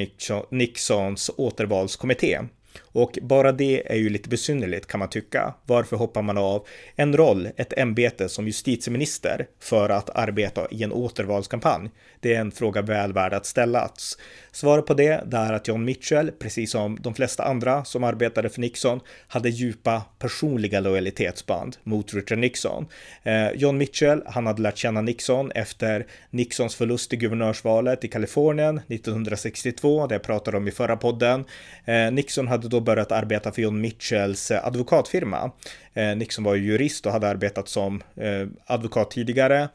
Nixons 0.51 1.31
återvalskommitté. 1.37 2.39
Och 2.81 3.19
bara 3.21 3.51
det 3.51 3.91
är 3.91 3.95
ju 3.95 4.09
lite 4.09 4.29
besynnerligt 4.29 4.87
kan 4.87 4.99
man 4.99 5.09
tycka. 5.09 5.53
Varför 5.65 5.97
hoppar 5.97 6.21
man 6.21 6.37
av 6.37 6.67
en 6.95 7.17
roll, 7.17 7.49
ett 7.57 7.77
ämbete 7.77 8.29
som 8.29 8.45
justitieminister 8.45 9.47
för 9.59 9.89
att 9.89 10.09
arbeta 10.09 10.67
i 10.71 10.83
en 10.83 10.91
återvalskampanj? 10.91 11.89
Det 12.19 12.33
är 12.33 12.39
en 12.39 12.51
fråga 12.51 12.81
väl 12.81 13.13
värd 13.13 13.33
att 13.33 13.45
ställas. 13.45 14.17
Svaret 14.51 14.85
på 14.85 14.93
det 14.93 15.23
är 15.33 15.53
att 15.53 15.67
John 15.67 15.85
Mitchell, 15.85 16.31
precis 16.31 16.71
som 16.71 16.97
de 17.01 17.13
flesta 17.13 17.43
andra 17.43 17.85
som 17.85 18.03
arbetade 18.03 18.49
för 18.49 18.61
Nixon, 18.61 18.99
hade 19.27 19.49
djupa 19.49 20.01
personliga 20.19 20.79
lojalitetsband 20.79 21.77
mot 21.83 22.13
Richard 22.13 22.37
Nixon. 22.37 22.87
Eh, 23.23 23.51
John 23.51 23.77
Mitchell, 23.77 24.23
han 24.25 24.45
hade 24.45 24.61
lärt 24.61 24.77
känna 24.77 25.01
Nixon 25.01 25.51
efter 25.51 26.05
Nixons 26.29 26.75
förlust 26.75 27.13
i 27.13 27.17
guvernörsvalet 27.17 28.03
i 28.03 28.07
Kalifornien 28.07 28.81
1962, 28.87 30.07
det 30.07 30.15
jag 30.15 30.23
pratade 30.23 30.57
om 30.57 30.67
i 30.67 30.71
förra 30.71 30.97
podden. 30.97 31.45
Eh, 31.85 32.11
Nixon 32.11 32.47
hade 32.47 32.60
då 32.69 32.79
börjat 32.79 33.11
arbeta 33.11 33.51
för 33.51 33.61
John 33.61 33.81
Mitchells 33.81 34.51
eh, 34.51 34.65
advokatfirma. 34.65 35.51
Eh, 35.93 36.15
Nixon 36.15 36.43
var 36.43 36.55
ju 36.55 36.63
jurist 36.63 37.05
och 37.05 37.11
hade 37.11 37.27
arbetat 37.27 37.67
som 37.67 38.03
eh, 38.15 38.47
advokat 38.65 39.11
tidigare 39.11 39.69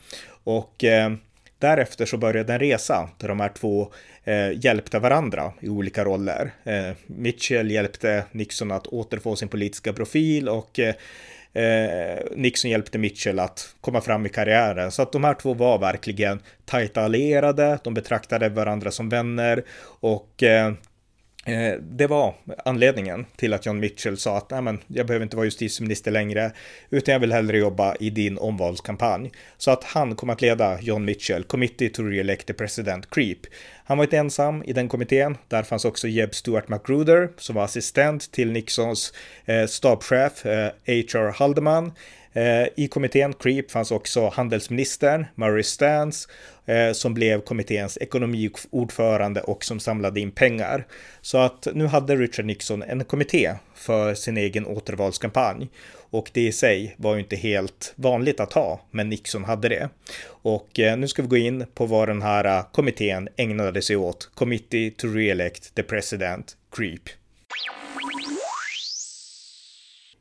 och 0.44 0.84
eh, 0.84 1.10
Därefter 1.58 2.06
så 2.06 2.16
började 2.16 2.52
en 2.52 2.58
resa 2.58 3.08
där 3.18 3.28
de 3.28 3.40
här 3.40 3.48
två 3.48 3.92
eh, 4.24 4.64
hjälpte 4.64 4.98
varandra 4.98 5.52
i 5.60 5.68
olika 5.68 6.04
roller. 6.04 6.50
Eh, 6.64 6.90
Mitchell 7.06 7.70
hjälpte 7.70 8.24
Nixon 8.32 8.70
att 8.70 8.86
återfå 8.86 9.36
sin 9.36 9.48
politiska 9.48 9.92
profil 9.92 10.48
och 10.48 10.78
eh, 10.78 10.94
Nixon 12.36 12.70
hjälpte 12.70 12.98
Mitchell 12.98 13.38
att 13.38 13.74
komma 13.80 14.00
fram 14.00 14.26
i 14.26 14.28
karriären. 14.28 14.90
Så 14.90 15.02
att 15.02 15.12
de 15.12 15.24
här 15.24 15.34
två 15.34 15.54
var 15.54 15.78
verkligen 15.78 16.40
tajta 16.64 17.02
allierade, 17.02 17.78
de 17.84 17.94
betraktade 17.94 18.48
varandra 18.48 18.90
som 18.90 19.08
vänner 19.08 19.64
och 20.00 20.42
Eh, 20.42 20.72
Eh, 21.46 21.74
det 21.80 22.06
var 22.06 22.34
anledningen 22.64 23.26
till 23.36 23.52
att 23.54 23.66
John 23.66 23.80
Mitchell 23.80 24.16
sa 24.16 24.36
att 24.36 24.50
Nej, 24.50 24.62
men 24.62 24.78
jag 24.86 25.06
behöver 25.06 25.24
inte 25.24 25.36
vara 25.36 25.44
justitieminister 25.44 26.10
längre, 26.10 26.52
utan 26.90 27.12
jag 27.12 27.20
vill 27.20 27.32
hellre 27.32 27.58
jobba 27.58 27.94
i 28.00 28.10
din 28.10 28.38
omvalskampanj. 28.38 29.32
Så 29.56 29.70
att 29.70 29.84
han 29.84 30.16
kom 30.16 30.30
att 30.30 30.40
leda 30.40 30.80
John 30.80 31.04
Mitchell, 31.04 31.44
Committee 31.44 31.88
to 31.88 32.02
Re-elect 32.02 32.46
the 32.46 32.52
President, 32.52 33.10
CREEP. 33.10 33.38
Han 33.84 33.98
var 33.98 34.04
inte 34.04 34.18
ensam 34.18 34.62
i 34.64 34.72
den 34.72 34.88
kommittén. 34.88 35.36
Där 35.48 35.62
fanns 35.62 35.84
också 35.84 36.08
Jeb 36.08 36.34
Stuart 36.34 36.68
Magruder 36.68 37.28
som 37.36 37.56
var 37.56 37.64
assistent 37.64 38.32
till 38.32 38.52
Nixons 38.52 39.12
eh, 39.44 39.66
stabschef 39.66 40.46
eh, 40.46 40.70
H.R. 40.86 41.32
Haldeman. 41.38 41.92
Eh, 42.36 42.68
I 42.76 42.88
kommittén 42.88 43.32
CREEP 43.32 43.70
fanns 43.70 43.90
också 43.90 44.28
handelsministern 44.28 45.26
Murray 45.34 45.62
Stans 45.62 46.28
eh, 46.66 46.92
som 46.92 47.14
blev 47.14 47.40
kommitténs 47.40 47.98
ekonomiordförande 47.98 49.40
och 49.40 49.64
som 49.64 49.80
samlade 49.80 50.20
in 50.20 50.30
pengar. 50.30 50.86
Så 51.20 51.38
att 51.38 51.68
nu 51.74 51.86
hade 51.86 52.16
Richard 52.16 52.44
Nixon 52.44 52.82
en 52.82 53.04
kommitté 53.04 53.52
för 53.74 54.14
sin 54.14 54.36
egen 54.36 54.66
återvalskampanj 54.66 55.68
och 56.10 56.30
det 56.32 56.46
i 56.46 56.52
sig 56.52 56.94
var 56.98 57.14
ju 57.14 57.20
inte 57.20 57.36
helt 57.36 57.92
vanligt 57.96 58.40
att 58.40 58.52
ha, 58.52 58.80
men 58.90 59.08
Nixon 59.08 59.44
hade 59.44 59.68
det. 59.68 59.88
Och 60.26 60.80
eh, 60.80 60.96
nu 60.96 61.08
ska 61.08 61.22
vi 61.22 61.28
gå 61.28 61.36
in 61.36 61.66
på 61.74 61.86
vad 61.86 62.08
den 62.08 62.22
här 62.22 62.72
kommittén 62.72 63.28
ägnade 63.36 63.82
sig 63.82 63.96
åt. 63.96 64.30
Committee 64.34 64.90
to 64.90 65.06
Re-elect 65.06 65.74
the 65.74 65.82
President, 65.82 66.56
CREEP. 66.76 67.02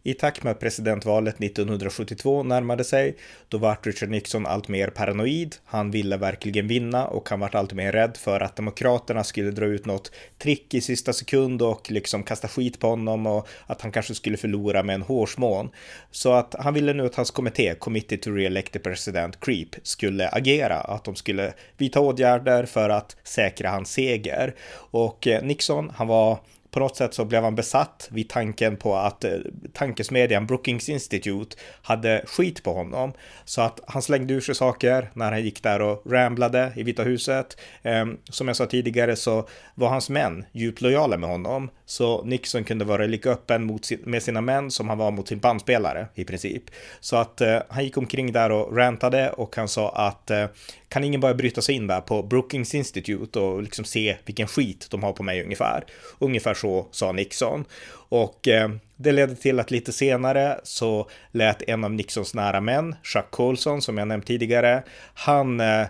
I 0.08 0.14
takt 0.14 0.44
med 0.44 0.52
att 0.52 0.60
presidentvalet 0.60 1.44
1972 1.44 2.44
närmade 2.44 2.84
sig, 2.84 3.16
då 3.50 3.58
vart 3.58 3.88
Richard 3.88 4.10
Nixon 4.10 4.46
allt 4.46 4.68
mer 4.68 4.88
paranoid. 4.88 5.56
Han 5.66 5.92
ville 5.92 6.18
verkligen 6.18 6.68
vinna 6.68 7.08
och 7.08 7.30
han 7.30 7.40
vart 7.40 7.56
allt 7.56 7.74
mer 7.74 7.92
rädd 7.92 8.18
för 8.18 8.40
att 8.40 8.56
demokraterna 8.56 9.24
skulle 9.24 9.52
dra 9.52 9.66
ut 9.66 9.86
något 9.86 10.12
trick 10.38 10.74
i 10.74 10.82
sista 10.82 11.14
sekund 11.14 11.62
och 11.62 11.92
liksom 11.92 12.24
kasta 12.24 12.48
skit 12.48 12.80
på 12.80 12.88
honom 12.88 13.28
och 13.28 13.48
att 13.66 13.82
han 13.82 13.92
kanske 13.92 14.16
skulle 14.16 14.38
förlora 14.38 14.84
med 14.84 14.94
en 14.94 15.02
hårsmån. 15.02 15.70
Så 16.12 16.34
att 16.34 16.56
han 16.60 16.74
ville 16.74 16.94
nu 16.94 17.06
att 17.06 17.16
hans 17.16 17.32
kommitté, 17.32 17.76
Committee 17.76 18.18
to 18.18 18.30
Re-elect 18.30 18.72
the 18.72 18.80
President, 18.80 19.40
CREEP, 19.40 19.76
skulle 19.84 20.30
agera, 20.30 20.78
att 20.78 21.04
de 21.04 21.16
skulle 21.16 21.54
vidta 21.78 22.00
åtgärder 22.00 22.66
för 22.66 22.90
att 22.90 23.16
säkra 23.24 23.70
hans 23.70 23.92
seger. 23.92 24.56
Och 24.74 25.28
eh, 25.28 25.44
Nixon, 25.44 25.92
han 25.96 26.08
var 26.08 26.40
på 26.76 26.80
något 26.80 26.96
sätt 26.96 27.14
så 27.14 27.26
blev 27.26 27.44
han 27.44 27.56
besatt 27.56 28.08
vid 28.12 28.30
tanken 28.30 28.78
på 28.78 28.96
att 28.96 29.24
eh, 29.24 29.32
tankesmedjan 29.74 30.46
Brookings 30.46 30.90
Institute 30.90 31.58
hade 31.82 32.24
skit 32.26 32.64
på 32.64 32.74
honom. 32.74 33.14
Så 33.46 33.62
att 33.62 33.80
han 33.88 34.02
slängde 34.02 34.34
ur 34.34 34.42
sig 34.42 34.56
saker 34.56 35.12
när 35.14 35.32
han 35.32 35.44
gick 35.44 35.64
där 35.64 35.82
och 35.82 36.12
ramblade 36.12 36.74
i 36.76 36.84
Vita 36.84 37.04
huset. 37.04 37.58
Ehm, 37.84 38.18
som 38.30 38.48
jag 38.48 38.58
sa 38.58 38.66
tidigare 38.66 39.16
så 39.16 39.48
var 39.76 39.90
hans 39.90 40.10
män 40.10 40.46
djupt 40.52 40.82
lojala 40.82 41.18
med 41.18 41.30
honom. 41.30 41.70
Så 41.86 42.24
Nixon 42.24 42.64
kunde 42.64 42.86
vara 42.86 43.06
lika 43.06 43.30
öppen 43.30 43.64
mot 43.64 43.86
sin, 43.86 44.00
med 44.04 44.24
sina 44.24 44.42
män 44.42 44.72
som 44.72 44.90
han 44.90 44.98
var 44.98 45.12
mot 45.12 45.28
sin 45.28 45.40
bandspelare 45.40 46.08
i 46.16 46.24
princip. 46.24 46.64
Så 47.00 47.16
att 47.16 47.42
eh, 47.42 47.60
han 47.70 47.84
gick 47.84 47.98
omkring 47.98 48.32
där 48.32 48.52
och 48.52 48.78
rantade 48.78 49.30
och 49.30 49.56
han 49.56 49.68
sa 49.68 49.90
att 49.90 50.32
eh, 50.32 50.46
kan 50.90 51.04
ingen 51.04 51.22
bara 51.22 51.34
bryta 51.34 51.62
sig 51.62 51.76
in 51.76 51.88
där 51.88 52.02
på 52.02 52.24
Brookings 52.24 52.76
Institute 52.76 53.40
och 53.40 53.64
liksom 53.64 53.86
se 53.86 54.18
vilken 54.26 54.48
skit 54.48 54.88
de 54.90 55.04
har 55.04 55.14
på 55.14 55.24
mig 55.24 55.44
ungefär. 55.44 55.84
Ungefär 56.20 56.54
så 56.54 56.88
sa 56.92 57.12
Nixon. 57.12 57.66
Och 58.10 58.48
eh, 58.48 58.70
det 58.96 59.12
ledde 59.12 59.36
till 59.36 59.60
att 59.60 59.72
lite 59.72 59.92
senare 59.92 60.60
så 60.64 61.10
lät 61.32 61.62
en 61.62 61.84
av 61.84 61.92
Nixons 61.92 62.34
nära 62.34 62.62
män, 62.62 62.96
Chuck 63.04 63.32
Colson, 63.32 63.82
som 63.82 63.98
jag 63.98 64.08
nämnt 64.08 64.26
tidigare, 64.26 64.84
han 65.14 65.60
eh, 65.60 65.88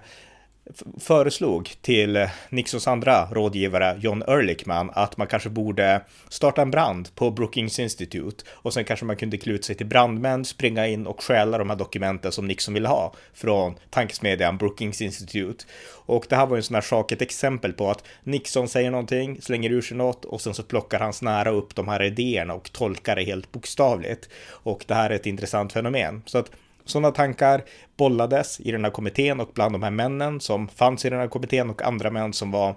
föreslog 0.99 1.73
till 1.82 2.30
Nixons 2.49 2.88
andra 2.88 3.25
rådgivare 3.32 3.97
John 3.99 4.23
Ehrlichman 4.28 4.91
att 4.93 5.17
man 5.17 5.28
kanske 5.28 5.49
borde 5.49 6.01
starta 6.30 6.62
en 6.62 6.71
brand 6.71 7.15
på 7.15 7.32
Brookings 7.32 7.80
Institute 7.80 8.45
och 8.49 8.73
sen 8.73 8.86
kanske 8.86 9.06
man 9.06 9.15
kunde 9.15 9.38
klä 9.38 9.54
ut 9.54 9.65
sig 9.65 9.75
till 9.75 9.86
brandmän, 9.86 10.45
springa 10.45 10.88
in 10.88 11.08
och 11.08 11.23
stjäla 11.23 11.58
de 11.58 11.69
här 11.69 11.78
dokumenten 11.78 12.32
som 12.32 12.47
Nixon 12.47 12.73
ville 12.73 12.88
ha 12.88 13.13
från 13.34 13.75
tankesmedjan 13.89 14.58
Brookings 14.58 15.01
Institute. 15.01 15.65
Och 16.06 16.25
det 16.30 16.36
här 16.36 16.45
var 16.45 16.56
ju 16.56 16.60
en 16.60 16.63
sån 16.63 16.75
här 16.75 16.82
sak, 16.82 17.12
ett 17.12 17.21
exempel 17.21 17.73
på 17.73 17.91
att 17.91 18.04
Nixon 18.23 18.67
säger 18.67 18.91
någonting, 18.91 19.41
slänger 19.41 19.69
ur 19.69 19.82
sig 19.82 19.97
något 19.97 20.25
och 20.25 20.41
sen 20.41 20.54
så 20.54 20.63
plockar 20.63 20.99
hans 20.99 21.21
nära 21.21 21.49
upp 21.49 21.75
de 21.75 21.88
här 21.88 22.04
idéerna 22.04 22.54
och 22.54 22.71
tolkar 22.71 23.15
det 23.15 23.23
helt 23.23 23.51
bokstavligt. 23.51 24.30
Och 24.47 24.86
det 24.88 24.93
här 24.93 25.10
är 25.10 25.15
ett 25.15 25.25
intressant 25.25 25.73
fenomen. 25.73 26.21
Så 26.25 26.38
att 26.38 26.51
sådana 26.85 27.11
tankar 27.11 27.63
bollades 27.97 28.59
i 28.59 28.71
den 28.71 28.83
här 28.83 28.91
kommittén 28.91 29.39
och 29.39 29.51
bland 29.53 29.75
de 29.75 29.83
här 29.83 29.91
männen 29.91 30.39
som 30.39 30.67
fanns 30.67 31.05
i 31.05 31.09
den 31.09 31.19
här 31.19 31.27
kommittén 31.27 31.69
och 31.69 31.81
andra 31.81 32.11
män 32.11 32.33
som 32.33 32.51
var 32.51 32.75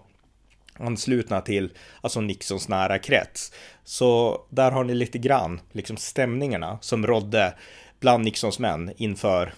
anslutna 0.78 1.40
till 1.40 1.72
alltså 2.00 2.20
Nixons 2.20 2.68
nära 2.68 2.98
krets. 2.98 3.52
Så 3.84 4.40
där 4.50 4.70
har 4.70 4.84
ni 4.84 4.94
lite 4.94 5.18
grann 5.18 5.60
liksom 5.72 5.96
stämningarna 5.96 6.78
som 6.80 7.06
rådde 7.06 7.54
bland 8.00 8.24
Nixons 8.24 8.58
män 8.58 8.92
inför 8.96 9.54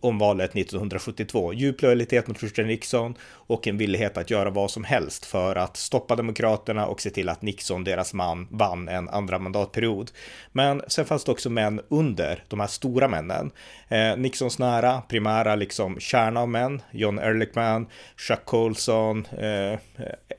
omvalet 0.00 0.56
1972. 0.56 1.52
Djup 1.52 1.82
lojalitet 1.82 2.28
mot 2.28 2.42
Richard 2.42 2.66
Nixon 2.66 3.14
och 3.30 3.66
en 3.66 3.78
villighet 3.78 4.16
att 4.16 4.30
göra 4.30 4.50
vad 4.50 4.70
som 4.70 4.84
helst 4.84 5.26
för 5.26 5.56
att 5.56 5.76
stoppa 5.76 6.16
demokraterna 6.16 6.86
och 6.86 7.00
se 7.00 7.10
till 7.10 7.28
att 7.28 7.42
Nixon, 7.42 7.84
deras 7.84 8.14
man, 8.14 8.48
vann 8.50 8.88
en 8.88 9.08
andra 9.08 9.38
mandatperiod. 9.38 10.10
Men 10.52 10.82
sen 10.86 11.04
fanns 11.04 11.24
det 11.24 11.32
också 11.32 11.50
män 11.50 11.80
under 11.88 12.44
de 12.48 12.60
här 12.60 12.66
stora 12.66 13.08
männen. 13.08 13.50
Eh, 13.88 14.16
Nixons 14.16 14.58
nära, 14.58 15.00
primära 15.00 15.54
liksom 15.54 16.00
kärna 16.00 16.40
av 16.40 16.48
män, 16.48 16.82
John 16.90 17.18
Ehrlichman, 17.18 17.86
Chuck 18.16 18.44
Colson, 18.44 19.26
eh, 19.26 19.78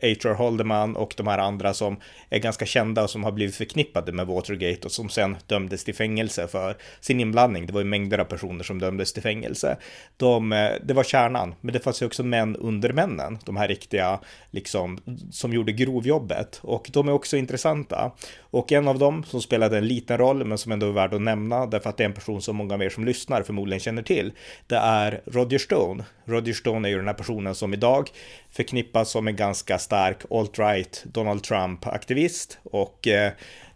H.R. 0.01 0.33
Holdeman 0.33 0.95
och 0.95 1.13
de 1.17 1.27
här 1.27 1.37
andra 1.37 1.73
som 1.73 1.97
är 2.29 2.39
ganska 2.39 2.65
kända 2.65 3.03
och 3.03 3.09
som 3.09 3.23
har 3.23 3.31
blivit 3.31 3.55
förknippade 3.55 4.11
med 4.11 4.27
Watergate 4.27 4.85
och 4.85 4.91
som 4.91 5.09
sen 5.09 5.37
dömdes 5.47 5.83
till 5.83 5.95
fängelse 5.95 6.47
för 6.47 6.77
sin 6.99 7.19
inblandning. 7.19 7.42
Det 7.47 7.71
var 7.71 7.81
ju 7.81 7.85
mängder 7.85 8.17
av 8.17 8.25
personer 8.25 8.63
som 8.63 8.79
dömdes 8.79 9.13
till 9.13 9.23
fängelse. 9.23 9.77
De, 10.17 10.51
eh, 10.51 10.71
det 10.83 10.93
var 10.93 11.03
kärnan, 11.03 11.55
men 11.61 11.73
det 11.73 11.79
fanns 11.79 12.01
ju 12.01 12.05
också 12.05 12.23
män 12.23 12.55
under 12.55 12.93
männen, 12.93 13.39
de 13.45 13.57
här 13.57 13.67
riktiga, 13.67 14.19
liksom, 14.51 14.99
som 15.31 15.53
gjorde 15.53 15.71
grovjobbet. 15.71 16.59
Och 16.63 16.89
de 16.93 17.07
är 17.07 17.11
också 17.11 17.37
intressanta. 17.37 18.11
Och 18.39 18.71
en 18.71 18.87
av 18.87 18.99
dem 18.99 19.23
som 19.23 19.41
spelade 19.41 19.77
en 19.77 19.87
liten 19.87 20.17
roll, 20.17 20.45
men 20.45 20.57
som 20.57 20.71
ändå 20.71 20.87
är 20.87 20.91
värd 20.91 21.13
att 21.13 21.21
nämna, 21.21 21.65
därför 21.65 21.89
att 21.89 21.97
det 21.97 22.03
är 22.03 22.09
en 22.09 22.13
person 22.13 22.41
som 22.41 22.55
många 22.55 22.73
av 22.73 22.83
er 22.83 22.89
som 22.89 23.05
lyssnar 23.05 23.43
förmodligen 23.43 23.79
känner 23.79 24.01
till, 24.01 24.31
det 24.67 24.75
är 24.75 25.21
Roger 25.25 25.57
Stone. 25.57 26.03
Roger 26.25 26.53
Stone 26.53 26.87
är 26.87 26.89
ju 26.89 26.97
den 26.97 27.07
här 27.07 27.13
personen 27.13 27.55
som 27.55 27.73
idag 27.73 28.09
förknippas 28.51 29.09
som 29.09 29.27
en 29.27 29.35
ganska 29.35 29.79
stark 29.79 30.17
alt-right 30.29 31.05
Donald 31.05 31.43
Trump-aktivist 31.43 32.57
och 32.63 33.07
eh, 33.07 33.31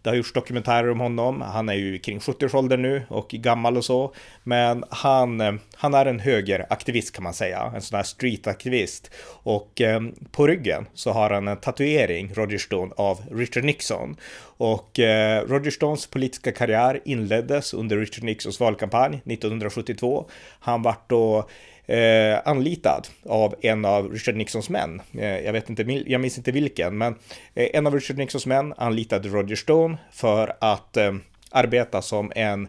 det 0.08 0.12
har 0.12 0.16
gjorts 0.16 0.32
dokumentärer 0.32 0.90
om 0.90 1.00
honom. 1.00 1.40
Han 1.40 1.68
är 1.68 1.74
ju 1.74 1.98
kring 1.98 2.18
70-årsåldern 2.18 2.82
nu 2.82 3.02
och 3.08 3.28
gammal 3.28 3.76
och 3.76 3.84
så. 3.84 4.14
Men 4.44 4.84
han, 4.90 5.40
eh, 5.40 5.52
han 5.74 5.94
är 5.94 6.06
en 6.06 6.20
högeraktivist 6.20 7.14
kan 7.14 7.24
man 7.24 7.34
säga, 7.34 7.72
en 7.74 7.82
sån 7.82 7.96
här 7.96 8.02
streetaktivist. 8.02 9.10
Och 9.42 9.80
eh, 9.80 10.00
på 10.30 10.46
ryggen 10.46 10.86
så 10.94 11.10
har 11.10 11.30
han 11.30 11.48
en 11.48 11.56
tatuering, 11.56 12.32
Roger 12.34 12.58
Stone, 12.58 12.92
av 12.96 13.20
Richard 13.30 13.64
Nixon. 13.64 14.16
Och 14.40 14.98
eh, 14.98 15.42
Roger 15.46 15.70
Stones 15.70 16.06
politiska 16.06 16.52
karriär 16.52 17.00
inleddes 17.04 17.74
under 17.74 17.96
Richard 17.96 18.24
Nixons 18.24 18.60
valkampanj 18.60 19.22
1972. 19.26 20.28
Han 20.60 20.82
vart 20.82 21.10
då 21.10 21.48
eh, 21.88 22.38
anlitad 22.44 23.08
av 23.26 23.54
en 23.60 23.84
av 23.84 24.12
Richard 24.12 24.36
Nixons 24.36 24.70
män. 24.70 25.02
Eh, 25.12 25.38
jag 25.38 25.52
vet 25.52 25.70
inte, 25.70 26.02
jag 26.06 26.20
minns 26.20 26.38
inte 26.38 26.52
vilken, 26.52 26.98
men 26.98 27.14
eh, 27.54 27.68
en 27.72 27.86
av 27.86 27.94
Richard 27.94 28.18
Nixons 28.18 28.46
män 28.46 28.74
anlitade 28.76 29.28
Roger 29.28 29.56
Stone 29.56 29.98
för 30.12 30.56
att 30.60 30.96
eh, 30.96 31.14
arbeta 31.50 32.02
som 32.02 32.32
en 32.34 32.68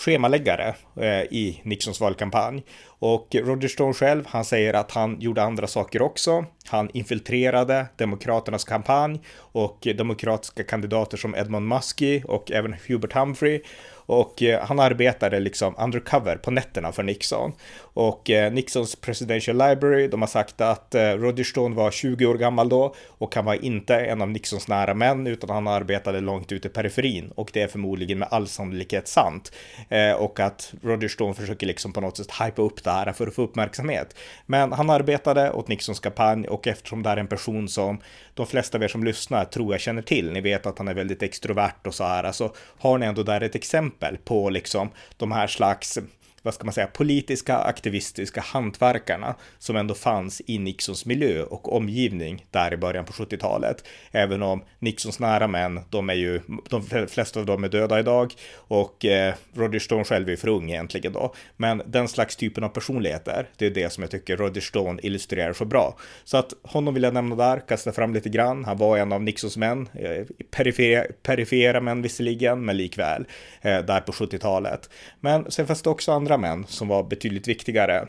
schemaläggare 0.00 0.74
eh, 0.96 1.22
i 1.22 1.60
Nixons 1.64 2.00
valkampanj. 2.00 2.62
Och 2.86 3.28
Roger 3.34 3.68
Stone 3.68 3.94
själv, 3.94 4.24
han 4.26 4.44
säger 4.44 4.74
att 4.74 4.90
han 4.90 5.20
gjorde 5.20 5.42
andra 5.42 5.66
saker 5.66 6.02
också. 6.02 6.44
Han 6.66 6.90
infiltrerade 6.92 7.86
Demokraternas 7.96 8.64
kampanj 8.64 9.20
och 9.36 9.88
demokratiska 9.96 10.64
kandidater 10.64 11.16
som 11.16 11.34
Edmund 11.34 11.68
Muskie 11.68 12.24
och 12.24 12.52
även 12.52 12.76
Hubert 12.88 13.12
Humphrey 13.12 13.62
och 14.10 14.42
eh, 14.42 14.66
han 14.66 14.80
arbetade 14.80 15.40
liksom 15.40 15.74
undercover 15.78 16.36
på 16.36 16.50
nätterna 16.50 16.92
för 16.92 17.02
Nixon. 17.02 17.52
Och 17.80 18.30
eh, 18.30 18.52
Nixons 18.52 18.96
Presidential 18.96 19.56
Library, 19.56 20.08
de 20.08 20.20
har 20.20 20.28
sagt 20.28 20.60
att 20.60 20.94
eh, 20.94 21.02
Roger 21.02 21.44
Stone 21.44 21.76
var 21.76 21.90
20 21.90 22.26
år 22.26 22.34
gammal 22.34 22.68
då 22.68 22.94
och 23.08 23.34
han 23.34 23.44
var 23.44 23.64
inte 23.64 23.96
en 23.96 24.22
av 24.22 24.30
Nixons 24.30 24.68
nära 24.68 24.94
män 24.94 25.26
utan 25.26 25.50
han 25.50 25.68
arbetade 25.68 26.20
långt 26.20 26.52
ute 26.52 26.68
i 26.68 26.70
periferin 26.70 27.32
och 27.34 27.50
det 27.52 27.62
är 27.62 27.68
förmodligen 27.68 28.18
med 28.18 28.28
all 28.30 28.48
sannolikhet 28.48 29.08
sant. 29.08 29.52
Eh, 29.88 30.12
och 30.12 30.40
att 30.40 30.74
Roger 30.82 31.08
Stone 31.08 31.34
försöker 31.34 31.66
liksom 31.66 31.92
på 31.92 32.00
något 32.00 32.16
sätt 32.16 32.30
hypa 32.40 32.62
upp 32.62 32.84
det 32.84 32.90
här 32.90 33.12
för 33.12 33.26
att 33.26 33.34
få 33.34 33.42
uppmärksamhet. 33.42 34.14
Men 34.46 34.72
han 34.72 34.90
arbetade 34.90 35.50
åt 35.50 35.68
Nixons 35.68 36.00
kampanj 36.00 36.48
och 36.48 36.66
eftersom 36.66 37.02
det 37.02 37.10
är 37.10 37.16
en 37.16 37.26
person 37.26 37.68
som 37.68 38.00
de 38.34 38.46
flesta 38.46 38.78
av 38.78 38.84
er 38.84 38.88
som 38.88 39.04
lyssnar 39.04 39.44
tror 39.44 39.74
jag 39.74 39.80
känner 39.80 40.02
till, 40.02 40.32
ni 40.32 40.40
vet 40.40 40.66
att 40.66 40.78
han 40.78 40.88
är 40.88 40.94
väldigt 40.94 41.22
extrovert 41.22 41.86
och 41.86 41.94
så 41.94 42.04
här, 42.04 42.24
alltså 42.24 42.52
har 42.78 42.98
ni 42.98 43.06
ändå 43.06 43.22
där 43.22 43.40
ett 43.40 43.54
exempel 43.54 43.99
på 44.24 44.50
liksom 44.50 44.90
de 45.16 45.32
här 45.32 45.46
slags 45.46 45.98
vad 46.42 46.54
ska 46.54 46.64
man 46.64 46.74
säga, 46.74 46.86
politiska 46.86 47.56
aktivistiska 47.56 48.40
hantverkarna 48.40 49.34
som 49.58 49.76
ändå 49.76 49.94
fanns 49.94 50.42
i 50.46 50.58
Nixons 50.58 51.06
miljö 51.06 51.42
och 51.42 51.76
omgivning 51.76 52.46
där 52.50 52.74
i 52.74 52.76
början 52.76 53.04
på 53.04 53.12
70-talet. 53.12 53.84
Även 54.12 54.42
om 54.42 54.64
Nixons 54.78 55.20
nära 55.20 55.46
män, 55.46 55.80
de 55.90 56.10
är 56.10 56.14
ju, 56.14 56.40
de 56.68 57.06
flesta 57.08 57.40
av 57.40 57.46
dem 57.46 57.64
är 57.64 57.68
döda 57.68 57.98
idag 57.98 58.34
och 58.54 59.04
eh, 59.04 59.34
Roger 59.54 59.78
Stone 59.78 60.04
själv 60.04 60.28
är 60.28 60.36
för 60.36 60.48
ung 60.48 60.70
egentligen 60.70 61.12
då. 61.12 61.34
Men 61.56 61.82
den 61.86 62.08
slags 62.08 62.36
typen 62.36 62.64
av 62.64 62.68
personligheter, 62.68 63.48
det 63.56 63.66
är 63.66 63.70
det 63.70 63.92
som 63.92 64.02
jag 64.02 64.10
tycker 64.10 64.36
Roger 64.36 64.60
Stone 64.60 65.00
illustrerar 65.02 65.52
så 65.52 65.64
bra. 65.64 65.96
Så 66.24 66.36
att 66.36 66.52
honom 66.62 66.94
vill 66.94 67.02
jag 67.02 67.14
nämna 67.14 67.36
där, 67.36 67.60
kasta 67.68 67.92
fram 67.92 68.14
lite 68.14 68.28
grann. 68.28 68.64
Han 68.64 68.78
var 68.78 68.98
en 68.98 69.12
av 69.12 69.22
Nixons 69.22 69.56
män, 69.56 69.88
eh, 69.94 70.26
perifera, 70.50 71.04
perifera 71.22 71.80
män 71.80 72.02
visserligen, 72.02 72.64
men 72.64 72.76
likväl, 72.76 73.24
eh, 73.60 73.78
där 73.78 74.00
på 74.00 74.12
70-talet. 74.12 74.90
Men 75.20 75.50
sen 75.50 75.66
fanns 75.66 75.82
det 75.82 75.90
också 75.90 76.12
andra 76.12 76.29
andra 76.30 76.48
män 76.48 76.66
som 76.68 76.88
var 76.88 77.02
betydligt 77.02 77.48
viktigare. 77.48 78.08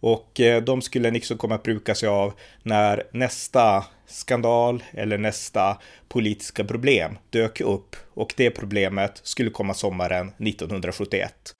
Och 0.00 0.40
eh, 0.40 0.62
de 0.62 0.82
skulle 0.82 1.10
Nixon 1.10 1.38
komma 1.38 1.54
att 1.54 1.62
bruka 1.62 1.94
sig 1.94 2.08
av 2.08 2.32
när 2.62 3.02
nästa 3.12 3.84
skandal 4.06 4.82
eller 4.92 5.18
nästa 5.18 5.78
politiska 6.08 6.64
problem 6.64 7.18
dök 7.30 7.60
upp 7.60 7.96
och 8.14 8.34
det 8.36 8.50
problemet 8.50 9.20
skulle 9.22 9.50
komma 9.50 9.74
sommaren 9.74 10.28
1971. 10.28 11.54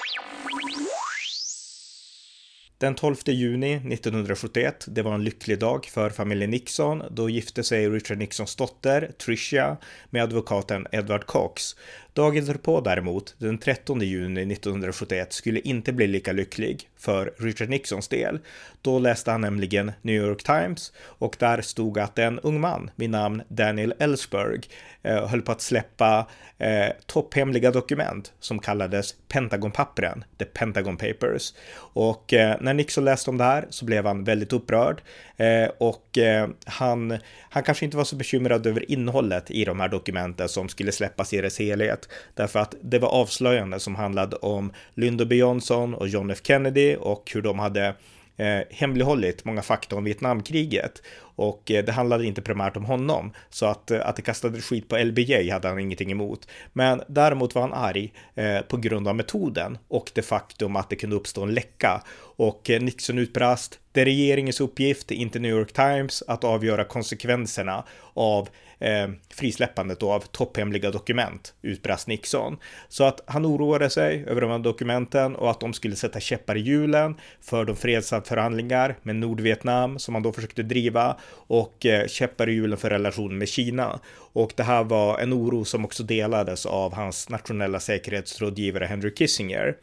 Den 2.78 2.94
12 2.94 3.16
juni 3.26 3.74
1971, 3.74 4.84
det 4.88 5.02
var 5.02 5.14
en 5.14 5.24
lycklig 5.24 5.58
dag 5.58 5.84
för 5.84 6.10
familjen 6.10 6.50
Nixon. 6.50 7.02
Då 7.10 7.30
gifte 7.30 7.62
sig 7.64 7.88
Richard 7.88 8.18
Nixons 8.18 8.56
dotter 8.56 9.12
Tricia 9.18 9.76
med 10.10 10.22
advokaten 10.22 10.86
Edward 10.92 11.26
Cox. 11.26 11.76
Dagen 12.12 12.44
därpå 12.44 12.80
däremot, 12.80 13.34
den 13.38 13.58
13 13.58 14.00
juni 14.00 14.52
1971, 14.52 15.32
skulle 15.32 15.60
inte 15.60 15.92
bli 15.92 16.06
lika 16.06 16.32
lycklig 16.32 16.88
för 16.96 17.34
Richard 17.38 17.68
Nixons 17.68 18.08
del. 18.08 18.38
Då 18.82 18.98
läste 18.98 19.30
han 19.30 19.40
nämligen 19.40 19.92
New 20.02 20.14
York 20.14 20.42
Times 20.42 20.92
och 20.98 21.36
där 21.38 21.60
stod 21.60 21.98
att 21.98 22.18
en 22.18 22.38
ung 22.38 22.60
man 22.60 22.90
vid 22.96 23.10
namn 23.10 23.42
Daniel 23.48 23.94
Ellsberg 23.98 24.60
eh, 25.02 25.28
höll 25.28 25.42
på 25.42 25.52
att 25.52 25.60
släppa 25.60 26.28
eh, 26.58 26.86
topphemliga 27.06 27.70
dokument 27.70 28.32
som 28.40 28.58
kallades 28.58 29.14
Pentagonpappren, 29.28 30.24
The 30.38 30.44
Pentagon 30.44 30.96
Papers. 30.96 31.54
Och 31.76 32.34
eh, 32.34 32.56
när 32.60 32.74
Nixon 32.74 33.04
läste 33.04 33.30
om 33.30 33.38
det 33.38 33.44
här 33.44 33.66
så 33.70 33.84
blev 33.84 34.06
han 34.06 34.24
väldigt 34.24 34.52
upprörd 34.52 35.02
eh, 35.36 35.68
och 35.78 36.18
eh, 36.18 36.48
han, 36.66 37.18
han 37.50 37.62
kanske 37.62 37.84
inte 37.84 37.96
var 37.96 38.04
så 38.04 38.16
bekymrad 38.16 38.66
över 38.66 38.90
innehållet 38.90 39.50
i 39.50 39.64
de 39.64 39.80
här 39.80 39.88
dokumenten 39.88 40.48
som 40.48 40.68
skulle 40.68 40.92
släppas 40.92 41.32
i 41.32 41.40
dess 41.40 41.58
helhet 41.58 41.97
därför 42.34 42.58
att 42.58 42.74
det 42.82 42.98
var 42.98 43.08
avslöjande 43.08 43.80
som 43.80 43.94
handlade 43.94 44.36
om 44.36 44.72
Lyndon 44.94 45.28
B 45.28 45.36
Johnson 45.36 45.94
och 45.94 46.08
John 46.08 46.30
F 46.30 46.38
Kennedy 46.42 46.96
och 46.96 47.30
hur 47.34 47.42
de 47.42 47.58
hade 47.58 47.94
eh, 48.38 48.60
hemlighållit 48.70 49.44
många 49.44 49.62
fakta 49.62 49.96
om 49.96 50.04
Vietnamkriget. 50.04 51.02
Och 51.20 51.70
eh, 51.70 51.84
det 51.84 51.92
handlade 51.92 52.26
inte 52.26 52.42
primärt 52.42 52.76
om 52.76 52.84
honom, 52.84 53.32
så 53.50 53.66
att, 53.66 53.90
eh, 53.90 54.06
att 54.08 54.16
det 54.16 54.22
kastade 54.22 54.60
skit 54.60 54.88
på 54.88 54.96
LBJ 54.96 55.50
hade 55.50 55.68
han 55.68 55.78
ingenting 55.78 56.10
emot. 56.10 56.48
Men 56.72 57.02
däremot 57.08 57.54
var 57.54 57.62
han 57.62 57.72
arg 57.72 58.12
eh, 58.34 58.60
på 58.60 58.76
grund 58.76 59.08
av 59.08 59.16
metoden 59.16 59.78
och 59.88 60.10
det 60.14 60.22
faktum 60.22 60.76
att 60.76 60.90
det 60.90 60.96
kunde 60.96 61.16
uppstå 61.16 61.42
en 61.42 61.54
läcka. 61.54 62.02
Och 62.36 62.70
eh, 62.70 62.80
Nixon 62.80 63.18
utbrast, 63.18 63.78
det 63.92 64.00
är 64.00 64.04
regeringens 64.04 64.60
uppgift, 64.60 65.10
inte 65.10 65.38
New 65.38 65.50
York 65.50 65.72
Times, 65.72 66.22
att 66.26 66.44
avgöra 66.44 66.84
konsekvenserna 66.84 67.84
av 68.14 68.48
eh, 68.78 69.08
frisläppandet 69.34 70.02
av 70.02 70.20
topphemliga 70.20 70.90
dokument, 70.90 71.54
utbrast 71.62 72.08
Nixon. 72.08 72.56
Så 72.88 73.04
att 73.04 73.20
han 73.26 73.46
oroade 73.46 73.90
sig 73.90 74.24
över 74.26 74.40
de 74.40 74.50
här 74.50 74.58
dokumenten 74.58 75.36
och 75.36 75.50
att 75.50 75.60
de 75.60 75.72
skulle 75.72 75.96
sätta 75.96 76.20
käppar 76.20 76.56
i 76.56 76.60
hjulen 76.60 77.16
för 77.40 77.64
de 77.64 77.76
fredsförhandlingar 77.76 78.96
med 79.02 79.16
Nordvietnam 79.16 79.98
som 79.98 80.14
han 80.14 80.22
då 80.22 80.32
försökte 80.32 80.62
driva 80.62 81.16
och 81.30 81.86
eh, 81.86 82.06
käppar 82.06 82.48
i 82.48 82.52
hjulen 82.52 82.78
för 82.78 82.90
relationen 82.90 83.38
med 83.38 83.48
Kina. 83.48 84.00
Och 84.32 84.52
det 84.56 84.62
här 84.62 84.84
var 84.84 85.18
en 85.18 85.32
oro 85.32 85.64
som 85.64 85.84
också 85.84 86.02
delades 86.02 86.66
av 86.66 86.94
hans 86.94 87.28
nationella 87.28 87.80
säkerhetsrådgivare 87.80 88.84
Henry 88.84 89.14
Kissinger. 89.14 89.76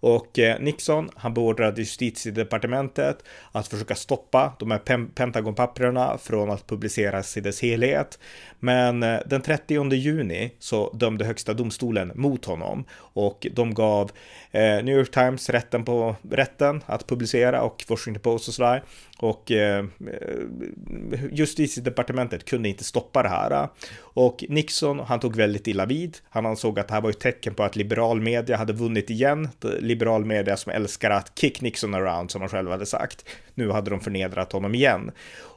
Och 0.00 0.38
eh, 0.38 0.60
Nixon, 0.60 1.10
han 1.16 1.34
beordrade 1.34 1.80
justitiedepartementet 1.80 3.24
att 3.52 3.68
försöka 3.68 3.94
stoppa 3.94 4.52
de 4.58 4.70
här 4.70 5.08
Pentagonpapperna 5.14 6.18
från 6.18 6.50
att 6.50 6.66
publiceras 6.66 7.36
i 7.36 7.40
dess 7.40 7.62
helhet. 7.62 8.18
Men 8.58 9.02
eh, 9.02 9.20
den 9.26 9.42
30 9.42 9.94
juni 9.94 10.52
så 10.58 10.90
dömde 10.92 11.24
högsta 11.24 11.54
domstolen 11.54 12.12
mot 12.14 12.44
honom 12.44 12.84
och 12.94 13.46
de 13.52 13.74
gav 13.74 14.10
eh, 14.50 14.60
New 14.60 14.98
York 14.98 15.10
Times 15.10 15.50
rätten 15.50 15.84
på 15.84 16.16
rätten 16.30 16.82
att 16.86 17.06
publicera 17.06 17.62
och 17.62 17.84
Washington 17.88 18.22
Post 18.22 18.48
och 18.48 18.54
sådär. 18.54 18.82
Och 19.20 19.50
eh, 19.50 19.84
justitiedepartementet 21.32 22.44
kunde 22.44 22.68
inte 22.68 22.84
stoppa 22.84 23.22
det 23.22 23.28
här. 23.28 23.68
Och 23.98 24.44
Nixon, 24.48 24.98
han 24.98 25.20
tog 25.20 25.36
väldigt 25.36 25.66
illa 25.66 25.86
vid. 25.86 26.16
Han 26.30 26.46
ansåg 26.46 26.78
att 26.78 26.88
det 26.88 26.94
här 26.94 27.00
var 27.00 27.10
ett 27.10 27.20
tecken 27.20 27.54
på 27.54 27.62
att 27.62 27.76
liberal 27.76 28.20
media 28.20 28.56
hade 28.56 28.72
vunnit 28.72 29.10
igen. 29.10 29.48
Liberal 29.80 30.24
media 30.24 30.56
som 30.56 30.72
älskar 30.72 31.10
att 31.10 31.38
kick 31.38 31.60
Nixon 31.60 31.94
around, 31.94 32.30
som 32.30 32.40
han 32.40 32.50
själv 32.50 32.70
hade 32.70 32.86
sagt. 32.86 33.24
Nu 33.54 33.70
hade 33.70 33.90
de 33.90 34.00
förnedrat 34.00 34.52
honom 34.52 34.74
igen. 34.74 35.10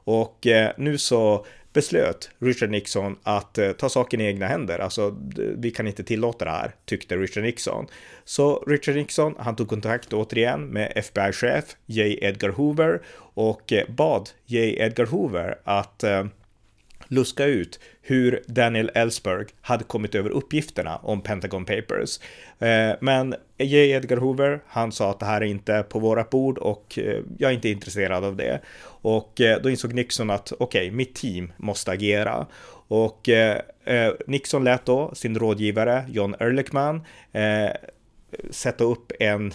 Och 0.04 0.48
eh, 0.48 0.72
nu 0.78 0.98
så 0.98 1.46
beslöt 1.74 2.30
Richard 2.40 2.70
Nixon 2.70 3.16
att 3.24 3.58
eh, 3.58 3.72
ta 3.72 3.90
saken 3.90 4.22
i 4.22 4.26
egna 4.26 4.48
händer. 4.48 4.80
Alltså, 4.80 5.18
vi 5.58 5.72
kan 5.72 5.88
inte 5.88 6.04
tillåta 6.04 6.46
det 6.46 6.52
här, 6.52 6.72
tyckte 6.86 7.18
Richard 7.18 7.44
Nixon. 7.44 7.88
Så 8.26 8.64
Richard 8.68 8.96
Nixon, 8.96 9.36
han 9.40 9.56
tog 9.56 9.68
kontakt 9.68 10.14
återigen 10.14 10.66
med 10.66 10.92
FBI-chef 10.96 11.76
J. 11.86 12.18
Edgar 12.22 12.50
Hoover 12.50 13.02
och 13.34 13.74
eh, 13.74 13.90
bad 13.90 14.30
J. 14.46 14.76
Edgar 14.80 15.06
Hoover 15.06 15.60
att 15.64 16.04
eh, 16.04 16.26
luska 17.08 17.46
ut 17.46 17.80
hur 18.02 18.44
Daniel 18.48 18.92
Ellsberg 18.94 19.46
hade 19.62 19.84
kommit 19.84 20.16
över 20.16 20.30
uppgifterna 20.30 20.98
om 20.98 21.22
Pentagon 21.22 21.66
Papers. 21.66 22.20
Eh, 22.60 22.96
men 23.02 23.36
J. 23.58 23.92
Edgar 23.92 24.18
Hoover, 24.18 24.60
han 24.68 24.92
sa 24.92 25.10
att 25.10 25.20
det 25.20 25.26
här 25.26 25.42
är 25.42 25.46
inte 25.46 25.84
på 25.90 26.00
våra 26.00 26.24
bord 26.24 26.58
och 26.58 27.00
eh, 27.00 27.20
jag 27.38 27.52
är 27.52 27.56
inte 27.56 27.70
intresserad 27.70 28.24
av 28.24 28.36
det. 28.36 28.62
Och 28.84 29.42
eh, 29.42 29.62
då 29.62 29.70
insåg 29.70 29.94
Nixon 29.94 30.30
att 30.30 30.52
okej, 30.52 30.88
okay, 30.88 30.92
mitt 30.92 31.16
team 31.16 31.54
måste 31.58 31.92
agera. 31.92 32.48
Och 32.88 33.30
eh, 33.30 33.62
eh, 33.86 34.14
Nixon 34.28 34.64
lät 34.64 34.86
då 34.86 35.16
sin 35.16 35.40
rådgivare 35.40 36.06
John 36.10 36.36
Ehrlichman 36.40 37.06
sätta 38.50 38.84
upp 38.84 39.12
en, 39.20 39.54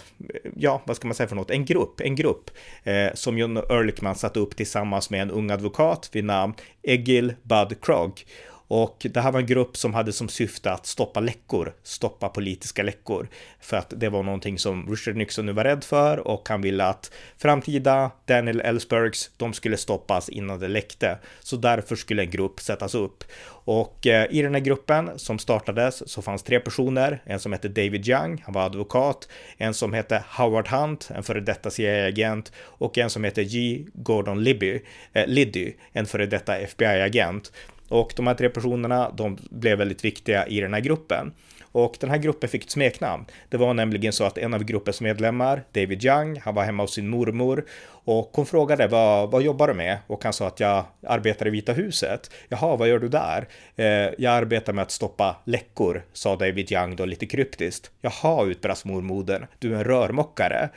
ja, 0.55 0.81
vad 0.85 0.95
ska 0.95 1.07
man 1.07 1.15
säga 1.15 1.27
för 1.27 1.35
något, 1.35 1.51
en 1.51 1.65
grupp, 1.65 2.01
en 2.01 2.15
grupp 2.15 2.51
eh, 2.83 3.13
som 3.13 3.37
John 3.37 3.57
Ehrlichman 3.57 4.15
satte 4.15 4.39
upp 4.39 4.55
tillsammans 4.55 5.09
med 5.09 5.21
en 5.21 5.31
ung 5.31 5.51
advokat 5.51 6.09
vid 6.11 6.25
namn 6.25 6.53
Egil 6.83 7.33
Bud 7.43 7.81
Krog. 7.81 8.23
Och 8.67 9.07
det 9.13 9.21
här 9.21 9.31
var 9.31 9.39
en 9.39 9.45
grupp 9.45 9.77
som 9.77 9.93
hade 9.93 10.13
som 10.13 10.29
syfte 10.29 10.71
att 10.71 10.85
stoppa 10.85 11.19
läckor, 11.19 11.73
stoppa 11.83 12.29
politiska 12.29 12.83
läckor. 12.83 13.27
För 13.59 13.77
att 13.77 13.93
det 13.95 14.09
var 14.09 14.23
någonting 14.23 14.59
som 14.59 14.89
Richard 14.89 15.15
Nixon 15.15 15.45
nu 15.45 15.51
var 15.51 15.63
rädd 15.63 15.83
för 15.83 16.27
och 16.27 16.49
han 16.49 16.61
ville 16.61 16.85
att 16.85 17.11
framtida 17.37 18.11
Daniel 18.25 18.61
Ellsbergs, 18.61 19.31
de 19.37 19.53
skulle 19.53 19.77
stoppas 19.77 20.29
innan 20.29 20.59
det 20.59 20.67
läckte. 20.67 21.17
Så 21.39 21.55
därför 21.55 21.95
skulle 21.95 22.21
en 22.21 22.29
grupp 22.29 22.59
sättas 22.59 22.95
upp. 22.95 23.23
Och 23.49 24.07
eh, 24.07 24.27
i 24.31 24.41
den 24.41 24.53
här 24.53 24.61
gruppen 24.61 25.19
som 25.19 25.39
startades 25.39 26.09
så 26.09 26.21
fanns 26.21 26.43
tre 26.43 26.59
personer. 26.59 27.21
En 27.25 27.39
som 27.39 27.51
hette 27.51 27.67
David 27.67 28.07
Young, 28.07 28.41
han 28.45 28.53
var 28.53 28.65
advokat. 28.65 29.27
En 29.57 29.73
som 29.73 29.93
hette 29.93 30.23
Howard 30.37 30.67
Hunt, 30.67 31.09
en 31.15 31.23
före 31.23 31.39
detta 31.39 31.69
CIA-agent. 31.69 32.51
Och 32.57 32.97
en 32.97 33.09
som 33.09 33.23
hette 33.23 33.43
G. 33.43 33.85
Gordon 33.93 34.43
Libby, 34.43 34.81
eh, 35.13 35.27
Liddy, 35.27 35.73
en 35.91 36.05
före 36.05 36.25
detta 36.25 36.57
FBI-agent. 36.57 37.51
Och 37.87 38.13
de 38.15 38.27
här 38.27 38.33
tre 38.33 38.49
personerna, 38.49 39.11
de 39.17 39.37
blev 39.49 39.77
väldigt 39.77 40.05
viktiga 40.05 40.47
i 40.47 40.59
den 40.59 40.73
här 40.73 40.81
gruppen. 40.81 41.31
Och 41.71 41.97
den 41.99 42.09
här 42.09 42.17
gruppen 42.17 42.49
fick 42.49 42.63
ett 42.63 42.71
smeknamn. 42.71 43.25
Det 43.49 43.57
var 43.57 43.73
nämligen 43.73 44.13
så 44.13 44.23
att 44.23 44.37
en 44.37 44.53
av 44.53 44.63
gruppens 44.63 45.01
medlemmar, 45.01 45.63
David 45.71 46.05
Young, 46.05 46.39
han 46.43 46.55
var 46.55 46.63
hemma 46.63 46.83
hos 46.83 46.93
sin 46.93 47.07
mormor 47.07 47.65
och 48.07 48.31
hon 48.33 48.45
frågade 48.45 48.87
vad, 48.87 49.31
vad 49.31 49.41
jobbar 49.41 49.67
du 49.67 49.73
med? 49.73 49.97
Och 50.07 50.23
han 50.23 50.33
sa 50.33 50.47
att 50.47 50.59
jag 50.59 50.85
arbetar 51.07 51.47
i 51.47 51.49
Vita 51.49 51.73
huset. 51.73 52.31
Jaha, 52.49 52.75
vad 52.75 52.87
gör 52.87 52.99
du 52.99 53.09
där? 53.09 53.47
Eh, 53.75 54.13
jag 54.17 54.33
arbetar 54.33 54.73
med 54.73 54.81
att 54.81 54.91
stoppa 54.91 55.35
läckor, 55.43 56.03
sa 56.13 56.35
David 56.35 56.71
Young 56.71 56.95
då 56.95 57.05
lite 57.05 57.25
kryptiskt. 57.25 57.91
Jaha, 58.01 58.45
utbrast 58.45 58.85
mormodern, 58.85 59.45
du 59.59 59.73
är 59.73 59.77
en 59.77 59.83
rörmokare. 59.83 60.69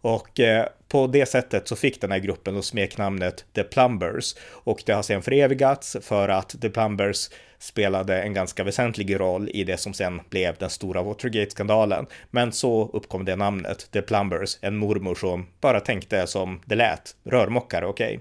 Och 0.00 0.40
eh, 0.40 0.66
på 0.88 1.06
det 1.06 1.26
sättet 1.26 1.68
så 1.68 1.76
fick 1.76 2.00
den 2.00 2.12
här 2.12 2.18
gruppen 2.18 2.54
då 2.54 2.62
smeknamnet 2.62 3.44
The 3.54 3.62
Plumbers 3.62 4.34
och 4.50 4.82
det 4.86 4.92
har 4.92 5.02
sen 5.02 5.22
förevigats 5.22 5.96
för 6.00 6.28
att 6.28 6.60
The 6.60 6.70
Plumbers 6.70 7.28
spelade 7.58 8.22
en 8.22 8.34
ganska 8.34 8.64
väsentlig 8.64 9.20
roll 9.20 9.50
i 9.54 9.64
det 9.64 9.76
som 9.76 9.94
sen 9.94 10.20
blev 10.30 10.56
den 10.58 10.70
stora 10.70 11.02
Watergate-skandalen. 11.02 12.06
Men 12.30 12.52
så 12.52 12.90
uppkom 12.92 13.24
det 13.24 13.36
namnet, 13.36 13.90
The 13.92 14.02
Plumbers, 14.02 14.58
en 14.60 14.76
mormor 14.76 15.14
som 15.14 15.46
bara 15.60 15.80
tänkte 15.80 16.26
som 16.26 16.60
det 16.64 16.74
lät, 16.74 17.16
rörmokare, 17.24 17.86
okej. 17.86 18.20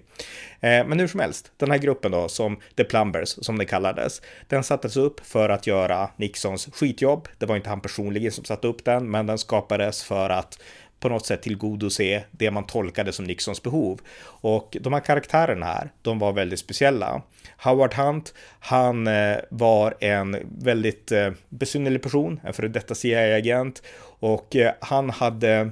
Okay. 0.60 0.72
Eh, 0.72 0.88
men 0.88 1.00
hur 1.00 1.08
som 1.08 1.20
helst, 1.20 1.52
den 1.58 1.72
här 1.72 1.78
gruppen 1.78 2.12
då, 2.12 2.28
som 2.28 2.60
The 2.78 2.84
Plumbers, 2.84 3.30
som 3.30 3.58
det 3.58 3.66
kallades, 3.66 4.22
den 4.48 4.64
sattes 4.64 4.98
upp 4.98 5.26
för 5.26 5.50
att 5.50 5.68
göra 5.68 6.10
Nixons 6.18 6.70
skitjobb. 6.74 7.28
Det 7.38 7.46
var 7.46 7.56
inte 7.56 7.70
han 7.70 7.82
personligen 7.82 8.32
som 8.32 8.44
satte 8.44 8.68
upp 8.68 8.86
den, 8.86 9.12
men 9.12 9.26
den 9.26 9.38
skapades 9.38 10.04
för 10.04 10.30
att 10.30 10.60
på 11.00 11.10
något 11.10 11.26
sätt 11.26 11.42
tillgodose 11.42 12.24
det 12.32 12.52
man 12.52 12.68
tolkade 12.68 13.12
som 13.12 13.26
Nixons 13.26 13.64
behov. 13.64 14.00
Och 14.24 14.78
de 14.82 14.94
här 14.94 15.00
karaktärerna 15.00 15.66
här, 15.66 15.92
de 16.02 16.20
var 16.20 16.34
väldigt 16.34 16.60
speciella. 16.60 17.22
Howard 17.58 17.94
Hunt, 17.94 18.34
han 18.60 19.08
eh, 19.08 19.38
var 19.50 19.96
en 20.00 20.38
väldigt 20.60 21.12
eh, 21.12 21.32
besynnerlig 21.50 22.02
person, 22.02 22.40
en 22.44 22.54
före 22.54 22.68
detta 22.68 22.96
CIA-agent 22.96 23.84
och 24.20 24.56
eh, 24.56 24.74
han 24.82 25.10
hade 25.10 25.72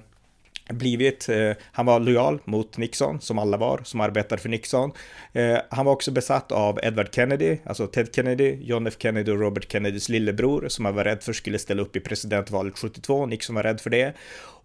blivit, 0.69 1.29
eh, 1.29 1.51
han 1.71 1.85
var 1.85 1.99
lojal 1.99 2.39
mot 2.45 2.77
Nixon, 2.77 3.21
som 3.21 3.39
alla 3.39 3.57
var, 3.57 3.81
som 3.83 4.01
arbetade 4.01 4.41
för 4.41 4.49
Nixon. 4.49 4.91
Eh, 5.33 5.57
han 5.69 5.85
var 5.85 5.93
också 5.93 6.11
besatt 6.11 6.51
av 6.51 6.79
Edward 6.83 7.15
Kennedy, 7.15 7.57
alltså 7.65 7.87
Ted 7.87 8.15
Kennedy, 8.15 8.57
John 8.61 8.87
F 8.87 8.93
Kennedy 8.99 9.31
och 9.31 9.39
Robert 9.39 9.71
Kennedys 9.71 10.09
lillebror, 10.09 10.65
som 10.67 10.85
han 10.85 10.95
var 10.95 11.03
rädd 11.03 11.23
för 11.23 11.33
skulle 11.33 11.59
ställa 11.59 11.81
upp 11.81 11.95
i 11.95 11.99
presidentvalet 11.99 12.77
72. 12.77 13.25
Nixon 13.25 13.55
var 13.55 13.63
rädd 13.63 13.81
för 13.81 13.89
det. 13.89 14.13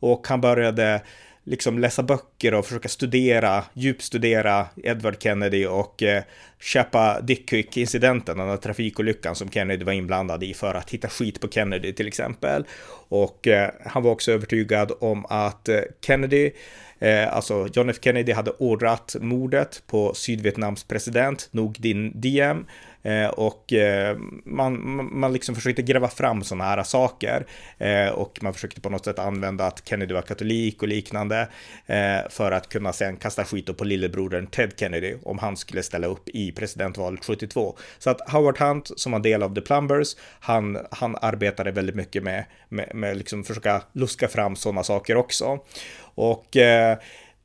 Och 0.00 0.26
han 0.28 0.40
började 0.40 1.02
liksom 1.44 1.78
läsa 1.78 2.02
böcker 2.02 2.54
och 2.54 2.66
försöka 2.66 2.88
studera, 2.88 3.64
djupstudera 3.74 4.66
Edward 4.76 5.22
Kennedy 5.22 5.66
och 5.66 6.02
eh, 6.02 6.22
Dick 7.22 7.50
Dickick-incidenten, 7.50 8.38
den 8.38 8.48
här 8.48 8.56
trafikolyckan 8.56 9.34
som 9.34 9.50
Kennedy 9.50 9.84
var 9.84 9.92
inblandad 9.92 10.42
i 10.42 10.54
för 10.54 10.74
att 10.74 10.90
hitta 10.90 11.08
skit 11.08 11.40
på 11.40 11.48
Kennedy 11.48 11.92
till 11.92 12.08
exempel. 12.08 12.64
Och 13.08 13.46
eh, 13.46 13.70
han 13.84 14.02
var 14.02 14.10
också 14.10 14.32
övertygad 14.32 14.92
om 15.00 15.26
att 15.28 15.68
eh, 15.68 15.80
Kennedy 16.06 16.50
Eh, 17.00 17.36
alltså 17.36 17.68
John 17.72 17.90
F 17.90 17.96
Kennedy 18.00 18.32
hade 18.32 18.50
ordrat 18.50 19.16
mordet 19.20 19.82
på 19.86 20.14
Sydvietnams 20.14 20.84
president 20.84 21.48
Nog 21.52 21.76
Dinh 21.78 22.12
Diem 22.14 22.66
Eh, 23.02 23.28
och 23.28 23.72
eh, 23.72 24.16
man, 24.44 25.00
man 25.18 25.32
liksom 25.32 25.54
försökte 25.54 25.82
gräva 25.82 26.08
fram 26.08 26.42
sådana 26.42 26.64
här 26.64 26.82
saker 26.82 27.46
eh, 27.78 28.08
och 28.08 28.38
man 28.42 28.54
försökte 28.54 28.80
på 28.80 28.90
något 28.90 29.04
sätt 29.04 29.18
använda 29.18 29.66
att 29.66 29.88
Kennedy 29.88 30.14
var 30.14 30.22
katolik 30.22 30.82
och 30.82 30.88
liknande 30.88 31.48
eh, 31.86 32.18
för 32.30 32.52
att 32.52 32.68
kunna 32.68 32.92
sen 32.92 33.16
kasta 33.16 33.44
skit 33.44 33.76
på 33.76 33.84
lillebrodern 33.84 34.46
Ted 34.46 34.72
Kennedy 34.76 35.14
om 35.22 35.38
han 35.38 35.56
skulle 35.56 35.82
ställa 35.82 36.06
upp 36.06 36.28
i 36.28 36.52
presidentvalet 36.52 37.24
72. 37.24 37.76
Så 37.98 38.10
att 38.10 38.30
Howard 38.30 38.58
Hunt 38.58 38.90
som 38.96 39.12
var 39.12 39.18
del 39.18 39.42
av 39.42 39.54
The 39.54 39.60
Plumbers, 39.60 40.16
han, 40.40 40.78
han 40.90 41.16
arbetade 41.20 41.70
väldigt 41.70 41.94
mycket 41.94 42.22
med, 42.22 42.44
med, 42.68 42.94
med 42.94 43.16
liksom 43.16 43.44
försöka 43.44 43.82
luska 43.92 44.28
fram 44.28 44.56
sådana 44.56 44.84
saker 44.84 45.16
också. 45.16 45.58
Och 46.14 46.56
eh, 46.56 46.98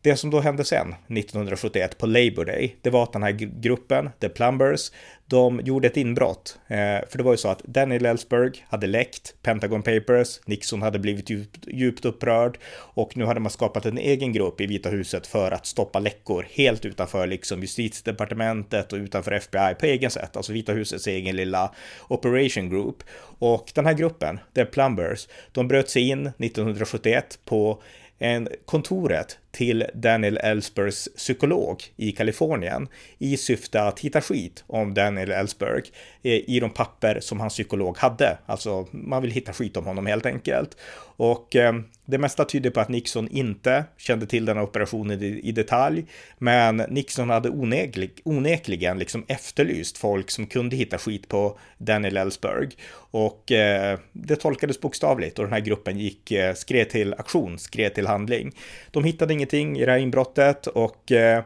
det 0.05 0.18
som 0.18 0.30
då 0.30 0.39
hände 0.39 0.66
sen, 0.66 0.88
1971 0.88 1.97
på 1.97 2.05
Labor 2.05 2.45
Day, 2.45 2.76
det 2.82 2.89
var 2.89 3.03
att 3.03 3.13
den 3.13 3.24
här 3.24 3.32
gruppen, 3.61 4.09
The 4.20 4.30
Plumbers, 4.30 4.91
de 5.26 5.61
gjorde 5.63 5.88
ett 5.88 5.97
inbrott. 5.97 6.59
Eh, 6.68 6.78
för 7.09 7.18
det 7.18 7.24
var 7.24 7.32
ju 7.32 7.38
så 7.38 7.47
att 7.47 7.63
Daniel 7.63 8.05
Ellsberg 8.05 8.66
hade 8.70 8.88
läckt 8.88 9.36
Pentagon 9.41 9.84
Papers, 9.84 10.39
Nixon 10.45 10.82
hade 10.82 10.99
blivit 10.99 11.30
djupt, 11.30 11.68
djupt 11.68 12.05
upprörd 12.05 12.57
och 12.76 13.18
nu 13.18 13.26
hade 13.26 13.39
man 13.39 13.51
skapat 13.51 13.86
en 13.86 13.97
egen 13.97 14.34
grupp 14.34 14.61
i 14.61 14.66
Vita 14.66 14.89
huset 14.89 15.28
för 15.28 15.51
att 15.51 15.66
stoppa 15.66 15.99
läckor 15.99 16.47
helt 16.51 16.86
utanför 16.86 17.28
liksom 17.28 17.61
justitiedepartementet 17.61 18.93
och 18.93 18.97
utanför 18.97 19.32
FBI 19.32 19.76
på 19.80 19.86
egen 19.86 20.11
sätt, 20.11 20.38
alltså 20.38 20.53
Vita 20.53 20.74
husets 20.74 21.07
egen 21.07 21.36
lilla 21.36 21.72
operation 22.07 22.70
group. 22.70 23.03
Och 23.39 23.72
den 23.76 23.86
här 23.86 23.93
gruppen, 23.93 24.39
The 24.55 24.66
Plumbers, 24.66 25.28
de 25.51 25.68
bröt 25.68 25.89
sig 25.89 26.09
in 26.09 26.28
1971 26.28 27.39
på 27.45 27.82
en 28.20 28.47
kontoret 28.66 29.39
till 29.56 29.86
Daniel 29.93 30.38
Ellsbergs 30.38 31.10
psykolog 31.18 31.84
i 31.95 32.12
Kalifornien 32.12 32.88
i 33.18 33.38
syfte 33.38 33.82
att 33.82 33.99
hitta 33.99 34.22
skit 34.22 34.64
om 34.68 34.93
Daniel 34.93 35.32
Ellsberg 35.32 35.84
eh, 36.24 36.49
i 36.49 36.60
de 36.60 36.70
papper 36.70 37.20
som 37.20 37.39
hans 37.39 37.53
psykolog 37.53 37.97
hade. 37.97 38.38
Alltså, 38.45 38.88
man 38.91 39.22
vill 39.22 39.32
hitta 39.32 39.53
skit 39.53 39.78
om 39.78 39.86
honom 39.86 40.06
helt 40.06 40.26
enkelt. 40.26 40.78
Och 41.18 41.56
eh, 41.56 41.74
det 42.06 42.18
mesta 42.18 42.45
tyder 42.45 42.70
på 42.70 42.80
att 42.80 42.89
Nixon 42.89 43.28
inte 43.28 43.86
kände 43.97 44.26
till 44.26 44.45
den 44.45 44.58
här 44.58 44.64
operationen 44.64 45.24
i, 45.24 45.39
i 45.43 45.51
detalj, 45.51 46.06
men 46.38 46.78
Nixon 46.78 47.30
hade 47.30 47.49
oneklig, 47.49 48.12
onekligen 48.24 48.99
liksom 48.99 49.26
efterlyst 49.28 49.97
folk 49.97 50.32
som 50.32 50.47
kunde 50.47 50.76
hitta 50.76 50.97
skit 50.97 51.28
på 51.28 51.60
Daniel 51.78 52.18
Ellsberg. 52.18 52.70
Och 52.95 53.51
eh, 53.51 53.99
det 54.12 54.36
tolkades 54.36 54.82
bokstavligt 54.82 55.39
och 55.39 55.45
den 55.45 55.53
här 55.53 55.60
gruppen 55.60 55.99
gick, 55.99 56.32
eh, 56.32 56.53
skrev 56.53 56.86
till 56.86 57.14
aktion, 57.14 57.60
skrev 57.60 57.89
till 57.89 58.08
handling. 58.08 58.51
De 58.91 59.03
hittade 59.03 59.34
inget 59.34 59.44
ingenting 59.53 59.79
i 59.79 59.85
det 59.85 59.91
här 59.91 59.99
inbrottet 59.99 60.67
och 60.67 61.11
eh, 61.11 61.43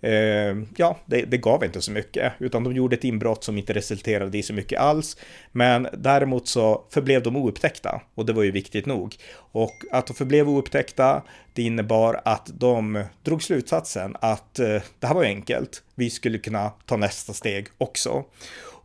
eh, 0.00 0.56
ja, 0.76 0.98
det, 1.06 1.22
det, 1.22 1.38
gav 1.38 1.64
inte 1.64 1.80
så 1.80 1.92
mycket, 1.92 2.32
utan 2.38 2.64
de 2.64 2.72
gjorde 2.72 2.96
ett 2.96 3.04
inbrott 3.04 3.44
som 3.44 3.58
inte 3.58 3.72
resulterade 3.72 4.38
i 4.38 4.42
så 4.42 4.52
mycket 4.52 4.80
alls. 4.80 5.16
Men 5.52 5.88
däremot 5.92 6.48
så 6.48 6.84
förblev 6.90 7.22
de 7.22 7.36
oupptäckta 7.36 8.00
och 8.14 8.26
det 8.26 8.32
var 8.32 8.42
ju 8.42 8.50
viktigt 8.50 8.86
nog. 8.86 9.16
Och 9.52 9.74
att 9.92 10.06
de 10.06 10.14
förblev 10.14 10.48
oupptäckta, 10.48 11.22
det 11.54 11.62
innebar 11.62 12.20
att 12.24 12.50
de 12.54 13.04
drog 13.22 13.42
slutsatsen 13.42 14.16
att 14.20 14.58
eh, 14.58 14.82
det 15.00 15.06
här 15.06 15.14
var 15.14 15.22
ju 15.22 15.28
enkelt. 15.28 15.82
Vi 15.94 16.10
skulle 16.10 16.38
kunna 16.38 16.72
ta 16.86 16.96
nästa 16.96 17.32
steg 17.32 17.66
också. 17.78 18.24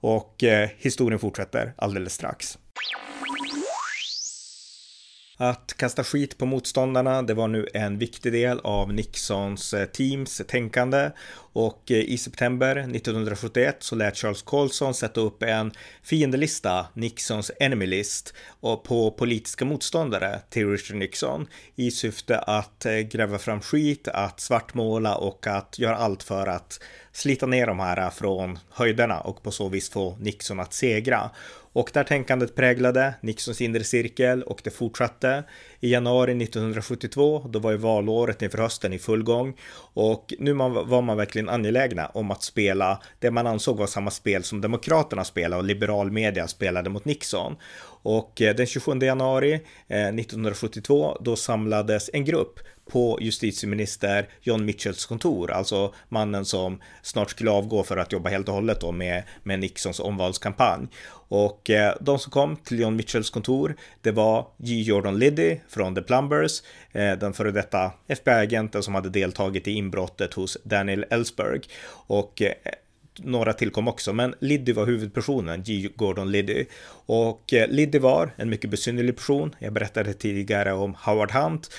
Och 0.03 0.43
eh, 0.43 0.69
historien 0.77 1.19
fortsätter 1.19 1.73
alldeles 1.77 2.13
strax. 2.13 2.57
Att 5.43 5.73
kasta 5.77 6.03
skit 6.03 6.37
på 6.37 6.45
motståndarna, 6.45 7.21
det 7.21 7.33
var 7.33 7.47
nu 7.47 7.67
en 7.73 7.97
viktig 7.97 8.33
del 8.33 8.59
av 8.63 8.93
Nixons 8.93 9.73
eh, 9.73 9.85
teams 9.85 10.41
tänkande 10.47 11.11
och 11.53 11.91
eh, 11.91 11.97
i 11.97 12.17
september 12.17 12.75
1971 12.75 13.77
så 13.79 13.95
lät 13.95 14.17
Charles 14.17 14.41
Colson 14.41 14.93
sätta 14.93 15.21
upp 15.21 15.43
en 15.43 15.71
fiendelista, 16.03 16.87
Nixons 16.93 17.51
enemy 17.59 17.85
list, 17.85 18.33
på 18.61 19.11
politiska 19.11 19.65
motståndare 19.65 20.39
till 20.49 20.71
Richard 20.71 20.97
Nixon 20.97 21.47
i 21.75 21.91
syfte 21.91 22.39
att 22.39 22.85
eh, 22.85 22.93
gräva 22.97 23.37
fram 23.37 23.61
skit, 23.61 24.07
att 24.07 24.39
svartmåla 24.39 25.15
och 25.15 25.47
att 25.47 25.79
göra 25.79 25.95
allt 25.95 26.23
för 26.23 26.47
att 26.47 26.79
slita 27.11 27.45
ner 27.45 27.67
de 27.67 27.79
här 27.79 28.09
från 28.09 28.59
höjderna 28.69 29.19
och 29.19 29.43
på 29.43 29.51
så 29.51 29.69
vis 29.69 29.89
få 29.89 30.17
Nixon 30.19 30.59
att 30.59 30.73
segra. 30.73 31.29
Och 31.73 31.89
där 31.93 32.03
tänkandet 32.03 32.55
präglade 32.55 33.13
Nixons 33.21 33.61
inre 33.61 33.83
cirkel 33.83 34.43
och 34.43 34.61
det 34.63 34.69
fortsatte. 34.69 35.43
I 35.83 35.91
januari 35.91 36.43
1972, 36.43 37.45
då 37.49 37.59
var 37.59 37.71
ju 37.71 37.77
valåret 37.77 38.41
inför 38.41 38.57
hösten 38.57 38.93
i 38.93 38.99
full 38.99 39.23
gång 39.23 39.53
och 39.93 40.33
nu 40.39 40.53
var 40.53 41.01
man 41.01 41.17
verkligen 41.17 41.49
angelägna 41.49 42.07
om 42.07 42.31
att 42.31 42.43
spela 42.43 43.01
det 43.19 43.31
man 43.31 43.47
ansåg 43.47 43.77
var 43.77 43.87
samma 43.87 44.11
spel 44.11 44.43
som 44.43 44.61
Demokraterna 44.61 45.23
spelade 45.23 45.59
och 45.59 45.67
liberal 45.67 46.11
media 46.11 46.47
spelade 46.47 46.89
mot 46.89 47.05
Nixon. 47.05 47.55
Och 48.03 48.41
eh, 48.41 48.55
den 48.55 48.67
27 48.67 48.99
januari 48.99 49.53
eh, 49.87 50.07
1972 50.07 51.17
då 51.21 51.35
samlades 51.35 52.09
en 52.13 52.25
grupp 52.25 52.59
på 52.91 53.17
justitieminister 53.21 54.29
John 54.41 54.65
Mitchells 54.65 55.05
kontor, 55.05 55.51
alltså 55.51 55.93
mannen 56.09 56.45
som 56.45 56.81
snart 57.01 57.31
skulle 57.31 57.51
avgå 57.51 57.83
för 57.83 57.97
att 57.97 58.11
jobba 58.11 58.29
helt 58.29 58.47
och 58.47 58.53
hållet 58.53 58.81
då 58.81 58.91
med, 58.91 59.23
med 59.43 59.59
Nixons 59.59 59.99
omvalskampanj. 59.99 60.87
Och 61.11 61.69
eh, 61.69 61.95
de 62.01 62.19
som 62.19 62.31
kom 62.31 62.55
till 62.55 62.79
John 62.79 62.95
Mitchells 62.95 63.29
kontor, 63.29 63.75
det 64.01 64.11
var 64.11 64.47
J 64.57 64.81
Jordan 64.81 65.19
Liddy 65.19 65.57
från 65.71 65.95
The 65.95 66.01
Plumbers, 66.01 66.61
eh, 66.91 67.11
den 67.11 67.33
före 67.33 67.51
detta 67.51 67.91
FBI-agenten 68.07 68.83
som 68.83 68.95
hade 68.95 69.09
deltagit 69.09 69.67
i 69.67 69.71
inbrottet 69.71 70.33
hos 70.33 70.57
Daniel 70.63 71.05
Ellsberg. 71.09 71.61
Och 72.07 72.41
eh, 72.41 72.53
några 73.19 73.53
tillkom 73.53 73.87
också, 73.87 74.13
men 74.13 74.35
Liddy 74.39 74.73
var 74.73 74.85
huvudpersonen, 74.85 75.63
G. 75.63 75.89
Gordon 75.95 76.31
Liddy. 76.31 76.65
Och 77.05 77.53
eh, 77.53 77.67
Liddy 77.67 77.99
var 77.99 78.31
en 78.35 78.49
mycket 78.49 78.69
besynnerlig 78.69 79.15
person. 79.15 79.55
Jag 79.59 79.73
berättade 79.73 80.13
tidigare 80.13 80.73
om 80.73 80.95
Howard 80.99 81.31
Hunt. 81.31 81.71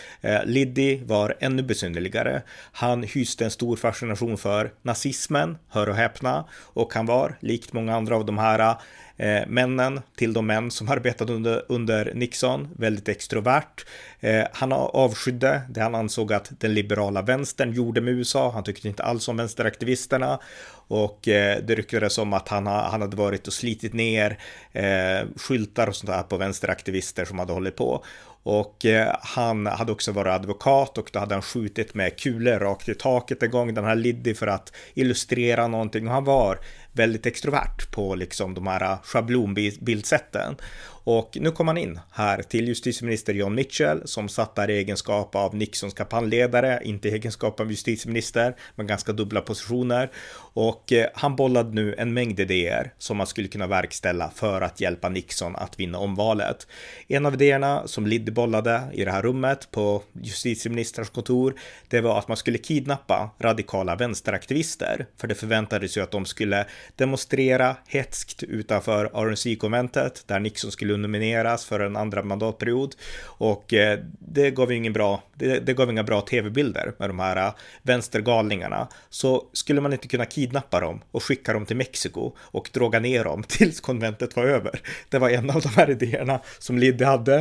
Liddy 0.44 1.04
var 1.04 1.36
ännu 1.40 1.62
besynnerligare. 1.62 2.42
Han 2.72 3.02
hyste 3.02 3.44
en 3.44 3.50
stor 3.50 3.76
fascination 3.76 4.38
för 4.38 4.72
nazismen, 4.82 5.58
hör 5.68 5.88
och 5.88 5.96
häpna, 5.96 6.44
och 6.52 6.94
han 6.94 7.06
var, 7.06 7.38
likt 7.40 7.72
många 7.72 7.96
andra 7.96 8.16
av 8.16 8.26
de 8.26 8.38
här 8.38 8.76
eh, 9.16 9.46
männen 9.46 10.00
till 10.16 10.32
de 10.32 10.46
män 10.46 10.70
som 10.70 10.88
arbetade 10.90 11.32
under, 11.32 11.62
under 11.68 12.12
Nixon, 12.14 12.68
väldigt 12.76 13.08
extrovert. 13.08 13.86
Eh, 14.20 14.44
han 14.52 14.72
avskydde 14.72 15.62
det 15.68 15.80
han 15.80 15.94
ansåg 15.94 16.32
att 16.32 16.50
den 16.60 16.74
liberala 16.74 17.22
vänstern 17.22 17.72
gjorde 17.72 18.00
med 18.00 18.14
USA. 18.14 18.50
Han 18.50 18.64
tyckte 18.64 18.88
inte 18.88 19.02
alls 19.02 19.28
om 19.28 19.36
vänsteraktivisterna 19.36 20.38
och 20.88 21.28
eh, 21.28 21.58
det 21.62 21.74
ryktades 21.74 22.18
om 22.18 22.32
att 22.32 22.48
han, 22.48 22.66
han 22.66 23.00
hade 23.00 23.16
varit 23.16 23.46
och 23.46 23.52
slitit 23.52 23.92
ner 23.92 24.38
eh, 24.72 25.28
skyltar 25.36 25.86
och 25.86 25.96
sånt 25.96 26.10
där 26.10 26.22
på 26.22 26.36
vänsteraktivister 26.36 27.24
som 27.24 27.38
hade 27.38 27.52
hållit 27.52 27.76
på. 27.76 28.04
Och 28.42 28.84
eh, 28.84 29.16
han 29.22 29.66
hade 29.66 29.92
också 29.92 30.12
varit 30.12 30.32
advokat 30.32 30.98
och 30.98 31.10
då 31.12 31.18
hade 31.18 31.34
han 31.34 31.42
skjutit 31.42 31.94
med 31.94 32.18
kulor 32.18 32.58
rakt 32.58 32.88
i 32.88 32.94
taket 32.94 33.42
en 33.42 33.50
gång, 33.50 33.74
den 33.74 33.84
här 33.84 33.94
Liddy 33.94 34.34
för 34.34 34.46
att 34.46 34.72
illustrera 34.94 35.66
någonting. 35.66 36.06
Och 36.06 36.12
han 36.12 36.24
var 36.24 36.58
väldigt 36.92 37.26
extrovert 37.26 37.90
på 37.92 38.14
liksom 38.14 38.54
de 38.54 38.66
här 38.66 38.82
eh, 38.82 38.98
schablonbildsätten. 39.02 40.56
Och 41.04 41.38
nu 41.40 41.50
kom 41.50 41.68
han 41.68 41.78
in 41.78 42.00
här 42.12 42.42
till 42.42 42.68
justitieminister 42.68 43.34
John 43.34 43.54
Mitchell 43.54 44.02
som 44.04 44.28
satt 44.28 44.54
där 44.54 44.70
i 44.70 44.78
egenskap 44.78 45.34
av 45.36 45.54
Nixons 45.54 45.94
kampanjledare, 45.94 46.80
inte 46.84 47.08
i 47.08 47.12
egenskap 47.12 47.60
av 47.60 47.70
justitieminister, 47.70 48.56
men 48.76 48.86
ganska 48.86 49.12
dubbla 49.12 49.40
positioner. 49.40 50.10
Och 50.54 50.92
eh, 50.92 51.08
han 51.14 51.36
bollade 51.36 51.74
nu 51.74 51.94
en 51.98 52.14
mängd 52.14 52.40
idéer 52.40 52.92
som 52.98 53.16
man 53.16 53.26
skulle 53.26 53.48
kunna 53.48 53.66
verkställa 53.66 54.30
för 54.30 54.60
att 54.60 54.80
hjälpa 54.80 55.08
Nixon 55.08 55.56
att 55.56 55.80
vinna 55.80 55.98
omvalet. 55.98 56.66
En 57.08 57.26
av 57.26 57.34
idéerna 57.34 57.88
som 57.88 58.06
Liddy 58.06 58.32
bollade 58.32 58.82
i 58.92 59.04
det 59.04 59.10
här 59.10 59.22
rummet 59.22 59.70
på 59.70 60.02
justitieministerns 60.22 61.10
kontor, 61.10 61.54
det 61.88 62.00
var 62.00 62.18
att 62.18 62.28
man 62.28 62.36
skulle 62.36 62.58
kidnappa 62.58 63.30
radikala 63.40 63.96
vänsteraktivister, 63.96 65.06
för 65.16 65.28
det 65.28 65.34
förväntades 65.34 65.96
ju 65.96 66.02
att 66.02 66.10
de 66.10 66.24
skulle 66.24 66.66
demonstrera 66.96 67.76
hetskt 67.86 68.42
utanför 68.42 69.04
RNC-konventet 69.04 70.24
där 70.26 70.40
Nixon 70.40 70.72
skulle 70.72 70.91
nomineras 70.96 71.64
för 71.64 71.80
en 71.80 71.96
andra 71.96 72.22
mandatperiod 72.22 72.94
och 73.24 73.74
eh, 73.74 73.98
det 74.18 74.50
gav 74.50 74.72
ingen 74.72 74.92
bra, 74.92 75.22
det, 75.34 75.58
det 75.58 75.74
gav 75.74 75.90
inga 75.90 76.02
bra 76.02 76.20
tv-bilder 76.20 76.92
med 76.98 77.10
de 77.10 77.18
här 77.18 77.46
eh, 77.46 77.52
vänstergalningarna. 77.82 78.88
Så 79.10 79.44
skulle 79.52 79.80
man 79.80 79.92
inte 79.92 80.08
kunna 80.08 80.24
kidnappa 80.24 80.80
dem 80.80 81.00
och 81.10 81.22
skicka 81.22 81.52
dem 81.52 81.66
till 81.66 81.76
Mexiko 81.76 82.32
och 82.38 82.70
droga 82.72 83.00
ner 83.00 83.24
dem 83.24 83.42
tills 83.48 83.80
konventet 83.80 84.36
var 84.36 84.44
över. 84.44 84.80
Det 85.08 85.18
var 85.18 85.30
en 85.30 85.50
av 85.50 85.60
de 85.60 85.68
här 85.68 85.90
idéerna 85.90 86.40
som 86.58 86.78
Liddy 86.78 87.04
hade. 87.04 87.36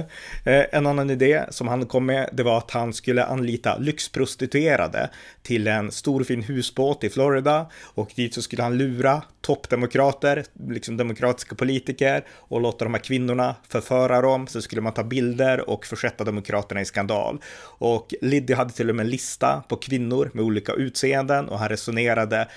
Eh, 0.46 0.66
en 0.72 0.88
annan 0.88 1.10
idé 1.10 1.44
som 1.50 1.68
han 1.68 1.86
kom 1.86 2.06
med, 2.06 2.30
det 2.34 2.44
var 2.44 2.58
att 2.58 2.72
han 2.72 2.94
skulle 2.94 3.24
anlita 3.24 3.78
lyxprostituerade 3.78 5.10
till 5.42 5.68
en 5.68 5.92
stor 5.92 6.24
fin 6.24 6.44
husbåt 6.44 7.04
i 7.04 7.10
Florida 7.10 7.70
och 7.94 8.12
dit 8.16 8.34
så 8.34 8.42
skulle 8.42 8.64
han 8.64 8.78
lura 8.78 9.22
toppdemokrater, 9.42 10.44
liksom 10.70 10.98
demokratiska 10.98 11.56
politiker 11.56 12.26
och 12.30 12.62
låta 12.62 12.86
de 12.86 12.94
här 12.94 13.02
kvinnorna 13.02 13.41
förföra 13.68 14.22
dem. 14.22 14.48
Så 14.48 14.62
skulle 14.62 14.82
man 14.82 14.94
ta 14.94 15.04
bilder 15.04 15.70
och 15.70 15.86
försätta 15.86 16.24
demokraterna 16.24 16.82
i 16.82 16.86
skandal. 16.86 17.42
Och 17.64 18.14
Liddy 18.22 18.54
hade 18.54 18.74
till 18.74 18.90
och 18.90 18.96
med 18.96 19.04
en 19.04 19.10
lista 19.10 19.64
på 19.70 19.76
kvinnor 19.76 20.32
med 20.34 20.44
olika 20.44 20.74
utseenden 20.74 21.50
och 21.50 21.60
han 21.60 21.70
resonerade 21.70 22.48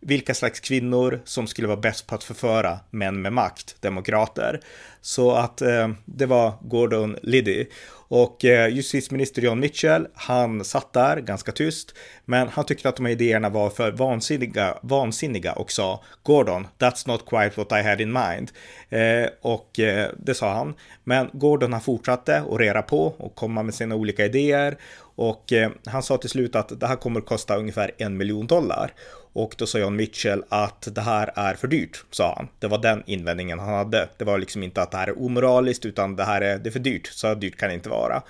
vilka 0.00 0.34
slags 0.34 0.60
kvinnor 0.60 1.20
som 1.24 1.46
skulle 1.46 1.68
vara 1.68 1.80
bäst 1.80 2.06
på 2.06 2.14
att 2.14 2.24
förföra 2.24 2.78
män 2.90 3.22
med 3.22 3.32
makt, 3.32 3.76
demokrater. 3.80 4.60
Så 5.00 5.32
att 5.32 5.62
eh, 5.62 5.88
det 6.04 6.26
var 6.26 6.52
Gordon 6.60 7.16
Liddy. 7.22 7.66
Och 8.14 8.44
eh, 8.44 8.68
justitieminister 8.68 9.42
John 9.42 9.60
Mitchell, 9.60 10.06
han 10.14 10.64
satt 10.64 10.92
där 10.92 11.16
ganska 11.16 11.52
tyst, 11.52 11.94
men 12.24 12.48
han 12.48 12.64
tyckte 12.64 12.88
att 12.88 12.96
de 12.96 13.06
här 13.06 13.12
idéerna 13.12 13.48
var 13.48 13.70
för 13.70 13.92
vansinniga, 13.92 14.78
vansinniga 14.82 15.52
och 15.52 15.72
sa 15.72 16.04
Gordon, 16.22 16.66
that's 16.78 17.08
not 17.08 17.26
quite 17.26 17.52
what 17.56 17.72
I 17.72 17.88
had 17.88 18.00
in 18.00 18.12
mind. 18.12 18.52
Eh, 18.88 19.30
och 19.40 19.80
eh, 19.80 20.10
det 20.18 20.34
sa 20.34 20.54
han. 20.54 20.74
Men 21.04 21.30
Gordon 21.32 21.72
han 21.72 21.82
fortsatte 21.82 22.42
orera 22.48 22.82
på 22.82 23.06
och 23.06 23.34
komma 23.34 23.62
med 23.62 23.74
sina 23.74 23.94
olika 23.94 24.24
idéer 24.24 24.76
och 25.00 25.52
eh, 25.52 25.70
han 25.86 26.02
sa 26.02 26.16
till 26.16 26.30
slut 26.30 26.56
att 26.56 26.80
det 26.80 26.86
här 26.86 26.96
kommer 26.96 27.20
att 27.20 27.26
kosta 27.26 27.56
ungefär 27.56 27.90
en 27.98 28.16
miljon 28.16 28.46
dollar. 28.46 28.92
Och 29.32 29.54
då 29.58 29.66
sa 29.66 29.78
John 29.78 29.96
Mitchell 29.96 30.44
att 30.48 30.88
det 30.94 31.00
här 31.00 31.30
är 31.34 31.54
för 31.54 31.68
dyrt, 31.68 32.04
sa 32.10 32.34
han. 32.36 32.48
Det 32.58 32.66
var 32.66 32.78
den 32.78 33.02
invändningen 33.06 33.58
han 33.58 33.74
hade. 33.74 34.08
Det 34.16 34.24
var 34.24 34.38
liksom 34.38 34.62
inte 34.62 34.82
att 34.82 34.90
det 34.90 34.96
här 34.96 35.06
är 35.06 35.22
omoraliskt, 35.22 35.84
utan 35.84 36.16
det 36.16 36.24
här 36.24 36.40
är, 36.40 36.58
det 36.58 36.68
är 36.68 36.72
för 36.72 36.78
dyrt. 36.78 37.06
Så 37.06 37.34
dyrt 37.34 37.56
kan 37.56 37.68
det 37.68 37.74
inte 37.74 37.88
vara. 37.88 38.22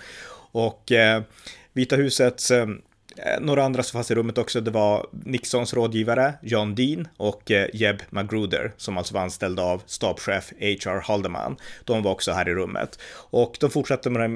Och 0.52 0.92
eh, 0.92 1.22
Vita 1.72 1.96
husets 1.96 2.50
eh, 2.50 2.66
Eh, 3.16 3.40
några 3.40 3.64
andra 3.64 3.82
som 3.82 3.98
fanns 3.98 4.10
i 4.10 4.14
rummet 4.14 4.38
också, 4.38 4.60
det 4.60 4.70
var 4.70 5.06
Nixons 5.24 5.74
rådgivare 5.74 6.34
John 6.42 6.74
Dean 6.74 7.08
och 7.16 7.50
eh, 7.50 7.68
Jeb 7.72 8.02
Magruder 8.10 8.72
som 8.76 8.98
alltså 8.98 9.14
var 9.14 9.20
anställd 9.20 9.60
av 9.60 9.82
stabschef 9.86 10.52
H.R. 10.60 11.00
Haldeman. 11.04 11.56
De 11.84 12.02
var 12.02 12.10
också 12.10 12.32
här 12.32 12.48
i 12.48 12.54
rummet 12.54 12.98
och 13.14 13.56
de 13.60 13.70
fortsatte 13.70 14.10
med, 14.10 14.30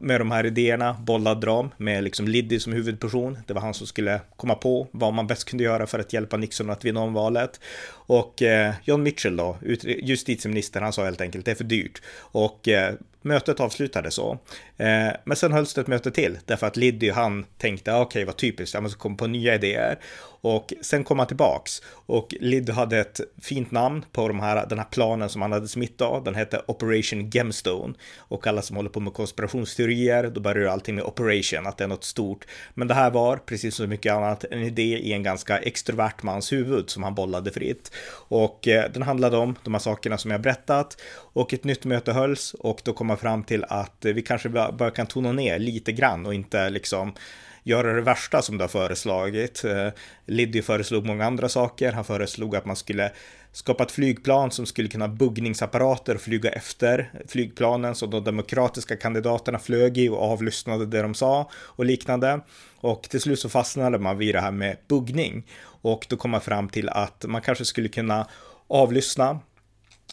med 0.00 0.20
de 0.20 0.30
här 0.30 0.46
idéerna, 0.46 0.96
bollade 1.00 1.46
dem 1.46 1.70
med 1.76 2.04
liksom 2.04 2.28
Liddy 2.28 2.60
som 2.60 2.72
huvudperson. 2.72 3.38
Det 3.46 3.54
var 3.54 3.60
han 3.60 3.74
som 3.74 3.86
skulle 3.86 4.20
komma 4.36 4.54
på 4.54 4.86
vad 4.90 5.14
man 5.14 5.26
bäst 5.26 5.44
kunde 5.44 5.64
göra 5.64 5.86
för 5.86 5.98
att 5.98 6.12
hjälpa 6.12 6.36
Nixon 6.36 6.70
att 6.70 6.84
vinna 6.84 7.00
omvalet. 7.00 7.60
Och 7.90 8.42
eh, 8.42 8.74
John 8.84 9.02
Mitchell 9.02 9.36
då, 9.36 9.58
justitieministern, 9.84 10.82
han 10.82 10.92
sa 10.92 11.04
helt 11.04 11.20
enkelt 11.20 11.44
det 11.44 11.50
är 11.50 11.54
för 11.54 11.64
dyrt. 11.64 12.02
Och 12.18 12.68
eh, 12.68 12.94
mötet 13.24 13.60
avslutades 13.60 14.14
så. 14.14 14.38
Eh, 14.76 15.08
men 15.24 15.36
sen 15.36 15.52
hölls 15.52 15.74
det 15.74 15.80
ett 15.80 15.86
möte 15.86 16.10
till 16.10 16.38
därför 16.44 16.66
att 16.66 16.76
Liddy 16.76 17.10
han 17.10 17.44
tänkte 17.58 17.94
ah, 17.94 18.00
okej 18.00 18.06
okay, 18.06 18.24
vad 18.24 18.36
typiskt, 18.36 18.74
jag 18.74 18.82
måste 18.82 18.98
komma 18.98 19.16
på 19.16 19.26
nya 19.26 19.54
idéer. 19.54 19.98
Och 20.44 20.72
sen 20.80 21.04
kom 21.04 21.18
han 21.18 21.28
tillbaks 21.28 21.82
och 22.06 22.34
Lid 22.40 22.70
hade 22.70 22.98
ett 22.98 23.20
fint 23.42 23.70
namn 23.70 24.04
på 24.12 24.28
de 24.28 24.40
här, 24.40 24.66
den 24.66 24.78
här 24.78 24.86
planen 24.90 25.28
som 25.28 25.42
han 25.42 25.52
hade 25.52 25.68
smitt 25.68 26.00
av. 26.00 26.24
Den 26.24 26.34
hette 26.34 26.62
Operation 26.66 27.30
Gemstone 27.30 27.94
och 28.18 28.46
alla 28.46 28.62
som 28.62 28.76
håller 28.76 28.90
på 28.90 29.00
med 29.00 29.14
konspirationsteorier, 29.14 30.30
då 30.34 30.40
börjar 30.40 30.72
allting 30.72 30.94
med 30.94 31.04
Operation, 31.04 31.66
att 31.66 31.78
det 31.78 31.84
är 31.84 31.88
något 31.88 32.04
stort. 32.04 32.46
Men 32.74 32.88
det 32.88 32.94
här 32.94 33.10
var, 33.10 33.36
precis 33.36 33.74
som 33.74 33.88
mycket 33.88 34.12
annat, 34.12 34.44
en 34.50 34.62
idé 34.62 34.98
i 34.98 35.12
en 35.12 35.22
ganska 35.22 35.58
extrovert 35.58 36.22
mans 36.22 36.52
huvud 36.52 36.90
som 36.90 37.02
han 37.02 37.14
bollade 37.14 37.50
fritt. 37.50 37.92
Och 38.28 38.68
eh, 38.68 38.90
den 38.92 39.02
handlade 39.02 39.36
om 39.36 39.54
de 39.62 39.74
här 39.74 39.80
sakerna 39.80 40.18
som 40.18 40.30
jag 40.30 40.40
berättat 40.40 41.00
och 41.14 41.54
ett 41.54 41.64
nytt 41.64 41.84
möte 41.84 42.12
hölls 42.12 42.54
och 42.54 42.80
då 42.84 42.92
kom 42.92 43.06
man 43.06 43.16
fram 43.16 43.44
till 43.44 43.64
att 43.64 44.04
eh, 44.04 44.12
vi 44.12 44.22
kanske 44.22 44.48
bara 44.48 44.90
kan 44.90 45.06
tona 45.06 45.32
ner 45.32 45.58
lite 45.58 45.92
grann 45.92 46.26
och 46.26 46.34
inte 46.34 46.70
liksom 46.70 47.14
göra 47.62 47.92
det 47.92 48.00
värsta 48.00 48.42
som 48.42 48.58
du 48.58 48.64
har 48.64 48.68
föreslagit. 48.68 49.64
Eh, 49.64 49.88
Liddy 50.26 50.62
föreslog 50.62 51.06
många 51.06 51.26
andra 51.26 51.48
saker. 51.48 51.92
Han 51.92 52.04
föreslog 52.04 52.56
att 52.56 52.64
man 52.64 52.76
skulle 52.76 53.12
skapa 53.52 53.84
ett 53.84 53.92
flygplan 53.92 54.50
som 54.50 54.66
skulle 54.66 54.88
kunna 54.88 55.06
ha 55.06 55.14
buggningsapparater 55.14 56.14
och 56.14 56.20
flyga 56.20 56.50
efter 56.50 57.12
flygplanen 57.28 57.94
som 57.94 58.10
de 58.10 58.24
demokratiska 58.24 58.96
kandidaterna 58.96 59.58
flög 59.58 59.98
i 59.98 60.08
och 60.08 60.22
avlyssnade 60.22 60.86
det 60.86 61.02
de 61.02 61.14
sa 61.14 61.50
och 61.54 61.84
liknande. 61.84 62.40
Och 62.76 63.02
till 63.02 63.20
slut 63.20 63.38
så 63.38 63.48
fastnade 63.48 63.98
man 63.98 64.18
vid 64.18 64.34
det 64.34 64.40
här 64.40 64.50
med 64.50 64.76
buggning 64.88 65.46
och 65.64 66.06
då 66.08 66.16
kom 66.16 66.30
man 66.30 66.40
fram 66.40 66.68
till 66.68 66.88
att 66.88 67.24
man 67.28 67.42
kanske 67.42 67.64
skulle 67.64 67.88
kunna 67.88 68.28
avlyssna 68.68 69.40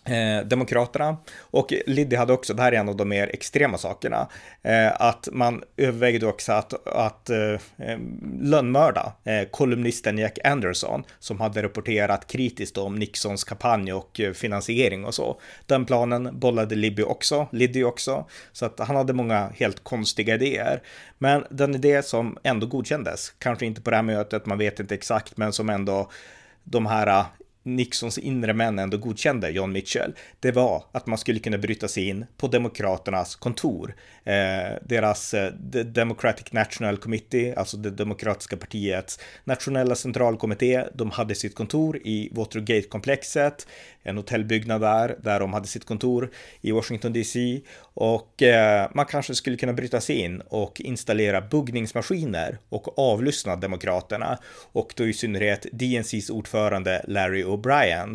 Eh, 0.06 0.45
Demokraterna 0.45 1.18
och 1.39 1.74
Liddy 1.86 2.16
hade 2.16 2.34
också, 2.34 2.54
det 2.54 2.62
här 2.62 2.72
är 2.72 2.78
en 2.78 2.89
av 2.89 2.95
de 2.95 3.10
mer 3.10 3.28
extrema 3.28 3.78
sakerna, 3.78 4.28
eh, 4.62 5.02
att 5.02 5.28
man 5.32 5.64
övervägde 5.78 6.28
också 6.28 6.52
att, 6.54 6.88
att 6.88 7.30
eh, 7.30 7.54
eh 7.78 8.00
lönnmörda 8.41 9.14
eh, 9.24 9.47
kolumnisten 9.52 10.18
Jack 10.18 10.39
Anderson 10.43 11.04
som 11.20 11.39
hade 11.39 11.64
rapporterat 11.64 12.28
kritiskt 12.28 12.78
om 12.78 12.95
Nixons 12.95 13.43
kampanj 13.43 13.93
och 13.93 14.20
eh, 14.20 14.34
finansiering 14.34 15.06
och 15.06 15.16
så. 15.16 15.41
Den 15.66 15.86
planen 15.86 16.39
bollade 16.39 16.76
Libby 16.76 17.04
också, 17.04 17.47
Liddy 17.52 17.84
också, 17.84 18.26
så 18.52 18.66
att 18.66 18.80
han 18.80 18.95
hade 18.95 19.14
många 19.14 19.52
helt 19.56 19.84
konstiga 19.84 20.36
idéer. 20.36 20.82
Men 21.18 21.45
den 21.50 21.76
idé 21.76 22.04
som 22.04 22.38
ändå 22.43 22.68
godkändes, 22.68 23.34
kanske 23.39 23.66
inte 23.66 23.82
på 23.82 23.89
det 23.89 23.95
här 23.95 24.04
mötet, 24.04 24.45
man 24.45 24.58
vet 24.58 24.80
inte 24.80 24.95
exakt, 24.95 25.38
men 25.38 25.54
som 25.54 25.70
ändå 25.70 26.12
de 26.64 26.86
här 26.86 27.26
Nixons 27.76 28.17
inre 28.17 28.53
män 28.53 28.80
ändå 28.80 28.97
godkände 28.97 29.49
John 29.49 29.72
Mitchell, 29.72 30.13
det 30.39 30.51
var 30.51 30.84
att 30.91 31.07
man 31.07 31.17
skulle 31.17 31.39
kunna 31.39 31.57
bryta 31.57 31.88
sig 31.88 32.07
in 32.07 32.26
på 32.38 32.47
Demokraternas 32.47 33.36
kontor. 33.36 33.95
Eh, 34.24 34.78
deras 34.86 35.34
eh, 35.34 35.53
Democratic 35.84 36.51
National 36.51 36.97
Committee, 36.97 37.55
alltså 37.55 37.78
det 37.78 37.89
demokratiska 37.89 38.57
partiets 38.57 39.20
nationella 39.43 39.95
centralkommitté, 39.95 40.84
de 40.93 41.11
hade 41.11 41.36
sitt 41.36 41.55
kontor 41.55 41.97
i 41.97 42.30
Watergate-komplexet, 42.32 43.67
en 44.03 44.17
hotellbyggnad 44.17 44.82
där, 44.82 45.15
där 45.24 45.39
de 45.39 45.53
hade 45.53 45.67
sitt 45.67 45.86
kontor 45.86 46.30
i 46.61 46.72
Washington 46.72 47.13
DC 47.13 47.61
och 47.93 48.41
eh, 48.41 48.89
man 48.93 49.05
kanske 49.05 49.36
skulle 49.36 49.57
kunna 49.57 49.74
bryta 49.74 50.01
sig 50.01 50.15
in 50.15 50.41
och 50.41 50.82
installera 50.82 51.41
buggningsmaskiner 51.41 52.57
och 52.70 52.99
avlyssna 52.99 53.55
demokraterna 53.55 54.38
och 54.72 54.93
då 54.95 55.07
i 55.07 55.13
synnerhet 55.13 55.65
DNCs 55.72 56.30
ordförande 56.30 57.05
Larry 57.07 57.43
O'Brien 57.43 57.59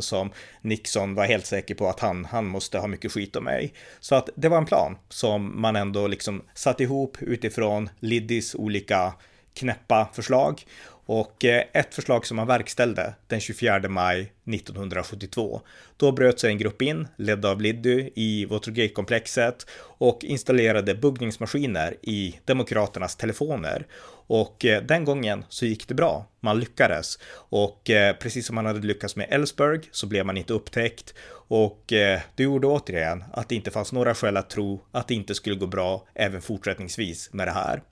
som 0.00 0.32
Nixon 0.60 1.14
var 1.14 1.24
helt 1.24 1.46
säker 1.46 1.74
på 1.74 1.88
att 1.88 2.00
han, 2.00 2.24
han 2.24 2.46
måste 2.46 2.78
ha 2.78 2.86
mycket 2.86 3.12
skit 3.12 3.36
om 3.36 3.44
mig. 3.44 3.74
Så 4.00 4.14
att 4.14 4.28
det 4.34 4.48
var 4.48 4.58
en 4.58 4.66
plan 4.66 4.96
som 5.08 5.60
man 5.60 5.76
ändå 5.76 6.06
liksom 6.06 6.42
satt 6.54 6.80
ihop 6.80 7.16
utifrån 7.20 7.88
Liddys 8.00 8.54
olika 8.54 9.12
knäppa 9.54 10.08
förslag 10.12 10.62
och 11.06 11.44
eh, 11.44 11.64
ett 11.72 11.94
förslag 11.94 12.26
som 12.26 12.36
man 12.36 12.46
verkställde 12.46 13.14
den 13.26 13.40
24 13.40 13.88
maj 13.88 14.32
1972. 14.46 15.60
Då 15.96 16.12
bröt 16.12 16.40
sig 16.40 16.50
en 16.50 16.58
grupp 16.58 16.82
in, 16.82 17.08
ledd 17.16 17.46
av 17.46 17.60
Liddy, 17.60 18.10
i 18.14 18.44
Watergate-komplexet 18.44 19.66
och 19.80 20.24
installerade 20.24 20.94
buggningsmaskiner 20.94 21.96
i 22.02 22.40
demokraternas 22.44 23.16
telefoner. 23.16 23.86
Och 24.26 24.64
eh, 24.64 24.82
den 24.82 25.04
gången 25.04 25.44
så 25.48 25.66
gick 25.66 25.88
det 25.88 25.94
bra. 25.94 26.26
Man 26.40 26.60
lyckades. 26.60 27.18
Och 27.34 27.90
eh, 27.90 28.16
precis 28.16 28.46
som 28.46 28.54
man 28.54 28.66
hade 28.66 28.86
lyckats 28.86 29.16
med 29.16 29.26
Ellsberg 29.30 29.80
så 29.90 30.06
blev 30.06 30.26
man 30.26 30.36
inte 30.36 30.52
upptäckt. 30.52 31.14
Och 31.48 31.92
eh, 31.92 32.20
det 32.34 32.42
gjorde 32.42 32.66
återigen 32.66 33.24
att 33.32 33.48
det 33.48 33.54
inte 33.54 33.70
fanns 33.70 33.92
några 33.92 34.14
skäl 34.14 34.36
att 34.36 34.50
tro 34.50 34.84
att 34.92 35.08
det 35.08 35.14
inte 35.14 35.34
skulle 35.34 35.56
gå 35.56 35.66
bra 35.66 36.06
även 36.14 36.42
fortsättningsvis 36.42 37.32
med 37.32 37.46
det 37.46 37.52
här. 37.52 37.82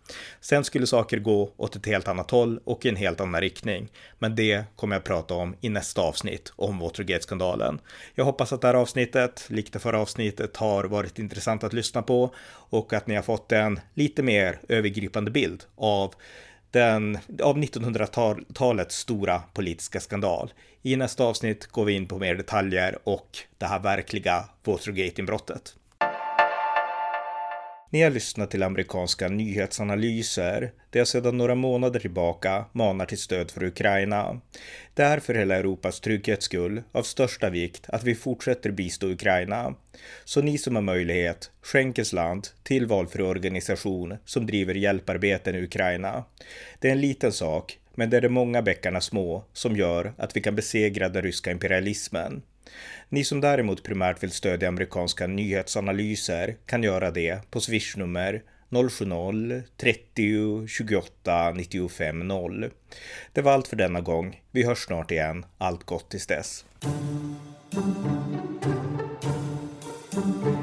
Sen 0.40 0.64
skulle 0.64 0.86
saker 0.86 1.18
gå 1.18 1.52
åt 1.56 1.76
ett 1.76 1.86
helt 1.86 2.08
annat 2.08 2.30
håll 2.30 2.60
och 2.64 2.86
i 2.86 2.88
en 2.88 2.96
helt 2.96 3.20
annan 3.20 3.40
riktning. 3.40 3.88
Men 4.18 4.36
det 4.36 4.64
kommer 4.76 4.96
jag 4.96 5.04
prata 5.04 5.34
om 5.34 5.56
i 5.60 5.68
nästa 5.68 6.00
avsnitt 6.00 6.52
om 6.56 6.78
Watergate-skandalen. 6.78 7.80
Jag 8.14 8.24
hoppas 8.24 8.52
att 8.52 8.60
det 8.60 8.66
här 8.66 8.74
avsnittet, 8.74 9.46
likt 9.48 9.72
det 9.72 9.78
förra 9.78 10.00
avsnittet, 10.00 10.56
har 10.56 10.84
varit 10.84 11.18
intressant 11.18 11.64
att 11.64 11.72
lyssna 11.72 12.02
på 12.02 12.34
och 12.48 12.92
att 12.92 13.06
ni 13.06 13.14
har 13.14 13.22
fått 13.22 13.52
en 13.52 13.80
lite 13.94 14.22
mer 14.22 14.60
övergripande 14.68 15.30
bild 15.30 15.64
av 15.76 16.14
den, 16.72 17.18
av 17.42 17.58
1900-talets 17.58 18.96
stora 18.96 19.42
politiska 19.52 20.00
skandal. 20.00 20.52
I 20.82 20.96
nästa 20.96 21.24
avsnitt 21.24 21.66
går 21.66 21.84
vi 21.84 21.92
in 21.92 22.06
på 22.06 22.18
mer 22.18 22.34
detaljer 22.34 22.98
och 23.04 23.38
det 23.58 23.66
här 23.66 23.80
verkliga 23.80 24.44
Watergate-inbrottet. 24.64 25.74
Ni 27.92 28.02
har 28.02 28.10
lyssnat 28.10 28.50
till 28.50 28.62
amerikanska 28.62 29.28
nyhetsanalyser 29.28 30.72
där 30.90 31.00
jag 31.00 31.08
sedan 31.08 31.36
några 31.36 31.54
månader 31.54 32.00
tillbaka 32.00 32.64
manar 32.72 33.06
till 33.06 33.18
stöd 33.18 33.50
för 33.50 33.64
Ukraina. 33.64 34.40
Det 34.94 35.02
är 35.02 35.18
för 35.18 35.34
hela 35.34 35.56
Europas 35.56 36.00
trygghets 36.00 36.44
skull 36.44 36.82
av 36.92 37.02
största 37.02 37.50
vikt 37.50 37.84
att 37.88 38.04
vi 38.04 38.14
fortsätter 38.14 38.70
bistå 38.70 39.06
Ukraina. 39.06 39.74
Så 40.24 40.42
ni 40.42 40.58
som 40.58 40.74
har 40.74 40.82
möjlighet, 40.82 41.50
skänk 41.62 41.98
ett 41.98 42.06
slant 42.06 42.54
till 42.62 42.86
valfri 42.86 43.22
organisation 43.22 44.16
som 44.24 44.46
driver 44.46 44.74
hjälparbeten 44.74 45.54
i 45.54 45.62
Ukraina. 45.62 46.24
Det 46.78 46.88
är 46.88 46.92
en 46.92 47.00
liten 47.00 47.32
sak, 47.32 47.78
men 47.94 48.10
det 48.10 48.16
är 48.16 48.20
de 48.20 48.28
många 48.28 48.62
bäckarna 48.62 49.00
små 49.00 49.44
som 49.52 49.76
gör 49.76 50.12
att 50.18 50.36
vi 50.36 50.40
kan 50.40 50.56
besegra 50.56 51.08
den 51.08 51.22
ryska 51.22 51.50
imperialismen. 51.50 52.42
Ni 53.08 53.24
som 53.24 53.40
däremot 53.40 53.82
primärt 53.82 54.22
vill 54.22 54.30
stödja 54.30 54.68
amerikanska 54.68 55.26
nyhetsanalyser 55.26 56.56
kan 56.66 56.82
göra 56.82 57.10
det 57.10 57.50
på 57.50 57.60
swishnummer 57.60 58.42
070-30 58.70 60.66
28 60.66 61.52
95 61.52 62.28
0. 62.28 62.70
Det 63.32 63.42
var 63.42 63.52
allt 63.52 63.68
för 63.68 63.76
denna 63.76 64.00
gång. 64.00 64.42
Vi 64.50 64.62
hörs 64.62 64.78
snart 64.78 65.10
igen. 65.10 65.46
Allt 65.58 65.84
gott 65.84 66.10
tills 66.10 66.26
dess. 66.26 66.64
thank 70.12 70.46
you 70.46 70.61